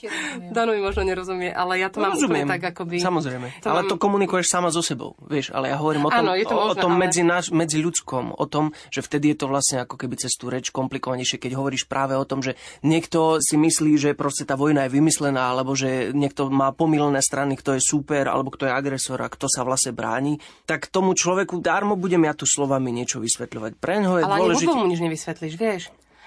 Dano 0.54 0.74
mi 0.74 0.82
možno 0.82 1.02
nerozumie, 1.02 1.50
ale 1.50 1.82
ja 1.82 1.90
to 1.90 1.98
no, 1.98 2.10
mám 2.10 2.14
rozumiem, 2.14 2.46
úplne 2.46 2.52
tak 2.54 2.62
akoby... 2.74 3.02
Samozrejme. 3.02 3.46
To 3.62 3.66
ale 3.74 3.80
mám... 3.82 3.90
to 3.90 3.96
komunikuješ 3.98 4.46
sama 4.46 4.70
so 4.70 4.78
sebou, 4.78 5.18
vieš, 5.26 5.50
ale 5.50 5.74
ja 5.74 5.76
hovorím 5.78 6.06
o 6.06 6.10
tom, 6.10 6.22
Áno, 6.22 6.32
to 6.38 6.54
možno, 6.54 6.70
o 6.70 6.74
tom 6.78 6.92
ale... 6.94 7.00
medzi, 7.06 7.22
naš, 7.26 7.50
medzi 7.50 7.82
ľudskom, 7.82 8.38
o 8.38 8.46
tom, 8.46 8.70
že 8.94 9.02
vtedy 9.02 9.34
je 9.34 9.36
to 9.42 9.46
vlastne 9.50 9.82
ako 9.82 9.98
keby 9.98 10.14
cez 10.18 10.38
tú 10.38 10.46
reč 10.50 10.70
komplikovanejšie, 10.70 11.42
keď 11.42 11.58
hovoríš 11.58 11.90
práve 11.90 12.14
o 12.14 12.22
tom, 12.22 12.46
že 12.46 12.54
niekto 12.86 13.42
si 13.42 13.58
myslí, 13.58 13.98
že 13.98 14.10
proste 14.14 14.46
tá 14.46 14.54
vojna 14.54 14.86
je 14.86 14.94
vymyslená, 14.94 15.50
alebo 15.50 15.74
že 15.74 16.14
niekto 16.14 16.46
má 16.46 16.70
pomilné 16.70 17.18
strany, 17.18 17.58
kto 17.58 17.74
je 17.74 17.82
super, 17.82 18.30
alebo 18.30 18.54
kto 18.54 18.70
je 18.70 18.72
agresor 18.72 19.18
a 19.18 19.32
kto 19.32 19.50
sa 19.50 19.66
vlastne 19.66 19.90
bráni, 19.90 20.38
tak 20.66 20.86
tomu 20.86 21.14
človeku 21.18 21.58
darmo 21.58 21.98
budem 21.98 22.22
ja 22.22 22.34
tu 22.38 22.46
slovami 22.46 22.94
niečo 22.94 23.18
vysvetľovať. 23.18 23.82
Preň 23.82 24.11
ho 24.12 24.16
je 24.20 24.24
ale 24.28 24.36
dôležité. 24.44 24.68
Ale 24.68 24.90
nič 24.92 25.00
nevysvetlíš, 25.00 25.54
vieš? 25.56 25.82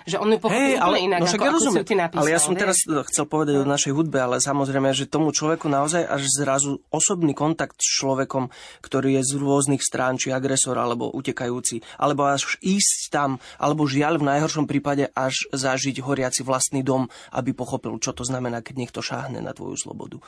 Že 0.05 0.21
on 0.21 0.29
ju 0.29 0.37
pochopí 0.37 0.77
hey, 0.77 0.77
ale, 0.77 1.01
inak, 1.01 1.25
no, 1.25 1.25
ako, 1.25 1.41
ja 1.41 1.49
ako 1.49 1.59
si 1.65 1.81
ty 1.81 1.95
napísal. 1.97 2.21
Ale 2.21 2.29
ja 2.29 2.37
som 2.37 2.53
vieš? 2.53 2.61
teraz 2.61 2.77
chcel 2.85 3.25
povedať 3.25 3.55
o 3.57 3.65
našej 3.65 3.89
hudbe, 3.89 4.21
ale 4.21 4.37
samozrejme, 4.37 4.93
že 4.93 5.09
tomu 5.09 5.33
človeku 5.33 5.65
naozaj 5.65 6.05
až 6.05 6.29
zrazu 6.29 6.77
osobný 6.93 7.33
kontakt 7.33 7.81
s 7.81 7.89
človekom, 8.05 8.53
ktorý 8.85 9.17
je 9.17 9.21
z 9.25 9.33
rôznych 9.41 9.81
strán, 9.81 10.21
či 10.21 10.29
agresor, 10.29 10.77
alebo 10.77 11.09
utekajúci, 11.09 11.81
alebo 11.97 12.29
až 12.29 12.53
ísť 12.61 13.09
tam, 13.09 13.41
alebo 13.57 13.89
žiaľ 13.89 14.21
v 14.21 14.29
najhoršom 14.29 14.69
prípade 14.69 15.09
až 15.17 15.49
zažiť 15.49 15.97
horiaci 16.05 16.45
vlastný 16.45 16.85
dom, 16.85 17.09
aby 17.33 17.57
pochopil, 17.57 17.97
čo 17.97 18.13
to 18.13 18.21
znamená, 18.21 18.61
keď 18.61 18.77
niekto 18.77 19.01
šáhne 19.01 19.41
na 19.41 19.57
tvoju 19.57 19.73
slobodu. 19.73 20.21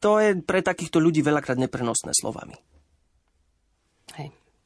To 0.00 0.16
je 0.16 0.32
pre 0.40 0.64
takýchto 0.64 0.96
ľudí 0.96 1.20
veľakrát 1.20 1.60
neprenosné 1.60 2.16
slovami. 2.16 2.56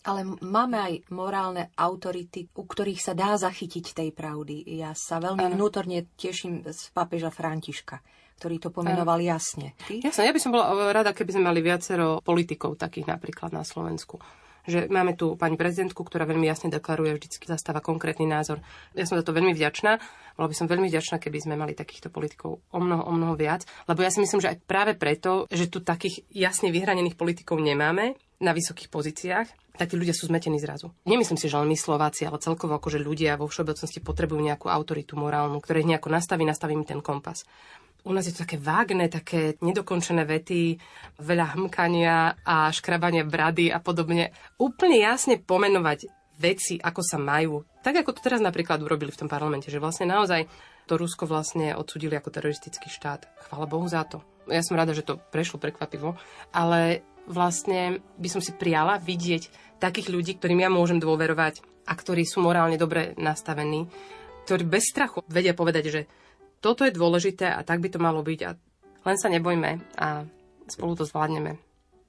Ale 0.09 0.25
máme 0.41 0.77
aj 0.81 0.95
morálne 1.13 1.69
autority, 1.77 2.49
u 2.57 2.65
ktorých 2.65 3.01
sa 3.05 3.13
dá 3.13 3.37
zachytiť 3.37 3.93
tej 3.93 4.11
pravdy. 4.17 4.65
Ja 4.81 4.97
sa 4.97 5.21
veľmi 5.21 5.45
ano. 5.45 5.55
vnútorne 5.61 6.09
teším 6.17 6.65
z 6.65 6.89
papeža 6.97 7.29
Františka 7.29 8.01
ktorý 8.39 8.63
to 8.63 8.71
pomenoval 8.71 9.19
ano. 9.19 9.35
jasne. 9.35 9.75
Ty? 9.83 9.99
Jasne, 9.99 10.31
ja 10.31 10.35
by 10.35 10.39
som 10.39 10.55
bola 10.55 10.71
rada, 10.95 11.11
keby 11.11 11.35
sme 11.35 11.51
mali 11.51 11.59
viacero 11.59 12.23
politikov 12.23 12.79
takých 12.79 13.11
napríklad 13.11 13.51
na 13.51 13.67
Slovensku 13.67 14.23
že 14.69 14.85
máme 14.93 15.17
tu 15.17 15.33
pani 15.41 15.57
prezidentku, 15.57 16.05
ktorá 16.05 16.29
veľmi 16.29 16.45
jasne 16.45 16.69
deklaruje, 16.69 17.17
vždy 17.17 17.49
zastáva 17.49 17.81
konkrétny 17.81 18.29
názor. 18.29 18.61
Ja 18.93 19.09
som 19.09 19.17
za 19.17 19.25
to 19.25 19.33
veľmi 19.33 19.57
vďačná. 19.57 19.97
Bola 20.37 20.47
by 20.47 20.55
som 20.55 20.69
veľmi 20.69 20.93
vďačná, 20.93 21.17
keby 21.17 21.41
sme 21.41 21.57
mali 21.57 21.73
takýchto 21.73 22.13
politikov 22.13 22.61
o 22.61 22.79
mnoho, 22.79 23.09
o 23.09 23.13
mnoho 23.17 23.33
viac. 23.33 23.65
Lebo 23.89 24.05
ja 24.05 24.13
si 24.13 24.21
myslím, 24.21 24.45
že 24.45 24.53
aj 24.53 24.69
práve 24.69 24.93
preto, 24.93 25.49
že 25.49 25.73
tu 25.73 25.81
takých 25.81 26.21
jasne 26.29 26.69
vyhranených 26.69 27.17
politikov 27.17 27.65
nemáme 27.65 28.13
na 28.39 28.55
vysokých 28.55 28.89
pozíciách, 28.91 29.49
tak 29.79 29.91
tí 29.91 29.97
ľudia 29.99 30.15
sú 30.15 30.27
zmetení 30.27 30.59
zrazu. 30.59 30.91
Nemyslím 31.07 31.39
si, 31.39 31.47
že 31.47 31.59
len 31.59 31.71
my 31.71 31.79
Slováci, 31.79 32.27
ale 32.27 32.43
celkovo 32.43 32.79
že 32.79 32.99
ľudia 32.99 33.39
vo 33.39 33.47
všeobecnosti 33.47 34.03
potrebujú 34.03 34.43
nejakú 34.43 34.67
autoritu 34.67 35.15
morálnu, 35.15 35.59
ktorá 35.63 35.83
nejako 35.83 36.11
nastaví, 36.11 36.43
nastaví 36.43 36.75
mi 36.75 36.87
ten 36.87 36.99
kompas. 36.99 37.47
U 38.07 38.15
nás 38.15 38.27
je 38.27 38.35
to 38.35 38.47
také 38.47 38.57
vágne, 38.63 39.11
také 39.11 39.59
nedokončené 39.59 40.23
vety, 40.23 40.79
veľa 41.19 41.59
hmkania 41.59 42.41
a 42.47 42.71
škrabania 42.71 43.27
brady 43.27 43.75
a 43.75 43.83
podobne. 43.83 44.31
Úplne 44.57 44.97
jasne 45.03 45.35
pomenovať 45.43 46.07
veci, 46.39 46.79
ako 46.79 47.03
sa 47.03 47.19
majú. 47.19 47.67
Tak 47.83 48.07
ako 48.07 48.15
to 48.15 48.21
teraz 48.23 48.39
napríklad 48.39 48.79
urobili 48.79 49.11
v 49.11 49.27
tom 49.27 49.29
parlamente, 49.29 49.69
že 49.69 49.83
vlastne 49.83 50.07
naozaj 50.07 50.47
to 50.87 50.95
Rusko 50.95 51.27
vlastne 51.27 51.75
odsudili 51.75 52.15
ako 52.15 52.31
teroristický 52.33 52.87
štát. 52.89 53.27
Chvála 53.51 53.67
Bohu 53.67 53.85
za 53.91 54.07
to. 54.07 54.23
Ja 54.49 54.65
som 54.65 54.77
rada, 54.77 54.97
že 54.97 55.05
to 55.05 55.21
prešlo 55.33 55.61
prekvapivo, 55.61 56.17
ale 56.53 57.05
vlastne 57.29 58.01
by 58.17 58.29
som 58.33 58.41
si 58.41 58.57
prijala 58.57 58.97
vidieť 58.97 59.77
takých 59.79 60.09
ľudí, 60.11 60.41
ktorým 60.41 60.65
ja 60.65 60.71
môžem 60.73 60.99
dôverovať 60.99 61.61
a 61.89 61.93
ktorí 61.95 62.25
sú 62.25 62.43
morálne 62.43 62.81
dobre 62.81 63.15
nastavení, 63.17 63.89
ktorí 64.49 64.65
bez 64.65 64.91
strachu 64.91 65.25
vedia 65.29 65.53
povedať, 65.53 65.85
že 65.89 66.01
toto 66.59 66.83
je 66.83 66.93
dôležité 66.93 67.53
a 67.53 67.63
tak 67.63 67.79
by 67.79 67.89
to 67.93 68.03
malo 68.03 68.25
byť 68.25 68.41
a 68.49 68.51
len 69.07 69.17
sa 69.17 69.31
nebojme 69.31 69.71
a 69.97 70.27
spolu 70.67 70.99
to 70.99 71.07
zvládneme. 71.07 71.57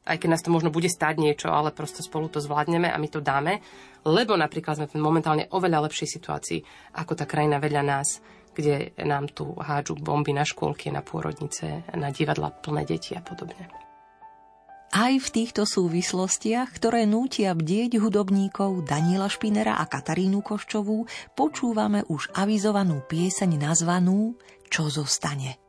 Aj 0.09 0.17
keď 0.17 0.29
nás 0.33 0.41
to 0.41 0.49
možno 0.49 0.73
bude 0.73 0.89
stáť 0.89 1.21
niečo, 1.21 1.53
ale 1.53 1.75
prosto 1.75 2.01
spolu 2.01 2.33
to 2.33 2.41
zvládneme 2.41 2.89
a 2.89 2.97
my 2.97 3.07
to 3.11 3.21
dáme, 3.21 3.61
lebo 4.07 4.33
napríklad 4.33 4.81
sme 4.81 4.89
v 4.89 4.97
momentálne 4.97 5.45
oveľa 5.53 5.85
lepšej 5.85 6.09
situácii 6.17 6.59
ako 6.97 7.13
tá 7.13 7.29
krajina 7.29 7.61
vedľa 7.61 7.83
nás, 7.85 8.23
kde 8.53 8.95
nám 9.05 9.29
tu 9.31 9.55
hádžu 9.55 9.99
bomby 9.99 10.33
na 10.35 10.43
škôlky, 10.43 10.89
na 10.89 11.05
pôrodnice, 11.05 11.83
na 11.93 12.09
divadla 12.09 12.49
plné 12.51 12.85
deti 12.85 13.13
a 13.15 13.21
podobne. 13.21 13.69
Aj 14.89 15.13
v 15.13 15.27
týchto 15.29 15.69
súvislostiach, 15.69 16.73
ktoré 16.73 17.05
nútia 17.05 17.53
bdieť 17.53 18.01
hudobníkov 18.01 18.89
Daniela 18.89 19.29
Špinera 19.29 19.77
a 19.77 19.85
Katarínu 19.85 20.41
Koščovú, 20.41 21.05
počúvame 21.37 22.01
už 22.09 22.33
avizovanú 22.33 23.05
pieseň 23.05 23.69
nazvanú 23.69 24.33
Čo 24.65 24.89
zostane. 24.89 25.61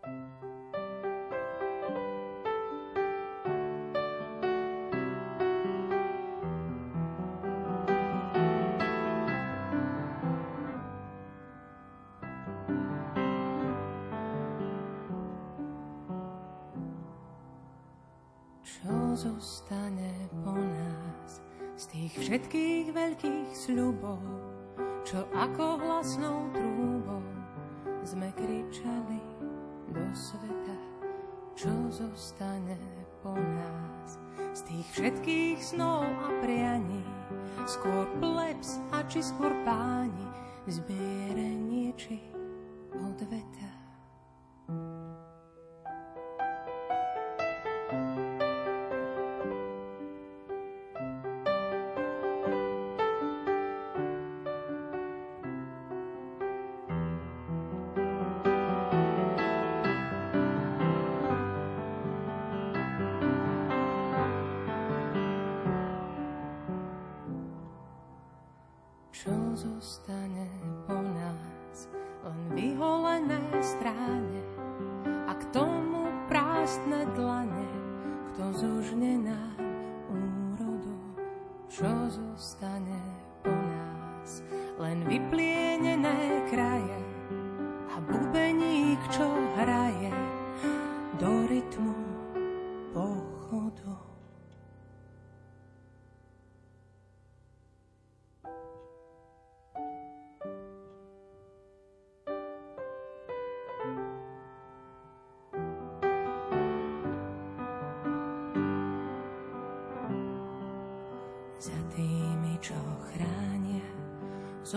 Všetkých 35.01 35.64
snov 35.64 36.05
a 36.05 36.28
prianí, 36.44 37.01
skôr 37.64 38.05
plebs 38.20 38.76
a 38.92 39.01
či 39.09 39.24
skôr 39.24 39.48
páni, 39.64 40.28
zbierenie 40.68 41.96
či 41.96 42.20
odveta. 42.92 43.80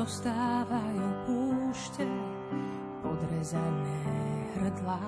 Zostávajú 0.03 1.07
púšte, 1.23 2.03
podrezané 2.99 4.03
hrdlá 4.59 4.99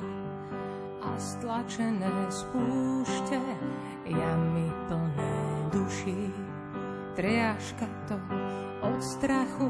a 1.04 1.10
stlačené 1.20 2.08
spúšte, 2.32 3.36
jamy 4.08 4.72
plné 4.88 5.36
duší, 5.76 6.32
triaška 7.12 7.92
to 8.08 8.16
od 8.88 9.04
strachu 9.04 9.68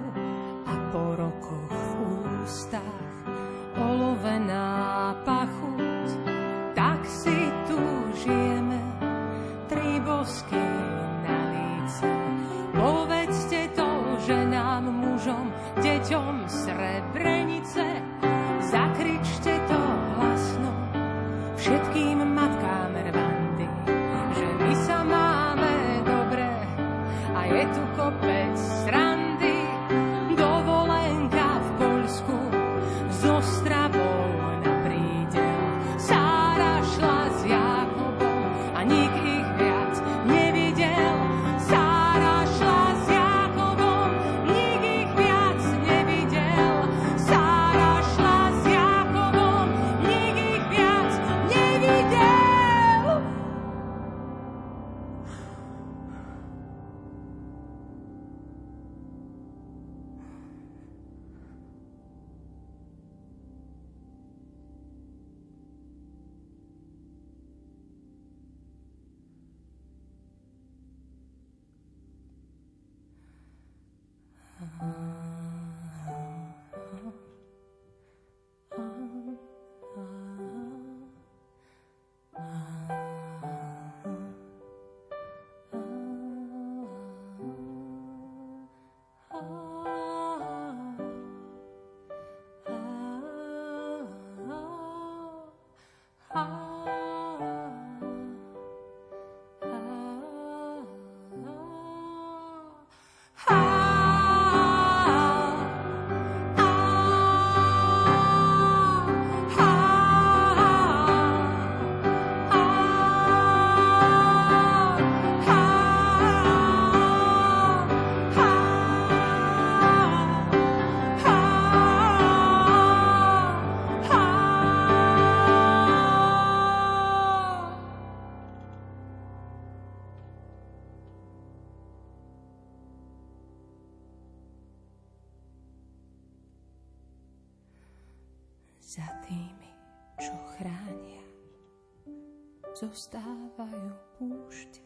zostávajú 142.75 143.95
púšte, 144.19 144.83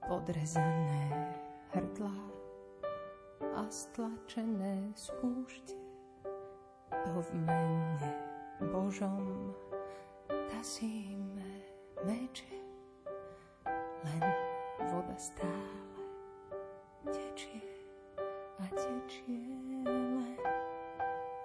podrezané 0.00 1.36
hrdlá 1.76 2.16
a 3.52 3.68
stlačené 3.68 4.88
spúšte. 4.96 5.76
To 6.88 7.20
v 7.20 7.30
mene 7.44 8.16
Božom 8.72 9.52
tasíme 10.48 11.52
meče, 12.00 12.56
len 14.00 14.24
voda 14.88 15.16
stále 15.20 16.00
tečie 17.12 17.60
a 18.56 18.64
tečie 18.72 19.52
len 19.84 20.36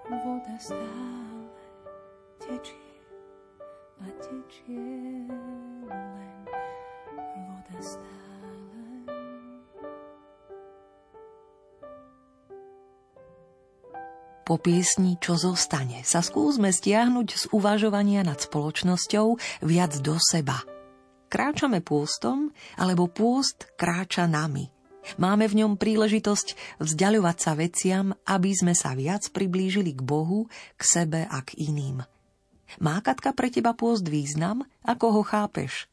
voda 0.07 0.55
stále 0.55 1.51
tečie 2.39 2.88
a 3.99 4.07
tečie 4.23 5.27
len 5.87 6.45
voda 7.47 7.77
stále. 7.79 8.19
Po 14.49 14.57
piesni 14.57 15.21
Čo 15.21 15.37
zostane 15.37 16.01
sa 16.01 16.25
skúsme 16.25 16.73
stiahnuť 16.73 17.27
z 17.37 17.43
uvažovania 17.53 18.25
nad 18.25 18.41
spoločnosťou 18.41 19.37
viac 19.61 19.93
do 20.01 20.17
seba. 20.17 20.65
Kráčame 21.29 21.85
pôstom, 21.85 22.49
alebo 22.81 23.05
pôst 23.05 23.69
kráča 23.77 24.25
nami. 24.25 24.73
Máme 25.21 25.45
v 25.45 25.61
ňom 25.61 25.77
príležitosť 25.77 26.81
vzdialovať 26.81 27.37
sa 27.37 27.53
veciam, 27.53 28.09
aby 28.25 28.51
sme 28.57 28.73
sa 28.73 28.97
viac 28.97 29.29
priblížili 29.29 29.93
k 29.93 30.01
Bohu, 30.01 30.49
k 30.73 30.81
sebe 30.81 31.29
a 31.29 31.37
k 31.45 31.69
iným. 31.69 32.01
Má 32.77 33.01
Katka 33.01 33.33
pre 33.33 33.49
teba 33.49 33.73
pôst 33.73 34.05
význam? 34.05 34.69
Ako 34.85 35.09
ho 35.17 35.23
chápeš? 35.25 35.89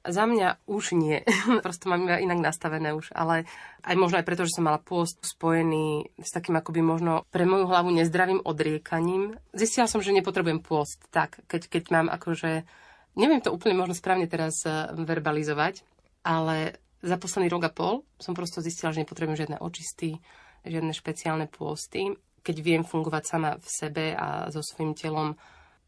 Za 0.00 0.24
mňa 0.24 0.64
už 0.64 0.96
nie. 0.96 1.20
Prosto 1.64 1.92
mám 1.92 2.08
iba 2.08 2.16
inak 2.16 2.40
nastavené 2.40 2.96
už. 2.96 3.12
Ale 3.12 3.44
aj 3.84 3.94
možno 3.94 4.18
aj 4.18 4.26
preto, 4.26 4.48
že 4.48 4.56
som 4.56 4.66
mala 4.66 4.82
pôst 4.82 5.20
spojený 5.22 6.10
s 6.16 6.32
takým 6.32 6.56
akoby 6.56 6.80
možno 6.80 7.28
pre 7.28 7.44
moju 7.44 7.68
hlavu 7.68 7.92
nezdravým 7.92 8.40
odriekaním. 8.42 9.36
Zistila 9.52 9.86
som, 9.86 10.00
že 10.00 10.16
nepotrebujem 10.16 10.64
pôst 10.64 11.04
tak, 11.12 11.38
keď, 11.46 11.68
keď 11.68 11.82
mám 11.92 12.06
akože... 12.10 12.64
Neviem 13.20 13.44
to 13.44 13.52
úplne 13.52 13.76
možno 13.76 13.92
správne 13.92 14.24
teraz 14.30 14.64
eh, 14.64 14.88
verbalizovať, 14.96 15.84
ale 16.24 16.80
za 17.00 17.16
posledný 17.16 17.48
rok 17.52 17.68
a 17.68 17.72
pol 17.72 17.94
som 18.20 18.36
prosto 18.36 18.64
zistila, 18.64 18.92
že 18.92 19.04
nepotrebujem 19.04 19.40
žiadne 19.40 19.58
očisty, 19.60 20.20
žiadne 20.64 20.92
špeciálne 20.92 21.46
pôsty. 21.48 22.16
Keď 22.40 22.56
viem 22.64 22.82
fungovať 22.84 23.22
sama 23.28 23.50
v 23.60 23.68
sebe 23.68 24.04
a 24.16 24.48
so 24.48 24.64
svojím 24.64 24.96
telom 24.96 25.36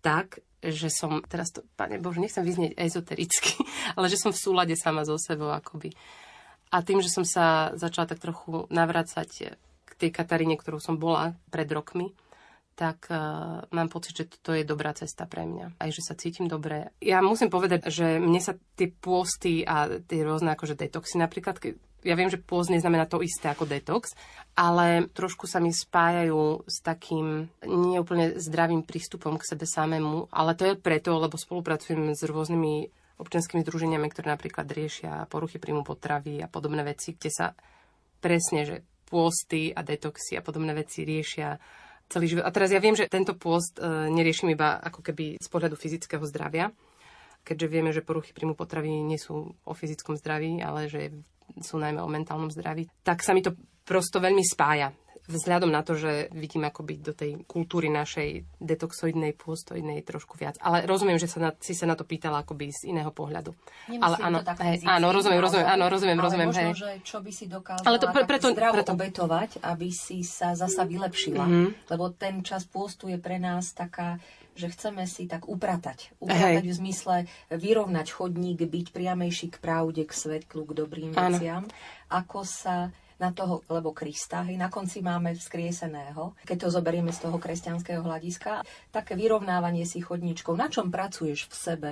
tak, 0.03 0.42
že 0.62 0.90
som, 0.90 1.22
teraz 1.26 1.50
to, 1.50 1.66
pane 1.74 1.98
Bože, 1.98 2.22
nechcem 2.22 2.42
vyznieť 2.46 2.78
ezotericky, 2.78 3.62
ale 3.96 4.07
že 4.07 4.18
som 4.18 4.34
v 4.34 4.42
súlade 4.42 4.74
sama 4.76 5.07
so 5.07 5.16
sebou 5.16 5.50
akoby. 5.50 5.94
A 6.72 6.80
tým, 6.80 7.00
že 7.05 7.12
som 7.12 7.24
sa 7.24 7.74
začala 7.76 8.09
tak 8.09 8.20
trochu 8.20 8.64
navracať 8.72 9.59
k 9.86 9.90
tej 9.96 10.11
Kataríne, 10.11 10.57
ktorou 10.57 10.80
som 10.80 10.96
bola 10.96 11.36
pred 11.53 11.68
rokmi, 11.68 12.16
tak 12.72 13.12
uh, 13.12 13.61
mám 13.68 13.92
pocit, 13.92 14.16
že 14.16 14.24
to 14.40 14.57
je 14.57 14.64
dobrá 14.64 14.96
cesta 14.96 15.28
pre 15.28 15.44
mňa. 15.44 15.76
Aj 15.76 15.90
že 15.92 16.00
sa 16.00 16.16
cítim 16.16 16.48
dobre. 16.48 16.88
Ja 17.05 17.20
musím 17.20 17.53
povedať, 17.53 17.92
že 17.92 18.16
mne 18.16 18.40
sa 18.40 18.57
tie 18.80 18.88
pôsty 18.88 19.61
a 19.68 20.00
tie 20.00 20.24
rôzne 20.24 20.57
akože 20.57 20.80
detoxy 20.80 21.20
napríklad, 21.20 21.61
ja 22.03 22.14
viem, 22.18 22.30
že 22.30 22.42
pôst 22.42 22.68
neznamená 22.68 23.07
to 23.07 23.22
isté 23.22 23.50
ako 23.50 23.66
detox, 23.66 24.14
ale 24.59 25.09
trošku 25.11 25.46
sa 25.46 25.62
mi 25.62 25.70
spájajú 25.70 26.66
s 26.66 26.82
takým 26.82 27.48
neúplne 27.64 28.36
zdravým 28.36 28.82
prístupom 28.82 29.38
k 29.38 29.48
sebe 29.48 29.64
samému. 29.64 30.28
Ale 30.34 30.59
to 30.59 30.66
je 30.68 30.74
preto, 30.74 31.16
lebo 31.16 31.38
spolupracujem 31.38 32.12
s 32.12 32.22
rôznymi 32.26 32.90
občianskými 33.22 33.62
združeniami, 33.62 34.07
ktoré 34.11 34.34
napríklad 34.34 34.66
riešia 34.66 35.30
poruchy 35.30 35.62
príjmu 35.62 35.86
potravy 35.86 36.42
a 36.42 36.50
podobné 36.50 36.82
veci, 36.82 37.14
kde 37.14 37.30
sa 37.30 37.46
presne, 38.18 38.66
že 38.66 38.76
pôsty 39.07 39.70
a 39.70 39.84
detoxy 39.84 40.34
a 40.34 40.42
podobné 40.42 40.74
veci 40.74 41.07
riešia 41.07 41.61
celý 42.11 42.32
život. 42.32 42.44
A 42.44 42.55
teraz 42.55 42.72
ja 42.74 42.80
viem, 42.80 42.96
že 42.96 43.09
tento 43.09 43.36
pôst 43.36 43.76
e, 43.78 43.84
neriešim 44.11 44.53
iba 44.53 44.80
ako 44.80 45.00
keby 45.00 45.36
z 45.40 45.48
pohľadu 45.48 45.76
fyzického 45.76 46.24
zdravia, 46.28 46.72
keďže 47.44 47.66
vieme, 47.68 47.90
že 47.92 48.05
poruchy 48.05 48.32
príjmu 48.32 48.57
potravy 48.57 48.90
nie 49.05 49.20
sú 49.20 49.53
o 49.53 49.72
fyzickom 49.72 50.16
zdraví, 50.16 50.61
ale 50.61 50.88
že 50.88 51.12
sú 51.61 51.76
najmä 51.76 52.00
o 52.00 52.09
mentálnom 52.09 52.48
zdraví. 52.48 52.88
Tak 53.03 53.20
sa 53.20 53.36
mi 53.36 53.42
to 53.42 53.53
prosto 53.82 54.22
veľmi 54.22 54.40
spája 54.40 54.94
vzhľadom 55.22 55.70
na 55.70 55.86
to, 55.86 55.94
že 55.94 56.26
vidím 56.34 56.66
akoby 56.66 56.98
do 56.98 57.14
tej 57.14 57.46
kultúry 57.46 57.86
našej 57.86 58.59
detoxoidnej, 58.59 59.38
pôstoidnej 59.38 60.03
trošku 60.03 60.34
viac. 60.34 60.59
Ale 60.59 60.82
rozumiem, 60.82 61.14
že 61.14 61.30
sa 61.30 61.38
na, 61.38 61.50
si 61.62 61.78
sa 61.78 61.86
na 61.86 61.94
to 61.94 62.03
pýtala 62.03 62.42
akoby 62.42 62.74
z 62.74 62.90
iného 62.90 63.14
pohľadu. 63.14 63.55
Nemyslím 63.86 64.03
ale 64.03 64.16
áno, 64.18 64.38
tak 64.42 64.59
hej, 64.66 64.82
áno, 64.82 65.14
rozumiem, 65.14 65.38
rozumiem, 65.38 65.68
áno, 65.70 65.84
rozumiem, 65.86 66.18
ale 66.18 66.24
rozumiem, 66.26 66.48
možno, 66.50 66.62
hej. 66.66 66.74
že 66.74 66.90
čo 67.07 67.18
by 67.22 67.30
si 67.30 67.44
dokázala 67.46 67.86
Ale 67.86 67.98
to 68.03 68.07
pre- 68.11 68.26
preto- 68.26 68.50
zdravo 68.50 68.82
preto- 68.82 68.94
obetovať, 68.98 69.50
aby 69.62 69.88
si 69.94 70.26
sa 70.26 70.59
zasa 70.59 70.82
vylepšila. 70.82 71.44
Mhm. 71.46 71.66
Lebo 71.86 72.05
ten 72.11 72.42
čas 72.42 72.66
pôstu 72.66 73.07
je 73.07 73.18
pre 73.22 73.38
nás 73.38 73.70
taká 73.70 74.18
že 74.53 74.68
chceme 74.68 75.05
si 75.09 75.24
tak 75.28 75.48
upratať. 75.48 76.16
Upratať 76.20 76.64
Hej. 76.64 76.72
v 76.72 76.78
zmysle 76.78 77.16
vyrovnať 77.53 78.07
chodník, 78.12 78.61
byť 78.62 78.86
priamejší 78.92 79.53
k 79.53 79.57
pravde, 79.61 80.03
k 80.05 80.12
svetlu, 80.12 80.68
k 80.68 80.72
dobrým 80.76 81.12
Áno. 81.16 81.36
veciam. 81.36 81.62
Ako 82.12 82.44
sa 82.44 82.92
na 83.22 83.30
toho, 83.30 83.62
lebo 83.70 83.94
Krista, 83.94 84.42
hej, 84.42 84.59
na 84.59 84.66
konci 84.66 84.98
máme 84.98 85.30
vzkrieseného, 85.38 86.34
keď 86.42 86.66
to 86.66 86.68
zoberieme 86.74 87.14
z 87.14 87.22
toho 87.22 87.38
kresťanského 87.38 88.03
hľadiska, 88.03 88.66
také 88.90 89.14
vyrovnávanie 89.14 89.86
si 89.86 90.03
chodníčkov. 90.03 90.59
Na 90.59 90.66
čom 90.66 90.90
pracuješ 90.90 91.46
v 91.46 91.55
sebe? 91.55 91.90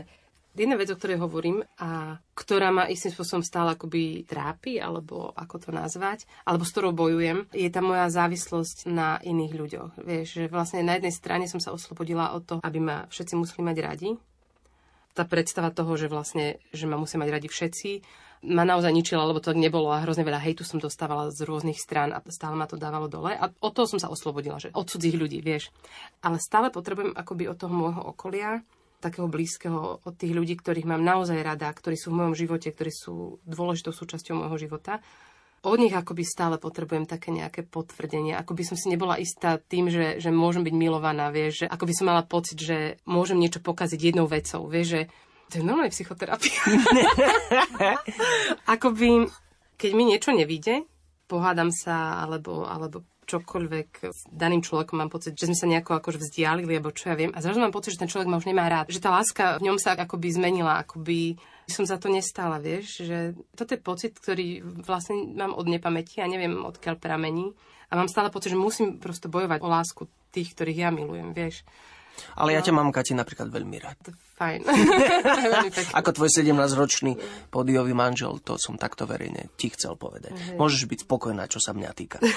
Jedna 0.51 0.75
vec, 0.75 0.91
o 0.91 0.99
ktorej 0.99 1.23
hovorím 1.23 1.63
a 1.79 2.19
ktorá 2.35 2.75
ma 2.75 2.91
istým 2.91 3.15
spôsobom 3.15 3.47
stále 3.47 3.79
akoby 3.79 4.27
trápi, 4.27 4.83
alebo 4.83 5.31
ako 5.31 5.57
to 5.63 5.71
nazvať, 5.71 6.27
alebo 6.43 6.67
s 6.67 6.75
ktorou 6.75 6.91
bojujem, 6.91 7.47
je 7.55 7.71
tá 7.71 7.79
moja 7.79 8.11
závislosť 8.11 8.91
na 8.91 9.23
iných 9.23 9.55
ľuďoch. 9.55 9.93
Vieš, 10.03 10.27
že 10.27 10.45
vlastne 10.51 10.83
na 10.83 10.99
jednej 10.99 11.15
strane 11.15 11.47
som 11.47 11.63
sa 11.63 11.71
oslobodila 11.71 12.35
od 12.35 12.43
toho, 12.43 12.61
aby 12.67 12.83
ma 12.83 13.07
všetci 13.07 13.39
museli 13.39 13.63
mať 13.63 13.77
radi. 13.79 14.11
Tá 15.15 15.23
predstava 15.23 15.71
toho, 15.71 15.95
že 15.95 16.11
vlastne, 16.11 16.59
že 16.75 16.91
ma 16.91 16.99
musia 16.99 17.23
mať 17.23 17.31
radi 17.31 17.47
všetci, 17.47 17.91
ma 18.51 18.67
naozaj 18.67 18.91
ničila, 18.91 19.29
lebo 19.31 19.39
to 19.39 19.55
nebolo 19.55 19.93
a 19.95 20.03
hrozne 20.03 20.27
veľa 20.27 20.41
hejtu 20.41 20.67
som 20.67 20.83
dostávala 20.83 21.31
z 21.31 21.47
rôznych 21.47 21.79
strán 21.79 22.11
a 22.11 22.19
stále 22.27 22.59
ma 22.59 22.67
to 22.67 22.81
dávalo 22.81 23.07
dole. 23.07 23.37
A 23.37 23.55
od 23.63 23.71
toho 23.71 23.87
som 23.87 24.03
sa 24.03 24.11
oslobodila, 24.11 24.59
že 24.59 24.75
od 24.75 24.89
cudzích 24.89 25.15
ľudí, 25.15 25.45
vieš. 25.45 25.71
Ale 26.25 26.43
stále 26.43 26.73
potrebujem 26.73 27.15
akoby 27.15 27.47
od 27.47 27.57
toho 27.61 27.71
môjho 27.71 28.03
okolia 28.03 28.65
takého 29.01 29.27
blízkeho 29.27 30.05
od 30.05 30.15
tých 30.15 30.37
ľudí, 30.37 30.61
ktorých 30.61 30.87
mám 30.87 31.01
naozaj 31.01 31.41
rada, 31.41 31.73
ktorí 31.73 31.97
sú 31.97 32.13
v 32.13 32.23
mojom 32.23 32.35
živote, 32.37 32.69
ktorí 32.71 32.93
sú 32.93 33.41
dôležitou 33.49 33.91
súčasťou 33.91 34.37
môjho 34.37 34.69
života. 34.69 35.01
Od 35.61 35.77
nich 35.77 35.93
akoby 35.93 36.25
stále 36.25 36.57
potrebujem 36.57 37.05
také 37.05 37.29
nejaké 37.33 37.69
potvrdenie. 37.69 38.33
Ako 38.33 38.57
by 38.57 38.65
som 38.65 38.77
si 38.81 38.89
nebola 38.89 39.21
istá 39.21 39.61
tým, 39.61 39.93
že, 39.93 40.17
že 40.17 40.33
môžem 40.33 40.65
byť 40.65 40.73
milovaná, 40.73 41.29
vieš, 41.29 41.65
že 41.65 41.67
ako 41.69 41.85
by 41.85 41.93
som 41.93 42.07
mala 42.09 42.25
pocit, 42.25 42.57
že 42.57 42.97
môžem 43.05 43.37
niečo 43.37 43.61
pokaziť 43.61 44.01
jednou 44.01 44.25
vecou, 44.25 44.65
vieš, 44.73 44.89
že 44.89 45.03
to 45.53 45.61
je 45.61 45.67
normálne 45.67 45.93
psychoterapia. 45.93 46.63
akoby, 48.79 49.29
keď 49.77 49.91
mi 49.93 50.05
niečo 50.09 50.33
nevíde, 50.33 50.87
pohádam 51.29 51.69
sa, 51.75 52.25
alebo, 52.25 52.65
alebo 52.65 53.05
čokoľvek 53.31 53.89
s 54.11 54.21
daným 54.27 54.63
človekom 54.67 54.99
mám 54.99 55.13
pocit, 55.13 55.39
že 55.39 55.47
sme 55.47 55.59
sa 55.59 55.71
nejako 55.71 56.03
akože 56.03 56.19
vzdialili, 56.19 56.75
alebo 56.75 56.91
čo 56.91 57.11
ja 57.13 57.17
viem. 57.17 57.31
A 57.31 57.39
zrazu 57.39 57.63
mám 57.63 57.71
pocit, 57.71 57.95
že 57.95 58.03
ten 58.03 58.11
človek 58.11 58.27
ma 58.27 58.43
už 58.43 58.51
nemá 58.51 58.67
rád. 58.67 58.91
Že 58.91 59.05
tá 59.07 59.11
láska 59.15 59.45
v 59.63 59.71
ňom 59.71 59.79
sa 59.79 59.95
akoby 59.95 60.29
zmenila, 60.35 60.83
akoby 60.83 61.39
som 61.71 61.87
za 61.87 62.03
to 62.03 62.11
nestála, 62.11 62.59
vieš. 62.59 63.07
Že 63.07 63.39
toto 63.55 63.71
je 63.79 63.81
pocit, 63.81 64.13
ktorý 64.19 64.63
vlastne 64.83 65.31
mám 65.39 65.55
od 65.55 65.71
nepamäti 65.71 66.19
a 66.19 66.27
neviem 66.27 66.59
odkiaľ 66.59 66.99
pramení. 66.99 67.55
A 67.91 67.99
mám 67.99 68.11
stále 68.11 68.31
pocit, 68.35 68.55
že 68.55 68.59
musím 68.59 68.99
prosto 68.99 69.31
bojovať 69.31 69.59
o 69.63 69.69
lásku 69.71 70.03
tých, 70.35 70.55
ktorých 70.55 70.79
ja 70.87 70.91
milujem, 70.91 71.31
vieš. 71.35 71.63
Ale 72.37 72.57
ja 72.57 72.61
ťa 72.65 72.73
mám, 72.75 72.91
Kati, 72.91 73.13
napríklad 73.15 73.49
veľmi 73.53 73.77
rád. 73.81 74.01
Fajn. 74.41 74.61
Ako 76.01 76.11
tvoj 76.17 76.31
17-ročný 76.33 77.17
podiový 77.53 77.93
manžel, 77.93 78.41
to 78.41 78.57
som 78.57 78.81
takto 78.81 79.05
verejne 79.05 79.53
ti 79.61 79.69
chcel 79.73 79.97
povedať. 80.01 80.57
Môžeš 80.57 80.89
byť 80.89 81.05
spokojná, 81.05 81.45
čo 81.51 81.61
sa 81.61 81.77
mňa 81.77 81.91
týka. 81.93 82.19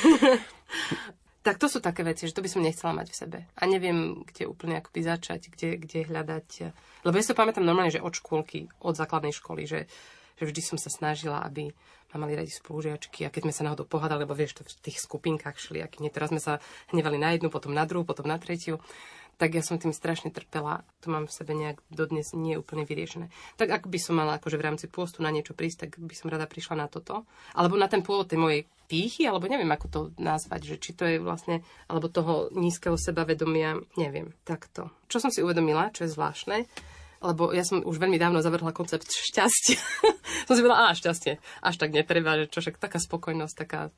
Tak 1.43 1.59
to 1.59 1.67
sú 1.67 1.83
také 1.83 2.07
veci, 2.07 2.23
že 2.23 2.31
to 2.31 2.39
by 2.39 2.47
som 2.47 2.63
nechcela 2.63 2.95
mať 2.95 3.07
v 3.11 3.19
sebe. 3.19 3.39
A 3.59 3.67
neviem, 3.67 4.23
kde 4.23 4.47
úplne 4.47 4.79
akoby 4.79 5.03
začať, 5.03 5.51
kde, 5.51 5.75
kde 5.75 6.07
hľadať. 6.07 6.71
Lebo 7.03 7.19
ja 7.19 7.19
si 7.19 7.35
to 7.35 7.35
pamätám 7.35 7.67
normálne, 7.67 7.91
že 7.91 7.99
od 7.99 8.15
škôlky, 8.15 8.71
od 8.79 8.95
základnej 8.95 9.35
školy, 9.35 9.67
že, 9.67 9.91
že 10.39 10.43
vždy 10.47 10.61
som 10.63 10.79
sa 10.79 10.87
snažila, 10.87 11.43
aby 11.43 11.75
ma 12.13 12.29
mali 12.29 12.37
radi 12.37 12.53
spolužiačky 12.53 13.25
a 13.25 13.33
keď 13.33 13.49
sme 13.49 13.53
sa 13.53 13.65
náhodou 13.65 13.89
pohádali, 13.89 14.23
lebo 14.23 14.37
vieš, 14.37 14.61
to 14.61 14.63
v 14.63 14.85
tých 14.85 15.01
skupinkách 15.01 15.57
šli, 15.57 15.81
aký 15.81 16.05
nie, 16.05 16.13
teraz 16.13 16.29
sme 16.29 16.37
sa 16.37 16.61
hnevali 16.93 17.17
na 17.17 17.33
jednu, 17.33 17.49
potom 17.49 17.73
na 17.73 17.89
druhú, 17.89 18.05
potom 18.05 18.29
na 18.29 18.37
tretiu, 18.37 18.77
tak 19.37 19.57
ja 19.57 19.65
som 19.65 19.81
tým 19.81 19.91
strašne 19.91 20.29
trpela. 20.29 20.85
To 21.03 21.11
mám 21.11 21.25
v 21.25 21.35
sebe 21.35 21.53
nejak 21.57 21.81
dodnes 21.89 22.31
nie 22.37 22.55
úplne 22.55 22.85
vyriešené. 22.85 23.27
Tak 23.57 23.69
ak 23.69 23.83
by 23.89 23.99
som 23.99 24.17
mala 24.17 24.37
akože 24.37 24.57
v 24.59 24.65
rámci 24.65 24.85
pôstu 24.87 25.25
na 25.25 25.33
niečo 25.33 25.57
prísť, 25.57 25.89
tak 25.89 25.91
by 25.97 26.13
som 26.15 26.31
rada 26.31 26.45
prišla 26.45 26.85
na 26.85 26.87
toto. 26.87 27.25
Alebo 27.57 27.75
na 27.75 27.89
ten 27.89 28.05
pôvod 28.05 28.29
tej 28.29 28.39
mojej 28.39 28.61
pýchy, 28.87 29.25
alebo 29.25 29.49
neviem, 29.49 29.69
ako 29.73 29.87
to 29.89 29.99
nazvať, 30.21 30.75
že 30.75 30.75
či 30.77 30.91
to 30.93 31.03
je 31.09 31.17
vlastne, 31.17 31.65
alebo 31.89 32.11
toho 32.11 32.53
nízkeho 32.53 32.93
sebavedomia, 32.93 33.81
neviem, 33.97 34.35
takto. 34.45 34.93
Čo 35.09 35.17
som 35.23 35.31
si 35.33 35.41
uvedomila, 35.41 35.89
čo 35.89 36.05
je 36.05 36.13
zvláštne, 36.13 36.69
lebo 37.23 37.55
ja 37.55 37.63
som 37.63 37.79
už 37.81 37.97
veľmi 37.97 38.19
dávno 38.19 38.43
zavrhla 38.43 38.75
koncept 38.75 39.07
šťastia. 39.07 39.79
som 40.47 40.53
si 40.53 40.61
povedala, 40.61 40.91
á, 40.91 40.95
šťastie, 40.95 41.39
až 41.63 41.75
tak 41.79 41.95
netreba, 41.95 42.35
že 42.35 42.51
čo 42.51 42.59
však 42.59 42.77
taká 42.77 42.99
spokojnosť, 42.99 43.55
taká 43.55 43.89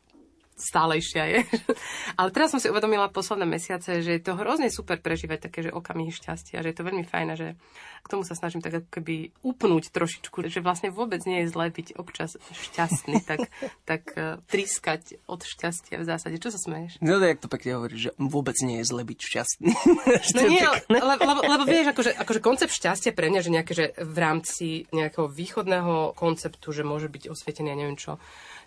stálejšia 0.56 1.24
je. 1.28 1.40
Ale 2.20 2.32
teraz 2.32 2.56
som 2.56 2.60
si 2.64 2.72
uvedomila 2.72 3.12
posledné 3.12 3.44
mesiace, 3.44 4.00
že 4.00 4.18
je 4.18 4.24
to 4.24 4.40
hrozne 4.40 4.72
super 4.72 4.98
prežívať 5.04 5.52
také, 5.52 5.68
že 5.68 5.76
okamihy 5.76 6.12
šťastia, 6.16 6.64
že 6.64 6.72
je 6.72 6.78
to 6.78 6.88
veľmi 6.88 7.04
fajn 7.04 7.28
že 7.36 7.58
k 8.06 8.12
tomu 8.14 8.22
sa 8.22 8.38
snažím 8.38 8.62
tak 8.62 8.86
ako 8.86 8.90
keby 9.02 9.34
upnúť 9.42 9.90
trošičku, 9.90 10.46
že 10.46 10.62
vlastne 10.62 10.94
vôbec 10.94 11.26
nie 11.26 11.42
je 11.44 11.52
zlé 11.52 11.74
byť 11.74 11.98
občas 11.98 12.38
šťastný, 12.54 13.26
tak, 13.26 13.50
tak 13.90 14.04
uh, 14.14 14.38
trískať 14.46 15.18
od 15.26 15.42
šťastia 15.42 16.00
v 16.00 16.06
zásade. 16.06 16.38
Čo 16.38 16.54
sa 16.54 16.60
smeješ? 16.62 17.02
No 17.02 17.18
to, 17.18 17.26
jak 17.26 17.42
to 17.42 17.50
pekne 17.50 17.82
hovoríš, 17.82 18.02
že 18.10 18.12
vôbec 18.22 18.56
nie 18.62 18.80
je 18.80 18.86
zle 18.88 19.02
byť 19.04 19.20
šťastný. 19.20 19.74
No 20.36 20.42
nie, 20.52 20.62
lebo, 20.90 21.24
lebo, 21.24 21.42
lebo 21.48 21.64
vieš, 21.64 21.96
akože, 21.96 22.12
akože 22.20 22.40
koncept 22.44 22.74
šťastia 22.76 23.16
pre 23.16 23.32
mňa, 23.32 23.42
že 23.42 23.54
nejaké, 23.54 23.74
že 23.74 23.86
v 23.98 24.18
rámci 24.20 24.68
nejakého 24.92 25.32
východného 25.32 26.14
konceptu, 26.14 26.76
že 26.76 26.84
môže 26.84 27.08
byť 27.08 27.32
osvietený 27.32 27.72
a 27.72 27.80
neviem 27.80 27.96
čo, 27.96 28.20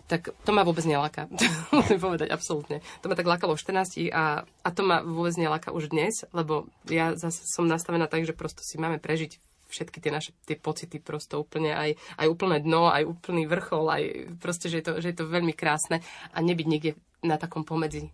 tak 0.09 0.33
to 0.33 0.51
ma 0.57 0.65
vôbec 0.65 0.83
neláka. 0.89 1.29
Musím 1.77 2.01
povedať, 2.01 2.33
absolútne. 2.33 2.81
To 3.05 3.13
ma 3.13 3.15
tak 3.15 3.29
lákalo 3.29 3.55
v 3.55 3.61
14 3.61 4.09
a, 4.09 4.43
a 4.43 4.69
to 4.73 4.83
ma 4.83 5.05
vôbec 5.05 5.37
neláka 5.37 5.71
už 5.71 5.93
dnes, 5.93 6.25
lebo 6.33 6.67
ja 6.89 7.13
zase 7.13 7.45
som 7.45 7.69
nastavená 7.69 8.09
tak, 8.09 8.25
že 8.25 8.33
prosto 8.33 8.65
si 8.65 8.81
máme 8.81 8.97
prežiť 8.97 9.37
všetky 9.69 10.01
tie 10.01 10.09
naše 10.09 10.33
tie 10.49 10.57
pocity 10.57 10.97
prosto 10.97 11.45
úplne, 11.45 11.77
aj, 11.77 12.01
aj 12.17 12.27
úplné 12.27 12.65
dno, 12.65 12.89
aj 12.89 13.05
úplný 13.05 13.45
vrchol, 13.45 13.85
aj 13.93 14.03
proste, 14.41 14.73
že 14.73 14.81
je, 14.81 14.85
to, 14.89 14.93
že 15.05 15.13
je 15.13 15.17
to 15.21 15.29
veľmi 15.29 15.53
krásne 15.53 16.01
a 16.33 16.39
nebyť 16.41 16.67
niekde 16.67 16.93
na 17.21 17.37
takom 17.37 17.69
pomedzi 17.69 18.09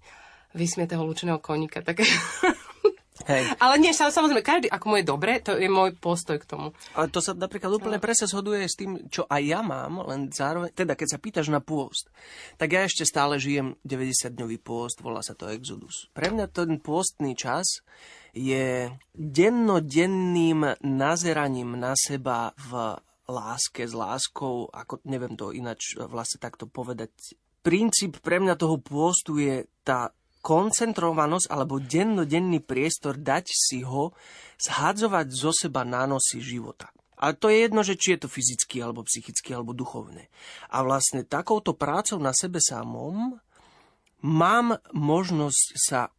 vysmiatého 0.51 1.03
lúčeného 1.07 1.39
koníka. 1.39 1.79
Tak... 1.87 2.03
Hej. 3.25 3.57
Ale 3.57 3.81
nie, 3.81 3.97
sa- 3.97 4.13
samozrejme, 4.13 4.45
každý, 4.45 4.69
ako 4.69 4.85
mu 4.89 4.95
je 5.01 5.07
dobre, 5.07 5.41
to 5.41 5.57
je 5.57 5.69
môj 5.69 5.97
postoj 5.97 6.37
k 6.37 6.45
tomu. 6.45 6.77
Ale 6.93 7.09
to 7.09 7.25
sa 7.25 7.33
napríklad 7.33 7.73
úplne 7.73 7.97
presne 7.97 8.29
zhoduje 8.29 8.69
s 8.69 8.77
tým, 8.77 9.09
čo 9.09 9.25
aj 9.25 9.43
ja 9.43 9.61
mám, 9.65 10.05
len 10.05 10.29
zároveň, 10.29 10.73
teda 10.77 10.93
keď 10.93 11.09
sa 11.17 11.19
pýtaš 11.19 11.49
na 11.49 11.65
pôst, 11.65 12.13
tak 12.61 12.77
ja 12.77 12.85
ešte 12.85 13.09
stále 13.09 13.41
žijem 13.41 13.81
90-dňový 13.83 14.59
pôst, 14.61 15.01
volá 15.01 15.25
sa 15.25 15.33
to 15.33 15.49
Exodus. 15.49 16.13
Pre 16.13 16.29
mňa 16.29 16.47
ten 16.53 16.77
pôstný 16.81 17.33
čas 17.33 17.81
je 18.35 18.91
dennodenným 19.15 20.77
nazeraním 20.83 21.79
na 21.79 21.95
seba 21.97 22.53
v 22.59 22.99
láske, 23.25 23.89
s 23.89 23.95
láskou, 23.97 24.69
ako 24.69 25.01
neviem 25.09 25.33
to 25.39 25.55
ináč 25.55 25.97
vlastne 25.97 26.43
takto 26.43 26.69
povedať. 26.69 27.11
Princíp 27.65 28.21
pre 28.21 28.37
mňa 28.37 28.61
toho 28.61 28.77
pôstu 28.77 29.41
je 29.41 29.65
tá 29.81 30.13
koncentrovanosť 30.45 31.49
alebo 31.49 31.81
dennodenný 31.81 32.61
priestor 32.61 33.17
dať 33.17 33.49
si 33.49 33.81
ho 33.81 34.13
zhadzovať 34.61 35.27
zo 35.33 35.57
seba 35.57 35.89
nánosy 35.89 36.45
života. 36.45 36.93
A 37.17 37.33
to 37.33 37.49
je 37.49 37.65
jedno, 37.65 37.81
že 37.81 37.97
či 37.97 38.15
je 38.15 38.27
to 38.27 38.29
fyzicky, 38.29 38.85
alebo 38.85 39.01
psychicky, 39.09 39.57
alebo 39.57 39.73
duchovné. 39.73 40.29
A 40.69 40.85
vlastne 40.85 41.25
takouto 41.25 41.73
prácou 41.73 42.21
na 42.21 42.37
sebe 42.37 42.61
samom 42.61 43.41
mám 44.21 44.77
možnosť 44.93 45.67
sa 45.81 46.13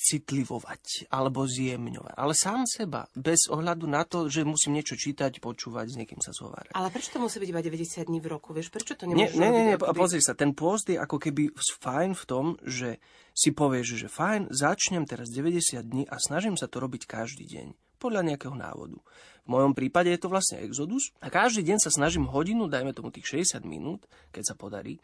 citlivovať 0.00 1.12
alebo 1.12 1.44
zjemňovať. 1.44 2.16
Ale 2.16 2.32
sám 2.32 2.64
seba, 2.64 3.04
bez 3.12 3.52
ohľadu 3.52 3.84
na 3.84 4.08
to, 4.08 4.32
že 4.32 4.48
musím 4.48 4.80
niečo 4.80 4.96
čítať, 4.96 5.44
počúvať, 5.44 5.92
s 5.92 5.96
niekým 6.00 6.24
sa 6.24 6.32
zhovárať. 6.32 6.72
Ale 6.72 6.88
prečo 6.88 7.12
to 7.12 7.20
musí 7.20 7.36
byť 7.36 7.48
iba 7.52 7.60
90 7.60 8.08
dní 8.08 8.18
v 8.24 8.28
roku? 8.32 8.56
Vieš, 8.56 8.72
prečo 8.72 8.96
to 8.96 9.04
Nie, 9.04 9.28
nemôžeš 9.28 9.36
nie, 9.36 9.50
nie, 9.52 9.64
nie, 9.68 9.76
akoby- 9.76 10.00
pozri 10.00 10.20
sa, 10.24 10.32
ten 10.32 10.56
pôst 10.56 10.88
je 10.88 10.96
ako 10.96 11.20
keby 11.20 11.52
fajn 11.54 12.16
v 12.16 12.24
tom, 12.24 12.56
že 12.64 12.96
si 13.36 13.52
povieš, 13.52 14.00
že 14.00 14.08
fajn, 14.08 14.48
začnem 14.48 15.04
teraz 15.04 15.28
90 15.28 15.84
dní 15.84 16.02
a 16.08 16.16
snažím 16.16 16.56
sa 16.56 16.64
to 16.66 16.80
robiť 16.80 17.04
každý 17.04 17.44
deň, 17.44 17.76
podľa 18.00 18.32
nejakého 18.32 18.56
návodu. 18.56 18.96
V 19.44 19.48
mojom 19.48 19.76
prípade 19.76 20.08
je 20.08 20.20
to 20.20 20.32
vlastne 20.32 20.64
exodus 20.64 21.12
a 21.20 21.28
každý 21.28 21.60
deň 21.68 21.78
sa 21.80 21.92
snažím 21.92 22.28
hodinu, 22.28 22.68
dajme 22.68 22.96
tomu 22.96 23.12
tých 23.12 23.44
60 23.44 23.68
minút, 23.68 24.08
keď 24.32 24.52
sa 24.52 24.54
podarí, 24.56 24.96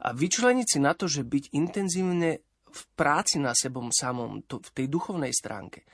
a 0.00 0.16
vyčleniť 0.16 0.66
si 0.66 0.78
na 0.80 0.96
to, 0.96 1.04
že 1.04 1.20
byť 1.28 1.52
intenzívne 1.52 2.40
v 2.70 2.82
práci 2.94 3.42
na 3.42 3.52
sebom 3.52 3.90
samom, 3.90 4.40
to, 4.46 4.62
v 4.62 4.70
tej 4.72 4.86
duchovnej 4.88 5.34
stránke. 5.34 5.84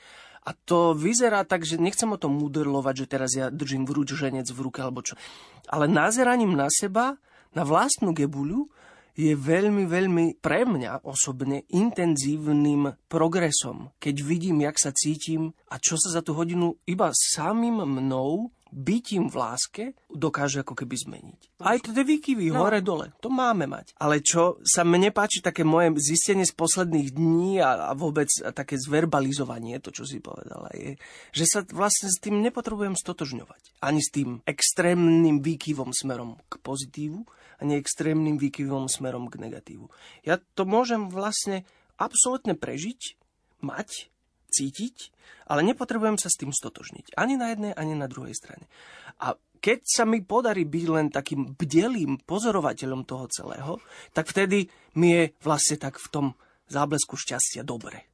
A 0.46 0.54
to 0.54 0.94
vyzerá 0.94 1.42
tak, 1.42 1.66
že 1.66 1.74
nechcem 1.74 2.06
o 2.06 2.20
tom 2.20 2.38
mudrlovať, 2.38 2.94
že 3.02 3.10
teraz 3.10 3.30
ja 3.34 3.50
držím 3.50 3.82
vrúč 3.82 4.14
ženec 4.14 4.46
v 4.46 4.62
ruke 4.62 4.78
alebo 4.78 5.02
čo. 5.02 5.18
Ale 5.66 5.90
nazeraním 5.90 6.54
na 6.54 6.70
seba, 6.70 7.18
na 7.50 7.66
vlastnú 7.66 8.14
gebuľu, 8.14 8.70
je 9.16 9.32
veľmi, 9.32 9.88
veľmi 9.88 10.24
pre 10.44 10.68
mňa 10.68 11.08
osobne 11.08 11.64
intenzívnym 11.72 13.00
progresom, 13.08 13.96
keď 13.96 14.16
vidím, 14.20 14.60
jak 14.60 14.76
sa 14.76 14.92
cítim 14.92 15.56
a 15.72 15.80
čo 15.80 15.96
sa 15.96 16.12
za 16.12 16.20
tú 16.20 16.36
hodinu 16.36 16.76
iba 16.84 17.08
samým 17.16 17.80
mnou 17.80 18.52
bytím 18.76 19.32
v 19.32 19.36
láske 19.40 19.84
dokáže 20.12 20.60
ako 20.60 20.76
keby 20.76 20.94
zmeniť. 21.00 21.40
Aj 21.64 21.80
tie 21.80 22.04
výkyvy 22.04 22.52
no. 22.52 22.60
hore 22.60 22.84
dole, 22.84 23.16
to 23.24 23.32
máme 23.32 23.64
mať. 23.64 23.96
Ale 23.96 24.20
čo 24.20 24.60
sa 24.60 24.84
mne 24.84 25.08
páči, 25.16 25.40
také 25.40 25.64
moje 25.64 25.96
zistenie 25.96 26.44
z 26.44 26.52
posledných 26.52 27.16
dní 27.16 27.64
a, 27.64 27.88
a 27.88 27.92
vôbec 27.96 28.28
také 28.52 28.76
zverbalizovanie, 28.76 29.80
to 29.80 29.96
čo 29.96 30.04
si 30.04 30.20
povedala, 30.20 30.68
je, 30.76 31.00
že 31.32 31.44
sa 31.48 31.64
vlastne 31.72 32.12
s 32.12 32.20
tým 32.20 32.44
nepotrebujem 32.44 32.92
stotožňovať. 33.00 33.80
Ani 33.80 34.04
s 34.04 34.12
tým 34.12 34.44
extrémnym 34.44 35.40
výkyvom 35.40 35.96
smerom 35.96 36.36
k 36.52 36.60
pozitívu, 36.60 37.24
ani 37.64 37.80
extrémnym 37.80 38.36
výkyvom 38.36 38.92
smerom 38.92 39.32
k 39.32 39.40
negatívu. 39.40 39.88
Ja 40.28 40.36
to 40.52 40.68
môžem 40.68 41.08
vlastne 41.08 41.64
absolútne 41.96 42.52
prežiť, 42.52 43.16
mať, 43.64 44.12
cítiť, 44.56 45.12
ale 45.46 45.60
nepotrebujem 45.62 46.16
sa 46.16 46.32
s 46.32 46.40
tým 46.40 46.50
stotožniť. 46.50 47.14
Ani 47.14 47.36
na 47.36 47.52
jednej, 47.52 47.72
ani 47.76 47.92
na 47.92 48.08
druhej 48.08 48.32
strane. 48.32 48.64
A 49.20 49.36
keď 49.60 49.84
sa 49.84 50.04
mi 50.08 50.20
podarí 50.24 50.64
byť 50.64 50.86
len 50.88 51.06
takým 51.12 51.56
bdelým 51.56 52.24
pozorovateľom 52.24 53.04
toho 53.04 53.26
celého, 53.28 53.72
tak 54.16 54.32
vtedy 54.32 54.68
mi 54.96 55.08
je 55.12 55.22
vlastne 55.44 55.76
tak 55.76 56.00
v 56.00 56.08
tom 56.08 56.26
záblesku 56.72 57.14
šťastia 57.14 57.62
dobre. 57.62 58.08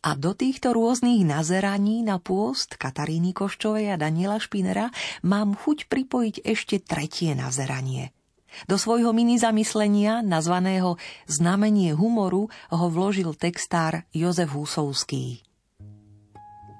A 0.00 0.16
do 0.16 0.32
týchto 0.32 0.72
rôznych 0.72 1.28
nazeraní 1.28 2.00
na 2.00 2.16
pôst 2.16 2.80
Kataríny 2.80 3.36
Koščovej 3.36 3.92
a 3.92 4.00
Daniela 4.00 4.40
Špinera 4.40 4.88
mám 5.20 5.52
chuť 5.52 5.92
pripojiť 5.92 6.36
ešte 6.40 6.80
tretie 6.80 7.36
nazeranie– 7.36 8.08
do 8.66 8.76
svojho 8.76 9.10
mini 9.14 9.36
zamyslenia, 9.36 10.22
nazvaného 10.22 10.96
Znamenie 11.26 11.94
humoru, 11.94 12.50
ho 12.50 12.86
vložil 12.90 13.32
textár 13.34 14.04
Jozef 14.10 14.52
Husovský. 14.52 15.42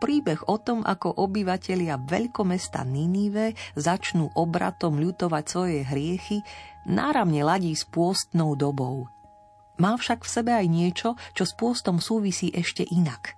Príbeh 0.00 0.40
o 0.48 0.56
tom, 0.56 0.80
ako 0.80 1.12
obyvatelia 1.12 2.00
veľkomesta 2.00 2.88
Ninive 2.88 3.52
začnú 3.76 4.32
obratom 4.32 4.96
ľutovať 4.96 5.44
svoje 5.44 5.78
hriechy, 5.84 6.40
náramne 6.88 7.44
ladí 7.44 7.76
s 7.76 7.84
pôstnou 7.84 8.56
dobou. 8.56 9.04
Má 9.76 9.92
však 10.00 10.24
v 10.24 10.32
sebe 10.32 10.52
aj 10.56 10.66
niečo, 10.72 11.08
čo 11.36 11.44
s 11.44 11.52
pôstom 11.52 12.00
súvisí 12.00 12.48
ešte 12.48 12.88
inak. 12.88 13.36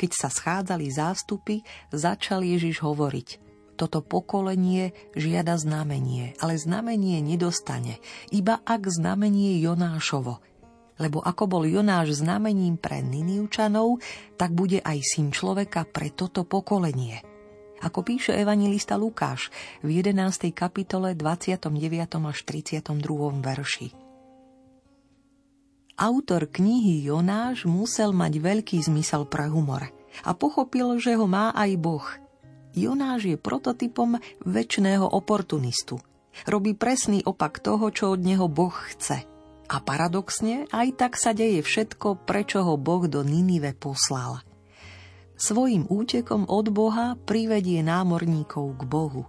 Keď 0.00 0.10
sa 0.16 0.32
schádzali 0.32 0.88
zástupy, 0.88 1.60
začal 1.92 2.40
Ježiš 2.40 2.80
hovoriť– 2.80 3.28
toto 3.80 4.04
pokolenie 4.04 4.92
žiada 5.16 5.56
znamenie, 5.56 6.36
ale 6.36 6.60
znamenie 6.60 7.24
nedostane, 7.24 7.96
iba 8.28 8.60
ak 8.60 8.92
znamenie 8.92 9.56
Jonášovo. 9.64 10.44
Lebo 11.00 11.24
ako 11.24 11.48
bol 11.48 11.64
Jonáš 11.64 12.20
znamením 12.20 12.76
pre 12.76 13.00
Niniučanov, 13.00 14.04
tak 14.36 14.52
bude 14.52 14.84
aj 14.84 15.00
syn 15.00 15.32
človeka 15.32 15.88
pre 15.88 16.12
toto 16.12 16.44
pokolenie. 16.44 17.24
Ako 17.80 18.04
píše 18.04 18.36
evangelista 18.36 19.00
Lukáš 19.00 19.48
v 19.80 20.04
11. 20.04 20.52
kapitole 20.52 21.16
29. 21.16 21.72
až 22.28 22.38
32. 22.44 22.84
verši. 23.40 23.96
Autor 25.96 26.52
knihy 26.52 27.08
Jonáš 27.08 27.64
musel 27.64 28.12
mať 28.12 28.36
veľký 28.36 28.84
zmysel 28.84 29.24
pre 29.24 29.48
humor 29.48 29.88
a 30.20 30.36
pochopil, 30.36 31.00
že 31.00 31.16
ho 31.16 31.24
má 31.24 31.56
aj 31.56 31.72
Boh– 31.80 32.04
Jonáš 32.74 33.34
je 33.34 33.36
prototypom 33.36 34.22
väčšného 34.46 35.02
oportunistu. 35.02 35.98
Robí 36.46 36.78
presný 36.78 37.26
opak 37.26 37.58
toho, 37.58 37.90
čo 37.90 38.14
od 38.14 38.22
neho 38.22 38.46
Boh 38.46 38.74
chce. 38.94 39.26
A 39.70 39.76
paradoxne, 39.82 40.66
aj 40.70 40.88
tak 40.98 41.12
sa 41.14 41.30
deje 41.34 41.62
všetko, 41.62 42.26
prečo 42.26 42.62
ho 42.62 42.74
Boh 42.78 43.06
do 43.06 43.22
Ninive 43.22 43.74
poslal. 43.74 44.42
Svojím 45.40 45.86
útekom 45.88 46.46
od 46.46 46.68
Boha 46.68 47.16
privedie 47.16 47.80
námorníkov 47.80 48.76
k 48.76 48.82
Bohu. 48.84 49.24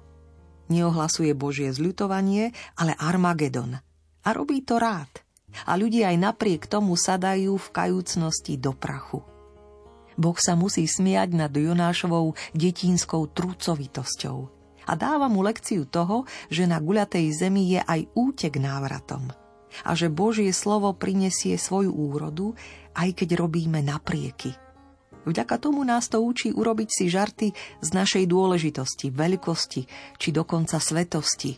Neohlasuje 0.68 1.32
Božie 1.34 1.72
zľutovanie, 1.72 2.52
ale 2.78 2.94
Armagedon. 3.00 3.80
A 4.22 4.30
robí 4.36 4.62
to 4.62 4.78
rád. 4.78 5.10
A 5.68 5.76
ľudia 5.76 6.14
aj 6.14 6.18
napriek 6.20 6.68
tomu 6.68 6.96
sadajú 6.96 7.60
v 7.60 7.68
kajúcnosti 7.74 8.56
do 8.56 8.72
prachu. 8.72 9.24
Boh 10.22 10.38
sa 10.38 10.54
musí 10.54 10.86
smiať 10.86 11.34
nad 11.34 11.50
Jonášovou 11.50 12.38
detínskou 12.54 13.34
trúcovitosťou 13.34 14.38
a 14.86 14.94
dáva 14.94 15.26
mu 15.26 15.42
lekciu 15.42 15.90
toho, 15.90 16.30
že 16.54 16.70
na 16.70 16.78
guľatej 16.78 17.26
zemi 17.34 17.74
je 17.74 17.82
aj 17.82 18.06
útek 18.14 18.62
návratom 18.62 19.34
a 19.82 19.92
že 19.98 20.14
Božie 20.14 20.54
slovo 20.54 20.94
prinesie 20.94 21.58
svoju 21.58 21.90
úrodu, 21.90 22.54
aj 22.94 23.18
keď 23.18 23.40
robíme 23.40 23.82
naprieky. 23.82 24.54
Vďaka 25.26 25.58
tomu 25.58 25.86
nás 25.86 26.10
to 26.10 26.22
učí 26.22 26.54
urobiť 26.54 26.90
si 26.92 27.06
žarty 27.10 27.48
z 27.82 27.90
našej 27.94 28.26
dôležitosti, 28.30 29.14
veľkosti 29.14 29.82
či 30.18 30.30
dokonca 30.34 30.78
svetosti. 30.78 31.58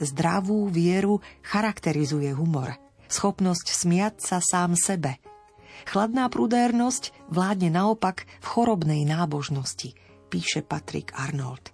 Zdravú 0.00 0.68
vieru 0.72 1.20
charakterizuje 1.44 2.32
humor, 2.32 2.76
schopnosť 3.08 3.66
smiať 3.68 4.14
sa 4.20 4.38
sám 4.42 4.76
sebe– 4.76 5.16
Chladná 5.88 6.28
prudérnosť 6.28 7.30
vládne 7.32 7.72
naopak 7.72 8.28
v 8.40 8.46
chorobnej 8.46 9.02
nábožnosti, 9.06 9.96
píše 10.28 10.60
Patrick 10.64 11.14
Arnold. 11.16 11.72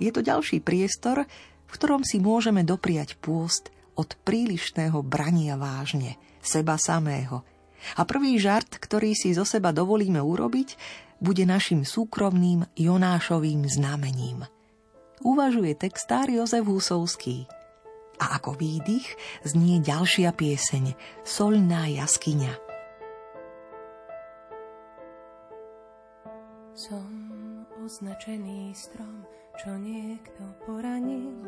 Je 0.00 0.08
to 0.08 0.24
ďalší 0.24 0.64
priestor, 0.64 1.28
v 1.68 1.70
ktorom 1.70 2.02
si 2.02 2.18
môžeme 2.18 2.64
dopriať 2.64 3.20
pôst 3.20 3.68
od 4.00 4.16
prílišného 4.24 5.04
brania 5.04 5.60
vážne, 5.60 6.16
seba 6.40 6.80
samého. 6.80 7.44
A 8.00 8.08
prvý 8.08 8.40
žart, 8.40 8.80
ktorý 8.80 9.12
si 9.12 9.36
zo 9.36 9.44
seba 9.44 9.72
dovolíme 9.72 10.20
urobiť, 10.20 10.76
bude 11.20 11.44
našim 11.44 11.84
súkromným 11.84 12.64
Jonášovým 12.80 13.68
znamením. 13.68 14.48
Uvažuje 15.20 15.76
textár 15.76 16.32
Jozef 16.32 16.64
Husovský. 16.64 17.44
A 18.20 18.40
ako 18.40 18.56
výdych 18.56 19.04
znie 19.44 19.80
ďalšia 19.84 20.32
pieseň 20.32 20.96
Solná 21.24 21.88
jaskyňa. 21.88 22.69
Som 26.70 27.10
označený 27.82 28.70
strom, 28.78 29.26
čo 29.58 29.74
niekto 29.74 30.46
poranil. 30.62 31.42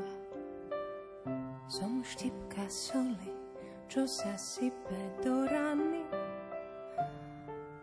Som 1.70 2.02
štipka 2.02 2.66
soli, 2.66 3.30
čo 3.86 4.02
sa 4.02 4.34
sype 4.34 4.98
do 5.22 5.46
rany. 5.46 6.02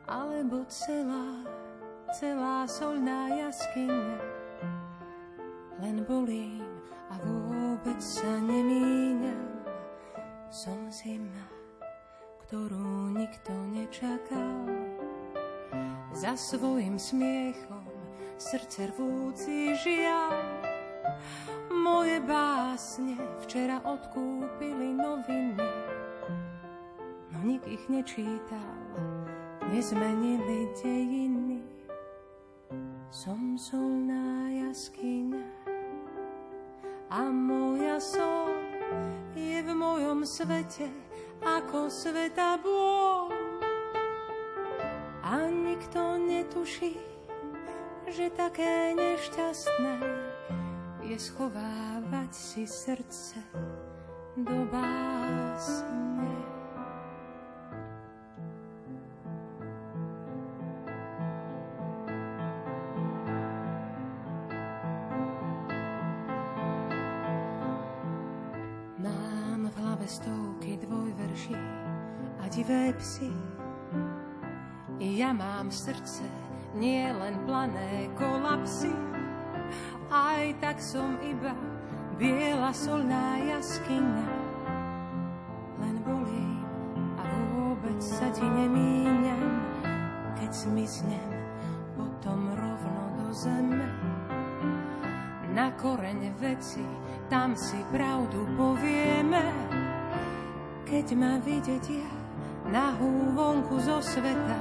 Alebo 0.03 0.67
celá, 0.67 1.47
celá 2.11 2.67
solná 2.67 3.31
jaskyňa. 3.31 4.19
Len 5.79 6.03
bolím 6.03 6.67
a 7.07 7.15
vôbec 7.23 8.03
sa 8.03 8.35
nemíňam. 8.43 9.47
Som 10.51 10.91
zima, 10.91 11.47
ktorú 12.43 13.15
nikto 13.15 13.55
nečakal 13.71 14.98
za 16.13 16.33
svojim 16.35 16.99
smiechom 16.99 17.85
srdce 18.39 18.87
rvúci 18.95 19.75
žiaľ. 19.75 20.39
Moje 21.69 22.21
básne 22.23 23.17
včera 23.43 23.83
odkúpili 23.83 24.95
noviny, 24.95 25.69
no 27.33 27.37
nik 27.43 27.63
ich 27.67 27.83
nečítal, 27.91 28.79
nezmenili 29.69 30.71
dejiny. 30.79 31.61
Som 33.09 33.57
solná 33.57 34.53
jaskyňa 34.69 35.49
a 37.09 37.25
moja 37.33 37.97
sol 37.97 38.53
je 39.33 39.65
v 39.65 39.69
mojom 39.73 40.21
svete 40.21 40.85
ako 41.41 41.89
sveta 41.89 42.61
bôľ 42.61 43.38
a 45.29 45.45
nikto 45.45 46.17
netuší, 46.17 46.97
že 48.09 48.33
také 48.33 48.97
nešťastné 48.97 50.01
je 51.05 51.17
schovávať 51.21 52.33
si 52.33 52.65
srdce 52.65 53.37
do 54.33 54.65
básne. 54.73 56.33
Mám 68.97 69.69
v 69.69 69.75
hlave 69.77 70.07
stovky 70.09 70.81
dvojverší 70.81 71.57
a 72.41 72.49
divé 72.49 72.97
psy 72.97 73.29
srdce, 75.71 76.25
nie 76.73 77.05
len 77.09 77.37
plané 77.45 78.09
kolapsy. 78.17 78.91
Aj 80.09 80.45
tak 80.57 80.81
som 80.81 81.21
iba 81.21 81.53
biela 82.17 82.73
solná 82.73 83.37
jaskyňa. 83.45 84.27
Len 85.79 85.95
bolím 86.01 86.65
a 87.15 87.25
vôbec 87.53 88.01
sa 88.01 88.27
ti 88.33 88.43
nemíňam, 88.43 89.61
keď 90.35 90.49
zmiznem 90.49 91.31
potom 91.93 92.51
rovno 92.57 93.03
do 93.21 93.27
zeme. 93.31 93.87
Na 95.53 95.73
koreň 95.77 96.33
veci, 96.41 96.85
tam 97.29 97.53
si 97.53 97.77
pravdu 97.93 98.45
povieme. 98.57 99.45
Keď 100.89 101.05
ma 101.13 101.37
vidieť 101.37 101.85
ja 101.93 102.19
nahú 102.69 103.33
vonku 103.33 103.81
zo 103.81 103.97
sveta, 104.01 104.57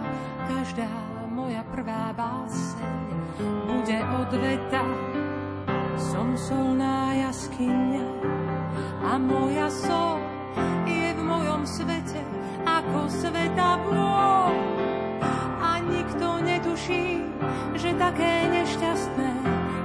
každá 0.49 0.89
moja 1.29 1.61
prvá 1.69 2.11
báseň 2.17 3.05
bude 3.69 3.99
odveta. 4.17 4.85
Som 6.01 6.41
solná 6.41 7.13
jaskyňa 7.29 8.07
a 9.05 9.21
moja 9.21 9.69
sol 9.69 10.19
je 10.89 11.13
v 11.13 11.21
mojom 11.21 11.69
svete 11.69 12.25
ako 12.65 13.13
sveta 13.13 13.77
bôľ. 13.85 14.57
A 15.61 15.85
nikto 15.85 16.41
netuší, 16.41 17.23
že 17.77 17.93
také 18.01 18.49
nešťastné 18.49 19.31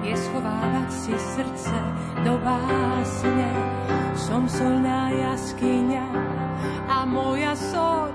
je 0.08 0.16
schovávať 0.16 0.90
si 0.96 1.14
srdce 1.18 1.76
do 2.24 2.40
básne. 2.40 3.52
Som 4.16 4.48
solná 4.48 5.12
jaskyňa 5.12 6.08
a 6.88 7.04
moja 7.04 7.52
sol 7.58 8.14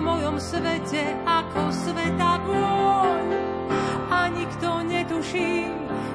mojom 0.00 0.40
svete 0.40 1.14
ako 1.28 1.68
sveta 1.70 2.40
bôľ. 2.48 3.28
A 4.10 4.26
nikto 4.32 4.82
netuší, 4.88 5.68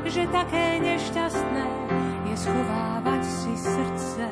že 0.09 0.27
také 0.33 0.81
nešťastné 0.81 1.65
je 2.27 2.35
schovávať 2.35 3.21
si 3.23 3.53
srdce 3.55 4.25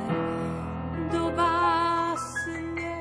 do 1.13 1.31
básne. 1.31 2.95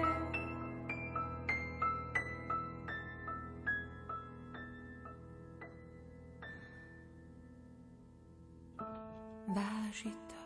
Váži 9.50 10.14
to 10.30 10.42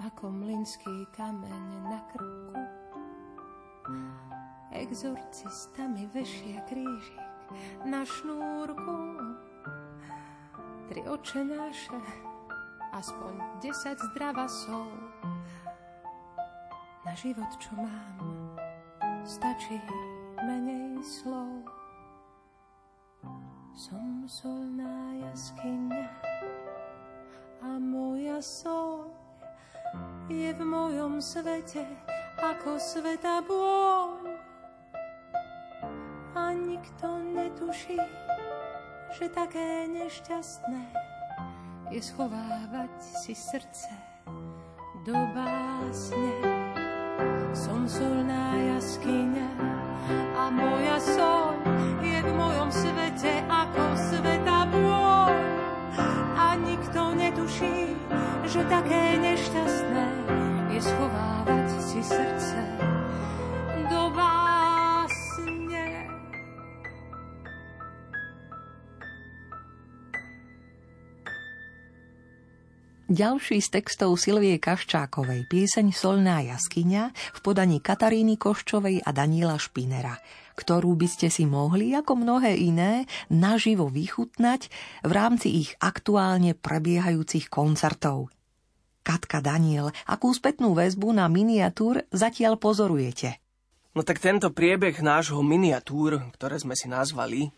ako 0.00 0.32
mlinský 0.32 1.04
kameň 1.12 1.66
na 1.84 2.00
krku. 2.08 2.56
Exorcista 4.70 5.82
mi 5.90 6.06
vešia 6.14 6.62
krížik 6.70 7.18
na 7.82 8.06
šnúrku. 8.06 9.18
Tri 10.86 11.02
oče 11.10 11.42
naše, 11.42 11.98
aspoň 12.94 13.58
desať 13.58 13.98
zdravasov. 13.98 14.94
Na 17.02 17.12
život, 17.18 17.50
čo 17.58 17.74
mám, 17.74 18.18
stačí 19.26 19.82
menej 20.38 21.02
slov. 21.02 21.66
Som 23.74 24.22
solná 24.30 25.18
jaskyňa 25.26 26.06
a 27.66 27.70
moja 27.82 28.38
sol 28.38 29.10
je 30.30 30.54
v 30.54 30.62
mojom 30.62 31.18
svete 31.18 31.82
ako 32.38 32.78
sveta 32.78 33.42
bôľ. 33.42 34.19
A 36.40 36.56
nikto 36.56 37.20
netuší, 37.36 38.00
že 39.12 39.28
také 39.28 39.84
nešťastné 39.92 40.82
je 41.92 42.00
schovávať 42.00 42.96
si 42.96 43.36
srdce 43.36 43.92
do 45.04 45.12
básne. 45.36 46.32
Som 47.52 47.84
solná 47.84 48.56
jaskyňa 48.56 49.52
a 50.40 50.48
moja 50.48 50.96
sol 51.04 51.60
je 52.00 52.18
v 52.24 52.32
mojom 52.32 52.72
svete 52.72 53.44
ako 53.44 53.84
sveta 54.00 54.58
bôľ. 54.72 55.36
A 56.40 56.56
nikto 56.56 57.20
netuší, 57.20 57.92
že 58.48 58.64
také 58.64 59.20
nešťastné 59.20 60.06
je 60.72 60.80
schovávať 60.80 61.68
si 61.84 62.00
srdce 62.00 62.69
Ďalší 73.10 73.58
z 73.58 73.74
textov 73.74 74.14
Silvie 74.22 74.62
Kaščákovej, 74.62 75.50
pieseň 75.50 75.90
Solná 75.90 76.46
jaskyňa 76.46 77.10
v 77.10 77.38
podaní 77.42 77.82
Kataríny 77.82 78.38
Koščovej 78.38 79.02
a 79.02 79.10
Daniela 79.10 79.58
Špinera, 79.58 80.14
ktorú 80.54 80.94
by 80.94 81.10
ste 81.10 81.26
si 81.26 81.42
mohli, 81.42 81.90
ako 81.90 82.22
mnohé 82.22 82.54
iné, 82.54 83.10
naživo 83.26 83.90
vychutnať 83.90 84.70
v 85.02 85.10
rámci 85.10 85.58
ich 85.58 85.74
aktuálne 85.82 86.54
prebiehajúcich 86.54 87.50
koncertov. 87.50 88.30
Katka 89.02 89.42
Daniel, 89.42 89.90
akú 90.06 90.30
spätnú 90.30 90.78
väzbu 90.78 91.10
na 91.10 91.26
miniatúr 91.26 92.06
zatiaľ 92.14 92.62
pozorujete? 92.62 93.42
No 93.90 94.06
tak 94.06 94.22
tento 94.22 94.54
priebeh 94.54 95.02
nášho 95.02 95.42
miniatúr, 95.42 96.30
ktoré 96.38 96.62
sme 96.62 96.78
si 96.78 96.86
nazvali, 96.86 97.50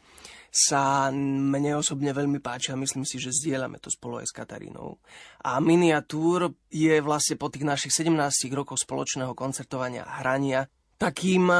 sa 0.52 1.08
mne 1.08 1.80
osobne 1.80 2.12
veľmi 2.12 2.36
páči 2.44 2.76
a 2.76 2.80
myslím 2.80 3.08
si, 3.08 3.16
že 3.16 3.32
zdieľame 3.32 3.80
to 3.80 3.88
spolu 3.88 4.20
aj 4.20 4.28
s 4.28 4.36
Katarínou. 4.36 5.00
A 5.48 5.56
miniatúr 5.64 6.52
je 6.68 7.00
vlastne 7.00 7.40
po 7.40 7.48
tých 7.48 7.64
našich 7.64 7.96
17 7.96 8.12
rokoch 8.52 8.76
spoločného 8.76 9.32
koncertovania 9.32 10.04
a 10.04 10.20
hrania 10.20 10.68
takým 11.02 11.50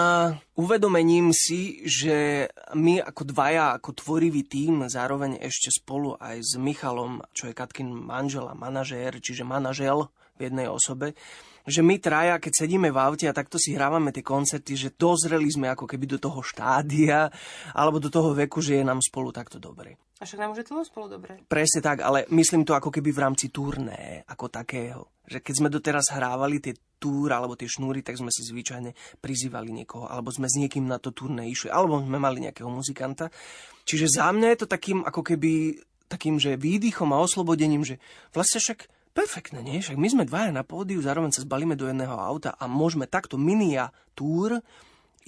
uvedomením 0.54 1.34
si, 1.34 1.82
že 1.82 2.46
my 2.78 3.02
ako 3.02 3.22
dvaja, 3.26 3.74
ako 3.74 3.90
tvorivý 3.98 4.46
tím, 4.46 4.86
zároveň 4.86 5.42
ešte 5.42 5.74
spolu 5.74 6.14
aj 6.14 6.38
s 6.38 6.54
Michalom, 6.54 7.18
čo 7.34 7.50
je 7.50 7.58
Katkin 7.58 7.90
manžel 7.90 8.46
a 8.46 8.54
manažér, 8.54 9.18
čiže 9.18 9.42
manažel 9.42 10.14
v 10.38 10.46
jednej 10.46 10.70
osobe, 10.70 11.18
že 11.66 11.80
my 11.80 11.96
traja, 12.02 12.38
keď 12.42 12.66
sedíme 12.66 12.90
v 12.90 12.98
aute 12.98 13.26
a 13.30 13.36
takto 13.36 13.58
si 13.58 13.74
hrávame 13.74 14.10
tie 14.10 14.24
koncerty, 14.24 14.74
že 14.74 14.94
dozreli 14.94 15.46
sme 15.46 15.70
ako 15.70 15.86
keby 15.86 16.16
do 16.16 16.18
toho 16.18 16.42
štádia 16.42 17.30
alebo 17.74 18.02
do 18.02 18.10
toho 18.10 18.34
veku, 18.34 18.58
že 18.58 18.80
je 18.80 18.84
nám 18.84 18.98
spolu 19.02 19.30
takto 19.30 19.62
dobre. 19.62 19.98
A 20.22 20.26
však 20.26 20.38
nám 20.38 20.54
už 20.54 20.62
je 20.62 20.66
to 20.70 20.86
spolu 20.86 21.10
dobre. 21.10 21.42
Presne 21.50 21.82
tak, 21.82 21.98
ale 21.98 22.30
myslím 22.30 22.62
to 22.62 22.78
ako 22.78 22.94
keby 22.94 23.10
v 23.10 23.22
rámci 23.26 23.50
turné, 23.50 24.22
ako 24.30 24.46
takého. 24.54 25.18
Že 25.26 25.42
keď 25.42 25.54
sme 25.58 25.68
doteraz 25.70 26.14
hrávali 26.14 26.62
tie 26.62 26.78
túr 27.02 27.34
alebo 27.34 27.58
tie 27.58 27.66
šnúry, 27.66 28.06
tak 28.06 28.14
sme 28.14 28.30
si 28.30 28.46
zvyčajne 28.46 29.18
prizývali 29.18 29.74
niekoho, 29.74 30.06
alebo 30.06 30.30
sme 30.30 30.46
s 30.46 30.54
niekým 30.54 30.86
na 30.86 31.02
to 31.02 31.10
turné 31.10 31.50
išli, 31.50 31.74
alebo 31.74 31.98
sme 31.98 32.22
mali 32.22 32.38
nejakého 32.46 32.70
muzikanta. 32.70 33.34
Čiže 33.82 34.22
za 34.22 34.30
mňa 34.30 34.54
je 34.54 34.58
to 34.62 34.70
takým 34.70 35.02
ako 35.02 35.26
keby 35.26 35.82
takým, 36.06 36.38
že 36.38 36.54
výdychom 36.54 37.10
a 37.10 37.18
oslobodením, 37.18 37.82
že 37.82 37.98
vlastne 38.30 38.62
však 38.62 38.86
Perfektné, 39.12 39.60
nie? 39.60 39.84
Však 39.84 40.00
my 40.00 40.08
sme 40.08 40.24
dvaja 40.24 40.56
na 40.56 40.64
pódiu, 40.64 41.04
zároveň 41.04 41.36
sa 41.36 41.44
zbalíme 41.44 41.76
do 41.76 41.84
jedného 41.84 42.16
auta 42.16 42.56
a 42.56 42.64
môžeme 42.64 43.04
takto 43.04 43.36
miniatúr 43.36 44.64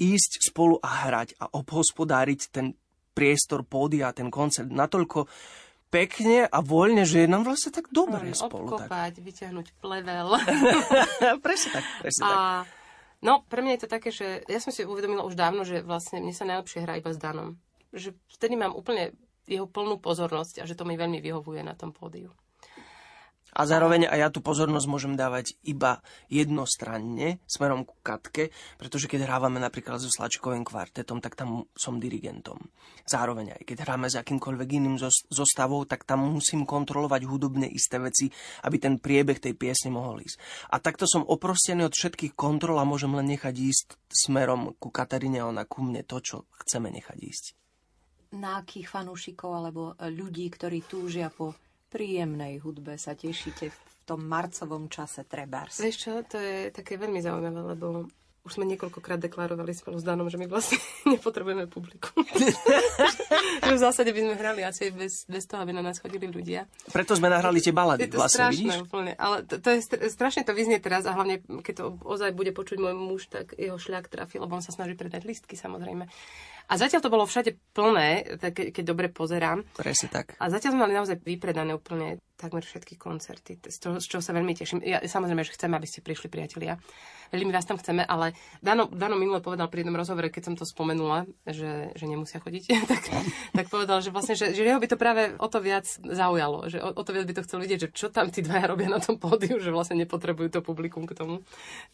ísť 0.01 0.40
spolu 0.40 0.81
a 0.81 1.05
hrať 1.06 1.36
a 1.36 1.52
obhospodáriť 1.52 2.40
ten 2.48 2.73
priestor 3.15 3.62
pódia, 3.62 4.16
ten 4.16 4.32
koncert 4.32 4.73
natoľko 4.73 5.28
pekne 5.93 6.51
a 6.51 6.59
voľne, 6.59 7.06
že 7.06 7.23
je 7.23 7.28
nám 7.31 7.47
vlastne 7.47 7.70
tak 7.70 7.86
dobre 7.94 8.35
Hm, 8.35 8.35
spolu. 8.35 8.74
Obkopať, 8.74 9.23
vyťahnuť 9.23 9.66
plevel. 9.78 10.28
Tak. 10.35 11.39
presne 11.47 11.70
tak, 11.78 11.85
presne 12.02 12.23
tak. 12.27 12.35
A 12.35 12.40
no, 13.23 13.47
pre 13.47 13.62
mňa 13.62 13.73
je 13.78 13.82
to 13.86 13.90
také, 13.93 14.11
že 14.11 14.43
ja 14.51 14.59
som 14.59 14.74
si 14.74 14.82
uvedomila 14.82 15.23
už 15.23 15.39
dávno, 15.39 15.62
že 15.62 15.86
vlastne 15.86 16.19
mne 16.19 16.35
sa 16.35 16.48
najlepšie 16.48 16.82
hrá 16.82 16.98
iba 16.98 17.15
s 17.15 17.20
Danom. 17.23 17.55
Že 17.94 18.19
vtedy 18.35 18.59
mám 18.59 18.74
úplne 18.74 19.15
jeho 19.47 19.70
plnú 19.70 20.02
pozornosť 20.02 20.65
a 20.65 20.66
že 20.66 20.74
to 20.74 20.82
mi 20.82 20.98
veľmi 20.98 21.23
vyhovuje 21.23 21.62
na 21.62 21.78
tom 21.78 21.94
pódiu. 21.94 22.35
A 23.55 23.70
zároveň 23.70 24.10
aj 24.10 24.18
ja 24.18 24.28
tú 24.35 24.43
pozornosť 24.43 24.86
môžem 24.90 25.14
dávať 25.14 25.55
iba 25.62 26.02
jednostranne 26.26 27.39
smerom 27.47 27.86
ku 27.86 27.94
Katke, 28.02 28.51
pretože 28.76 29.06
keď 29.06 29.31
hrávame 29.31 29.62
napríklad 29.62 30.02
so 30.02 30.10
Slačkovým 30.10 30.66
kvartetom, 30.66 31.22
tak 31.22 31.39
tam 31.39 31.70
som 31.78 32.02
dirigentom. 32.02 32.59
Zároveň 33.06 33.55
aj 33.55 33.62
keď 33.62 33.86
hráme 33.86 34.10
s 34.10 34.18
akýmkoľvek 34.18 34.68
iným 34.82 34.97
zos- 34.98 35.22
zostavou, 35.31 35.86
tak 35.86 36.02
tam 36.02 36.26
musím 36.26 36.66
kontrolovať 36.66 37.22
hudobne 37.31 37.70
isté 37.70 38.02
veci, 38.02 38.26
aby 38.66 38.76
ten 38.82 38.98
priebeh 38.98 39.39
tej 39.39 39.55
piesne 39.55 39.94
mohol 39.94 40.26
ísť. 40.26 40.36
A 40.74 40.82
takto 40.82 41.06
som 41.06 41.22
oprostený 41.22 41.86
od 41.86 41.94
všetkých 41.94 42.35
kontrol 42.35 42.82
a 42.82 42.89
môžem 42.89 43.14
len 43.14 43.31
nechať 43.31 43.55
ísť 43.55 43.86
smerom 44.10 44.74
ku 44.82 44.90
Kataríne 44.90 45.47
a 45.47 45.48
ona 45.48 45.62
ku 45.62 45.86
mne 45.86 46.02
to, 46.02 46.18
čo 46.18 46.36
chceme 46.66 46.90
nechať 46.90 47.18
ísť. 47.22 47.44
Na 48.35 48.59
akých 48.59 48.90
fanúšikov 48.90 49.51
alebo 49.55 49.82
ľudí, 50.10 50.51
ktorí 50.51 50.82
túžia 50.90 51.31
po 51.31 51.55
príjemnej 51.94 52.58
hudbe 52.58 52.98
sa 52.98 53.14
tešíte 53.14 53.70
v 53.70 53.78
tom 54.02 54.26
marcovom 54.26 54.90
čase 54.90 55.22
Trebars? 55.22 55.78
Vieš 55.78 55.96
čo, 56.02 56.12
to 56.26 56.42
je 56.42 56.74
také 56.74 56.98
veľmi 56.98 57.22
zaujímavé, 57.22 57.78
lebo 57.78 58.10
už 58.44 58.60
sme 58.60 58.68
niekoľkokrát 58.68 59.22
deklarovali 59.22 59.72
spolu 59.72 59.96
s 59.96 60.04
Danom, 60.04 60.26
že 60.26 60.36
my 60.36 60.50
vlastne 60.50 60.76
nepotrebujeme 61.14 61.70
publikum. 61.70 62.26
že 63.61 63.73
v 63.73 63.81
zásade 63.81 64.09
by 64.09 64.20
sme 64.20 64.35
hrali 64.35 64.61
asi 64.61 64.89
bez, 64.89 65.24
bez 65.24 65.44
toho, 65.44 65.61
aby 65.61 65.70
na 65.70 65.81
nás 65.81 65.97
chodili 65.97 66.24
ľudia. 66.24 66.65
Preto 66.89 67.12
sme 67.12 67.27
nahrali 67.27 67.59
tie 67.59 67.70
balady, 67.70 68.05
Je 68.05 68.11
to 68.11 68.19
vlastne, 68.19 68.48
strašné 68.48 68.59
vidíš? 68.70 68.77
úplne. 68.82 69.12
Ale 69.15 69.36
to, 69.43 69.55
to 69.56 69.69
je 69.70 69.78
str- 69.81 70.02
strašne 70.06 70.43
to 70.43 70.52
vyznie 70.52 70.78
teraz 70.78 71.05
a 71.05 71.12
hlavne, 71.12 71.36
keď 71.61 71.74
to 71.74 71.85
ozaj 72.01 72.31
bude 72.31 72.51
počuť 72.51 72.77
môj 72.77 72.94
muž, 72.94 73.23
tak 73.27 73.52
jeho 73.52 73.77
šľak 73.77 74.09
trafil, 74.09 74.40
lebo 74.40 74.52
on 74.52 74.62
sa 74.62 74.70
snaží 74.70 74.93
predať 74.93 75.23
listky 75.23 75.55
samozrejme. 75.55 76.06
A 76.65 76.74
zatiaľ 76.74 77.01
to 77.01 77.12
bolo 77.12 77.24
všade 77.24 77.61
plné, 77.70 78.11
tak 78.39 78.52
ke- 78.52 78.70
keď 78.70 78.85
dobre 78.86 79.06
pozerám. 79.09 79.69
Presne 79.74 80.09
tak. 80.09 80.32
A 80.39 80.48
zatiaľ 80.48 80.73
sme 80.73 80.82
mali 80.82 80.94
naozaj 80.94 81.20
vypredané 81.20 81.73
úplne 81.73 82.16
takmer 82.44 82.60
všetky 82.60 83.00
koncerty, 83.00 83.56
z 83.56 83.78
toho, 83.80 83.96
z 83.96 84.06
čoho 84.06 84.20
sa 84.20 84.36
veľmi 84.36 84.52
teším. 84.52 84.84
Ja, 84.84 85.00
samozrejme, 85.00 85.40
že 85.40 85.56
chceme, 85.56 85.80
aby 85.80 85.88
ste 85.88 86.04
prišli, 86.04 86.28
priatelia. 86.28 86.76
Veľmi 87.32 87.50
vás 87.50 87.64
tam 87.66 87.80
chceme, 87.80 88.04
ale 88.04 88.36
Dano, 88.60 88.86
Dano 88.86 89.16
minule 89.16 89.40
povedal 89.40 89.66
pri 89.72 89.82
jednom 89.82 89.96
rozhovore, 89.96 90.28
keď 90.28 90.52
som 90.52 90.54
to 90.54 90.68
spomenula, 90.68 91.26
že, 91.48 91.90
že 91.96 92.04
nemusia 92.04 92.38
chodiť, 92.38 92.64
tak, 92.90 93.02
tak 93.50 93.66
povedal, 93.72 94.04
že 94.04 94.12
vlastne, 94.12 94.36
že, 94.36 94.52
že 94.52 94.62
jeho 94.62 94.78
by 94.78 94.86
to 94.86 95.00
práve 95.00 95.34
o 95.40 95.48
to 95.48 95.58
viac 95.58 95.88
zaujalo, 95.88 96.68
že 96.68 96.78
o, 96.78 96.92
o 96.92 97.02
to 97.02 97.10
viac 97.10 97.26
by 97.26 97.34
to 97.34 97.44
chcel 97.48 97.58
vidieť, 97.58 97.78
že 97.80 97.92
čo 97.96 98.06
tam 98.12 98.28
tí 98.28 98.44
dvaja 98.44 98.70
robia 98.70 98.92
na 98.92 99.00
tom 99.00 99.16
pódiu, 99.16 99.58
že 99.58 99.72
vlastne 99.72 99.98
nepotrebujú 100.04 100.52
to 100.52 100.60
publikum 100.60 101.08
k 101.08 101.16
tomu. 101.16 101.42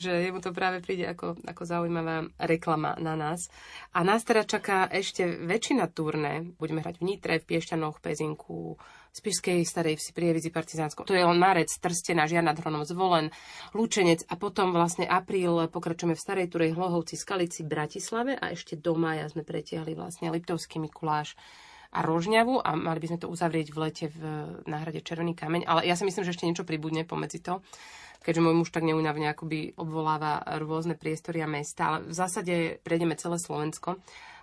Že 0.02 0.28
jemu 0.28 0.40
to 0.42 0.50
práve 0.50 0.82
príde 0.82 1.06
ako, 1.08 1.38
ako 1.46 1.62
zaujímavá 1.64 2.26
reklama 2.36 2.98
na 2.98 3.14
nás. 3.14 3.48
A 3.94 4.02
nás 4.02 4.26
teda 4.26 4.44
čaká 4.44 4.90
ešte 4.90 5.24
väčšina 5.24 5.88
turné. 5.88 6.52
Budeme 6.58 6.82
hrať 6.82 7.00
v 7.00 7.06
Nitre, 7.06 7.40
v 7.40 7.48
Piešťanoch, 7.48 8.02
Pezinku, 8.02 8.76
Spišskej 9.10 9.66
starej 9.66 9.98
vsi, 9.98 10.14
Prievidzi, 10.14 10.54
Partizánskom. 10.54 11.02
To 11.02 11.14
je 11.14 11.26
len 11.26 11.34
marec, 11.34 11.66
Trstená, 11.66 12.30
Žiar 12.30 12.46
nad 12.46 12.54
Hronom, 12.54 12.86
Zvolen, 12.86 13.34
Lučenec 13.74 14.22
a 14.30 14.38
potom 14.38 14.70
vlastne 14.70 15.02
apríl 15.06 15.66
pokračujeme 15.66 16.14
v 16.14 16.22
Starej 16.22 16.46
Turej, 16.46 16.78
Hlohovci, 16.78 17.18
Skalici, 17.18 17.66
Bratislave 17.66 18.38
a 18.38 18.54
ešte 18.54 18.78
do 18.78 18.94
mája 18.94 19.26
sme 19.26 19.42
pretiahli 19.42 19.98
vlastne 19.98 20.30
Liptovský 20.30 20.78
Mikuláš 20.78 21.34
a 21.90 22.06
Rožňavu 22.06 22.62
a 22.62 22.70
mali 22.78 23.02
by 23.02 23.06
sme 23.10 23.18
to 23.18 23.26
uzavrieť 23.26 23.74
v 23.74 23.78
lete 23.82 24.06
v 24.14 24.22
náhrade 24.70 25.02
Červený 25.02 25.34
kameň. 25.34 25.66
Ale 25.66 25.82
ja 25.90 25.98
si 25.98 26.06
myslím, 26.06 26.22
že 26.22 26.30
ešte 26.30 26.46
niečo 26.46 26.62
pribudne 26.62 27.02
pomedzi 27.02 27.42
to 27.42 27.58
keďže 28.20 28.44
môj 28.44 28.54
muž 28.60 28.68
tak 28.68 28.84
neunavne 28.84 29.32
akoby 29.32 29.80
obvoláva 29.80 30.44
rôzne 30.60 30.92
priestory 30.92 31.40
a 31.40 31.48
mesta, 31.48 31.88
ale 31.88 31.98
v 32.04 32.14
zásade 32.14 32.54
prejdeme 32.84 33.16
celé 33.16 33.40
Slovensko. 33.40 33.96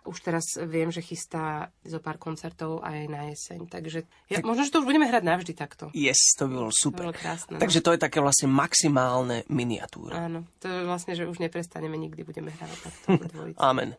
Už 0.05 0.17
teraz 0.21 0.45
viem, 0.59 0.91
že 0.93 1.01
chystá 1.01 1.71
zo 1.81 1.97
pár 1.97 2.19
koncertov 2.19 2.83
aj 2.83 3.09
na 3.09 3.31
jeseň, 3.31 3.65
takže 3.65 4.05
ja, 4.29 4.43
možno, 4.43 4.67
že 4.67 4.73
to 4.73 4.83
už 4.83 4.87
budeme 4.89 5.07
hrať 5.07 5.23
navždy 5.23 5.53
takto. 5.55 5.89
Yes, 5.95 6.37
to 6.37 6.45
by 6.45 6.53
bolo 6.59 6.71
To 6.71 6.77
super. 6.77 7.03
bolo 7.09 7.15
krásne. 7.15 7.57
no. 7.57 7.61
Takže 7.63 7.79
to 7.81 7.91
je 7.95 7.99
také 7.99 8.19
vlastne 8.21 8.47
maximálne 8.51 9.47
miniatúra. 9.47 10.29
Áno, 10.29 10.45
to 10.61 10.67
je 10.69 10.81
vlastne, 10.85 11.17
že 11.17 11.25
už 11.25 11.41
neprestaneme, 11.41 11.97
nikdy 11.97 12.21
budeme 12.27 12.53
hrávať 12.53 12.79
takto. 12.85 13.07
Amen. 13.69 13.95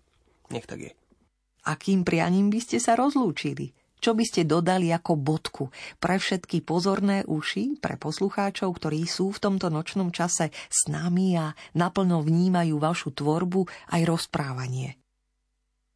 Nech 0.48 0.64
tak 0.64 0.80
je. 0.80 0.92
Akým 1.68 2.06
prianím 2.06 2.48
by 2.48 2.60
ste 2.64 2.78
sa 2.80 2.96
rozlúčili? 2.96 3.76
Čo 3.98 4.14
by 4.14 4.22
ste 4.22 4.46
dodali 4.46 4.94
ako 4.94 5.18
bodku 5.18 5.64
pre 5.98 6.22
všetky 6.22 6.62
pozorné 6.62 7.26
uši, 7.26 7.82
pre 7.82 7.98
poslucháčov, 7.98 8.70
ktorí 8.78 9.02
sú 9.10 9.34
v 9.34 9.42
tomto 9.42 9.74
nočnom 9.74 10.14
čase 10.14 10.54
s 10.54 10.86
nami 10.86 11.34
a 11.34 11.50
naplno 11.74 12.22
vnímajú 12.22 12.78
vašu 12.78 13.10
tvorbu 13.10 13.66
aj 13.90 14.02
rozprávanie? 14.06 14.94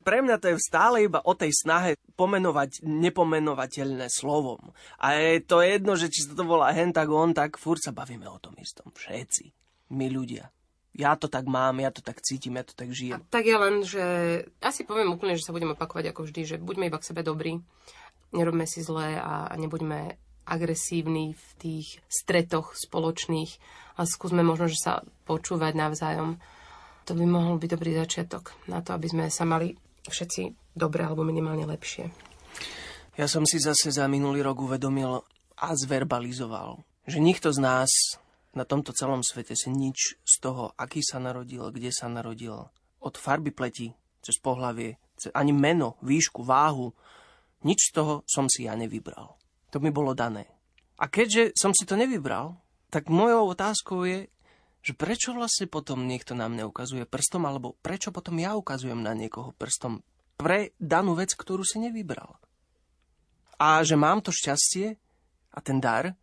Pre 0.03 0.19
mňa 0.21 0.37
to 0.43 0.51
je 0.53 0.57
stále 0.59 1.07
iba 1.07 1.23
o 1.23 1.33
tej 1.33 1.55
snahe 1.55 1.95
pomenovať 2.19 2.83
nepomenovateľné 2.83 4.11
slovom. 4.11 4.75
A 4.99 5.15
je 5.15 5.41
to 5.43 5.63
jedno, 5.63 5.95
že 5.95 6.11
či 6.11 6.27
sa 6.27 6.35
to 6.35 6.45
volá 6.45 6.75
hen 6.75 6.91
tak 6.91 7.09
on, 7.09 7.31
tak 7.33 7.57
furt 7.57 7.81
sa 7.81 7.95
bavíme 7.95 8.27
o 8.27 8.43
tom 8.43 8.59
istom. 8.59 8.91
Všetci. 8.91 9.55
My 9.95 10.11
ľudia. 10.11 10.51
Ja 10.93 11.17
to 11.17 11.25
tak 11.25 11.49
mám, 11.49 11.81
ja 11.81 11.89
to 11.89 12.05
tak 12.05 12.21
cítim, 12.21 12.61
ja 12.61 12.69
to 12.69 12.77
tak 12.77 12.93
žijem. 12.93 13.25
Tak 13.33 13.49
je 13.49 13.57
len, 13.57 13.75
že 13.81 14.05
asi 14.61 14.85
poviem 14.85 15.17
úplne, 15.17 15.41
že 15.41 15.49
sa 15.49 15.57
budeme 15.57 15.73
opakovať 15.73 16.13
ako 16.13 16.29
vždy, 16.29 16.41
že 16.45 16.57
buďme 16.61 16.93
iba 16.93 17.01
k 17.01 17.09
sebe 17.09 17.25
dobrí, 17.25 17.65
nerobme 18.37 18.69
si 18.69 18.85
zlé 18.85 19.17
a 19.17 19.49
a 19.49 19.55
nebuďme 19.57 20.21
agresívni 20.45 21.33
v 21.33 21.49
tých 21.57 21.87
stretoch 22.11 22.75
spoločných 22.75 23.51
a 23.97 24.05
skúsme 24.05 24.43
možno, 24.43 24.67
že 24.69 24.79
sa 24.81 24.93
počúvať 25.25 25.73
navzájom. 25.79 26.43
To 27.07 27.13
by 27.19 27.25
mohol 27.27 27.59
byť 27.59 27.71
dobrý 27.71 27.99
začiatok 27.99 28.55
na 28.71 28.83
to, 28.83 28.95
aby 28.95 29.07
sme 29.11 29.25
sa 29.31 29.43
mali 29.43 29.75
všetci 30.09 30.75
dobre 30.75 31.05
alebo 31.05 31.23
minimálne 31.23 31.69
lepšie. 31.69 32.11
Ja 33.21 33.29
som 33.29 33.45
si 33.45 33.61
zase 33.61 33.93
za 33.93 34.09
minulý 34.09 34.41
rok 34.41 34.65
uvedomil 34.65 35.21
a 35.61 35.69
zverbalizoval, 35.77 36.81
že 37.05 37.21
nikto 37.21 37.53
z 37.53 37.61
nás 37.61 37.91
na 38.57 38.65
tomto 38.65 38.93
celom 38.97 39.21
svete 39.21 39.53
si 39.53 39.69
nič 39.69 40.17
z 40.25 40.35
toho, 40.41 40.73
aký 40.77 41.05
sa 41.05 41.21
narodil, 41.21 41.69
kde 41.73 41.93
sa 41.93 42.09
narodil, 42.09 42.69
od 43.03 43.15
farby 43.19 43.53
pleti, 43.53 43.93
cez 44.23 44.39
pohlavie, 44.39 44.97
cez 45.19 45.35
ani 45.35 45.51
meno, 45.53 45.99
výšku, 46.01 46.45
váhu, 46.47 46.95
nič 47.67 47.91
z 47.91 48.01
toho 48.01 48.15
som 48.29 48.47
si 48.47 48.67
ja 48.67 48.75
nevybral. 48.79 49.35
To 49.73 49.81
mi 49.81 49.91
bolo 49.91 50.13
dané. 50.13 50.47
A 51.01 51.09
keďže 51.09 51.57
som 51.57 51.75
si 51.75 51.89
to 51.89 51.99
nevybral, 51.99 52.61
tak 52.93 53.09
mojou 53.09 53.57
otázkou 53.57 54.05
je, 54.05 54.29
že 54.83 54.99
prečo 54.99 55.31
vlastne 55.31 55.71
potom 55.71 56.11
niekto 56.11 56.35
na 56.35 56.51
mňa 56.51 56.67
ukazuje 56.67 57.07
prstom, 57.07 57.47
alebo 57.47 57.79
prečo 57.79 58.11
potom 58.11 58.35
ja 58.43 58.59
ukazujem 58.59 58.99
na 58.99 59.15
niekoho 59.15 59.55
prstom 59.55 60.03
pre 60.35 60.75
danú 60.83 61.15
vec, 61.15 61.39
ktorú 61.39 61.63
si 61.63 61.79
nevybral. 61.79 62.35
A 63.63 63.79
že 63.87 63.95
mám 63.95 64.19
to 64.19 64.35
šťastie 64.35 64.99
a 65.55 65.59
ten 65.63 65.79
dar, 65.79 66.19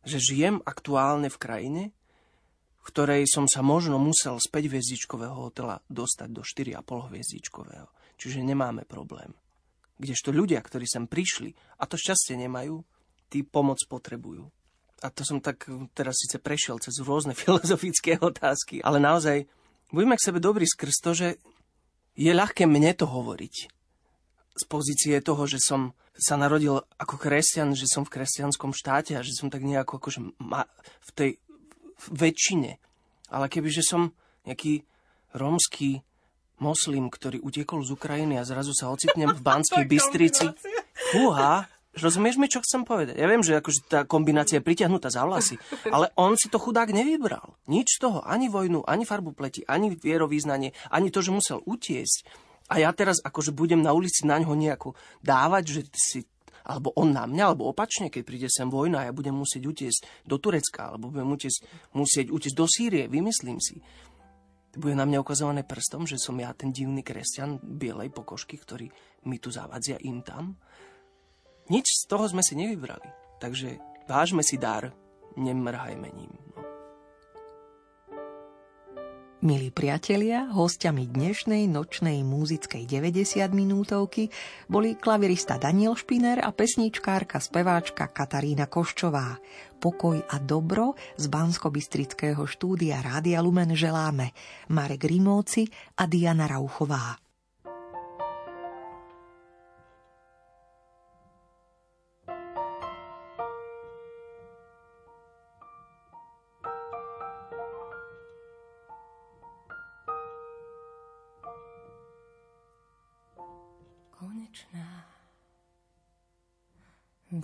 že 0.00 0.16
žijem 0.16 0.64
aktuálne 0.64 1.28
v 1.28 1.36
krajine, 1.36 1.82
v 2.80 2.84
ktorej 2.88 3.28
som 3.28 3.44
sa 3.44 3.60
možno 3.60 4.00
musel 4.00 4.40
z 4.40 4.48
5 4.48 4.72
hviezdičkového 4.72 5.36
hotela 5.36 5.84
dostať 5.92 6.28
do 6.32 6.40
4,5 6.40 7.12
hviezdičkového. 7.12 7.88
Čiže 8.16 8.40
nemáme 8.40 8.88
problém. 8.88 9.36
Kdežto 10.00 10.32
ľudia, 10.32 10.64
ktorí 10.64 10.88
sem 10.88 11.04
prišli 11.04 11.52
a 11.76 11.84
to 11.84 12.00
šťastie 12.00 12.40
nemajú, 12.40 12.80
tí 13.28 13.44
pomoc 13.44 13.84
potrebujú. 13.84 14.48
A 15.00 15.08
to 15.08 15.24
som 15.24 15.40
tak 15.40 15.64
teraz 15.96 16.20
síce 16.20 16.36
prešiel 16.36 16.76
cez 16.80 17.00
rôzne 17.00 17.32
filozofické 17.40 18.20
otázky, 18.20 18.84
ale 18.84 19.00
naozaj 19.00 19.48
buďme 19.92 20.16
k 20.16 20.26
sebe 20.28 20.38
dobrí 20.38 20.68
skrz 20.68 20.96
to, 21.00 21.10
že 21.16 21.28
je 22.18 22.32
ľahké 22.34 22.68
mne 22.68 22.92
to 22.92 23.08
hovoriť 23.08 23.54
z 24.60 24.64
pozície 24.68 25.16
toho, 25.24 25.48
že 25.48 25.62
som 25.62 25.96
sa 26.20 26.36
narodil 26.36 26.84
ako 27.00 27.16
kresťan, 27.16 27.72
že 27.72 27.88
som 27.88 28.04
v 28.04 28.20
kresťanskom 28.20 28.76
štáte 28.76 29.16
a 29.16 29.24
že 29.24 29.32
som 29.32 29.48
tak 29.48 29.64
nejako 29.64 29.96
akože 29.96 30.20
ma, 30.36 30.68
v 31.08 31.10
tej 31.16 31.30
väčšine. 32.12 32.76
Ale 33.32 33.46
keby, 33.48 33.72
že 33.72 33.86
som 33.86 34.12
nejaký 34.44 34.84
rómsky 35.32 36.04
moslim, 36.60 37.08
ktorý 37.08 37.40
utekol 37.40 37.80
z 37.80 37.96
Ukrajiny 37.96 38.36
a 38.36 38.44
zrazu 38.44 38.76
sa 38.76 38.92
ocitnem 38.92 39.32
v 39.32 39.40
Banskej 39.40 39.84
Bystrici. 39.90 40.52
Fúha, 41.14 41.64
rozumieš 41.96 42.38
mi, 42.38 42.46
čo 42.46 42.62
chcem 42.62 42.86
povedať? 42.86 43.18
Ja 43.18 43.26
viem, 43.26 43.42
že 43.42 43.58
akože 43.58 43.80
tá 43.90 44.00
kombinácia 44.06 44.58
je 44.58 44.66
pritiahnutá 44.66 45.10
za 45.10 45.26
vlasy, 45.26 45.58
ale 45.90 46.10
on 46.14 46.38
si 46.38 46.46
to 46.46 46.62
chudák 46.62 46.90
nevybral. 46.94 47.58
Nič 47.66 47.98
toho, 47.98 48.22
ani 48.22 48.46
vojnu, 48.46 48.86
ani 48.86 49.02
farbu 49.02 49.34
pleti, 49.34 49.66
ani 49.66 49.94
vierovýznanie, 49.94 50.74
ani 50.90 51.08
to, 51.10 51.24
že 51.24 51.34
musel 51.34 51.58
utiesť. 51.66 52.26
A 52.70 52.78
ja 52.78 52.94
teraz 52.94 53.18
akože 53.18 53.50
budem 53.50 53.82
na 53.82 53.90
ulici 53.90 54.22
na 54.22 54.38
ňo 54.38 54.54
nejako 54.54 54.94
dávať, 55.26 55.64
že 55.66 55.82
si 55.98 56.20
alebo 56.60 56.92
on 56.94 57.10
na 57.10 57.24
mňa, 57.24 57.44
alebo 57.50 57.66
opačne, 57.66 58.12
keď 58.12 58.22
príde 58.22 58.48
sem 58.52 58.68
vojna 58.68 59.02
a 59.02 59.06
ja 59.08 59.12
budem 59.16 59.34
musieť 59.34 59.64
utiesť 59.64 60.00
do 60.28 60.36
Turecka, 60.36 60.92
alebo 60.92 61.10
budem 61.10 61.26
musieť, 61.26 61.66
musieť 61.96 62.26
utiesť 62.30 62.56
do 62.56 62.66
Sýrie, 62.68 63.04
vymyslím 63.10 63.58
si. 63.58 63.80
Bude 64.70 64.94
na 64.94 65.02
mňa 65.02 65.18
ukazované 65.18 65.66
prstom, 65.66 66.06
že 66.06 66.14
som 66.14 66.38
ja 66.38 66.54
ten 66.54 66.70
divný 66.70 67.02
kresťan 67.02 67.58
bielej 67.58 68.14
pokožky, 68.14 68.54
ktorý 68.54 68.86
mi 69.26 69.42
tu 69.42 69.50
zavadzia 69.50 69.98
im 70.06 70.22
tam. 70.22 70.54
Nič 71.70 71.86
z 71.86 72.10
toho 72.10 72.26
sme 72.26 72.42
si 72.42 72.58
nevybrali. 72.58 73.06
Takže 73.38 73.78
vážme 74.10 74.42
si 74.42 74.58
dar, 74.58 74.90
nemrhajme 75.38 76.10
ním. 76.10 76.34
No. 76.50 76.66
Milí 79.40 79.72
priatelia, 79.72 80.52
hostiami 80.52 81.08
dnešnej 81.08 81.64
nočnej 81.64 82.26
múzickej 82.26 82.84
90 82.84 83.40
minútovky 83.54 84.28
boli 84.68 84.98
klavirista 84.98 85.56
Daniel 85.56 85.96
Špiner 85.96 86.44
a 86.44 86.52
pesničkárka 86.52 87.40
speváčka 87.40 88.10
Katarína 88.10 88.68
Koščová. 88.68 89.40
Pokoj 89.80 90.20
a 90.26 90.36
dobro 90.42 90.98
z 91.16 91.30
bansko 91.30 91.72
štúdia 92.44 93.00
Rádia 93.00 93.40
Lumen 93.40 93.72
želáme 93.72 94.36
Marek 94.74 95.08
Rimóci 95.08 95.70
a 95.96 96.04
Diana 96.04 96.44
Rauchová. 96.44 97.29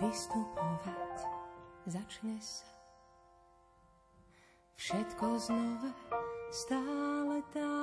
Vystupovať 0.07 1.19
začne 1.83 2.39
sa. 2.39 2.63
Všetko 4.79 5.35
znova 5.35 5.91
stále 6.47 7.43
tá 7.51 7.75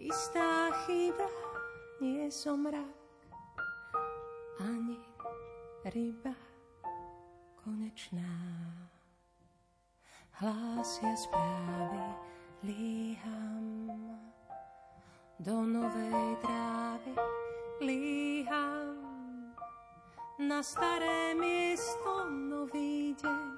istá 0.00 0.72
chyba, 0.88 1.28
nie 2.00 2.32
som 2.32 2.64
rád. 2.64 3.00
ryba 5.92 6.32
konečná. 7.60 8.32
Hlásia 10.40 11.12
správy, 11.20 12.04
líham 12.64 13.92
do 15.36 15.56
novej 15.68 16.32
trávy, 16.40 17.12
líham 17.84 19.09
na 20.40 20.64
staré 20.64 21.36
miesto, 21.36 22.24
nový 22.32 23.12
deň, 23.20 23.48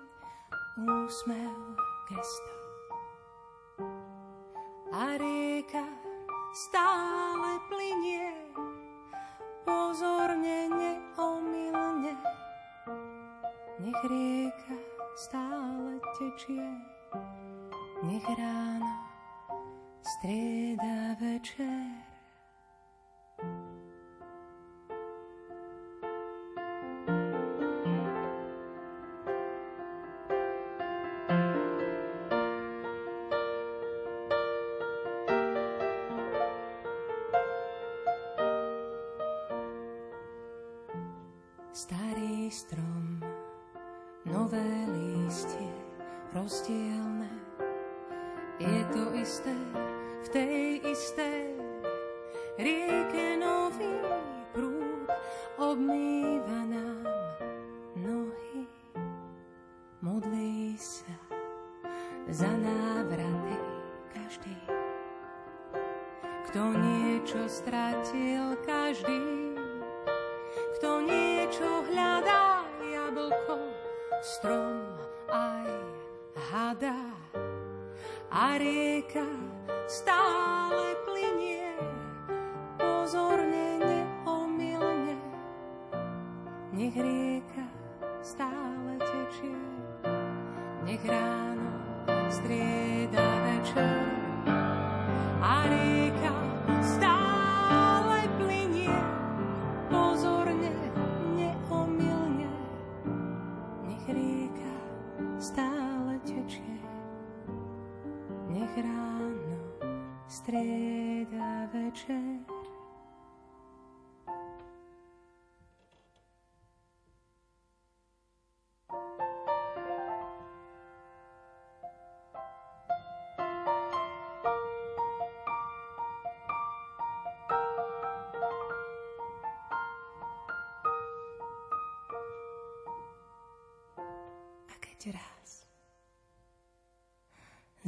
úsmev, 0.82 1.78
gesto. 2.10 2.54
A 4.90 5.14
rieka 5.14 5.86
stále 6.50 7.62
plinie, 7.70 8.34
pozorne, 9.62 10.66
neomilne. 10.74 12.18
Nech 13.78 14.00
rieka 14.10 14.74
stále 15.14 16.02
tečie, 16.18 16.66
nech 18.02 18.26
ráno 18.26 18.90
strieda 20.02 21.14
večer. 21.22 22.01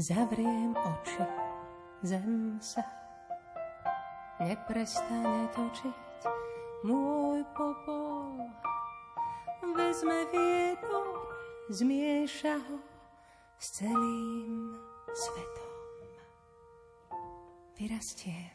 Zavriem 0.04 0.76
oči, 0.76 1.24
zem 2.04 2.60
sa 2.60 2.84
neprestane 4.36 5.48
točiť. 5.56 5.96
Môj 6.84 7.40
popol 7.56 8.44
vezme 9.72 10.28
vietor, 10.28 11.24
zmieša 11.72 12.60
ho 12.68 12.78
s 13.56 13.80
celým 13.80 14.76
svetom. 15.16 15.72
Vyrastiem, 17.80 18.52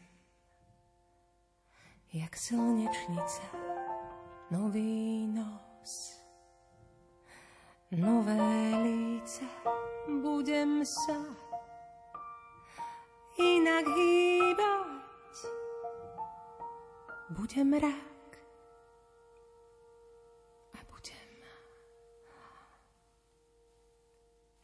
jak 2.14 2.30
slnečnica, 2.38 3.46
nový 4.54 5.26
nos 5.26 6.20
nové 7.90 8.38
líce, 8.86 9.42
budem 10.18 10.82
sa 10.82 11.18
inak 13.38 13.86
hýbať. 13.86 15.38
Budem 17.30 17.70
rak 17.78 18.30
a 20.74 20.80
budem 20.90 21.30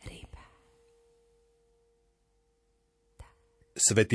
ryba. 0.03 0.45
Svetý 3.79 4.15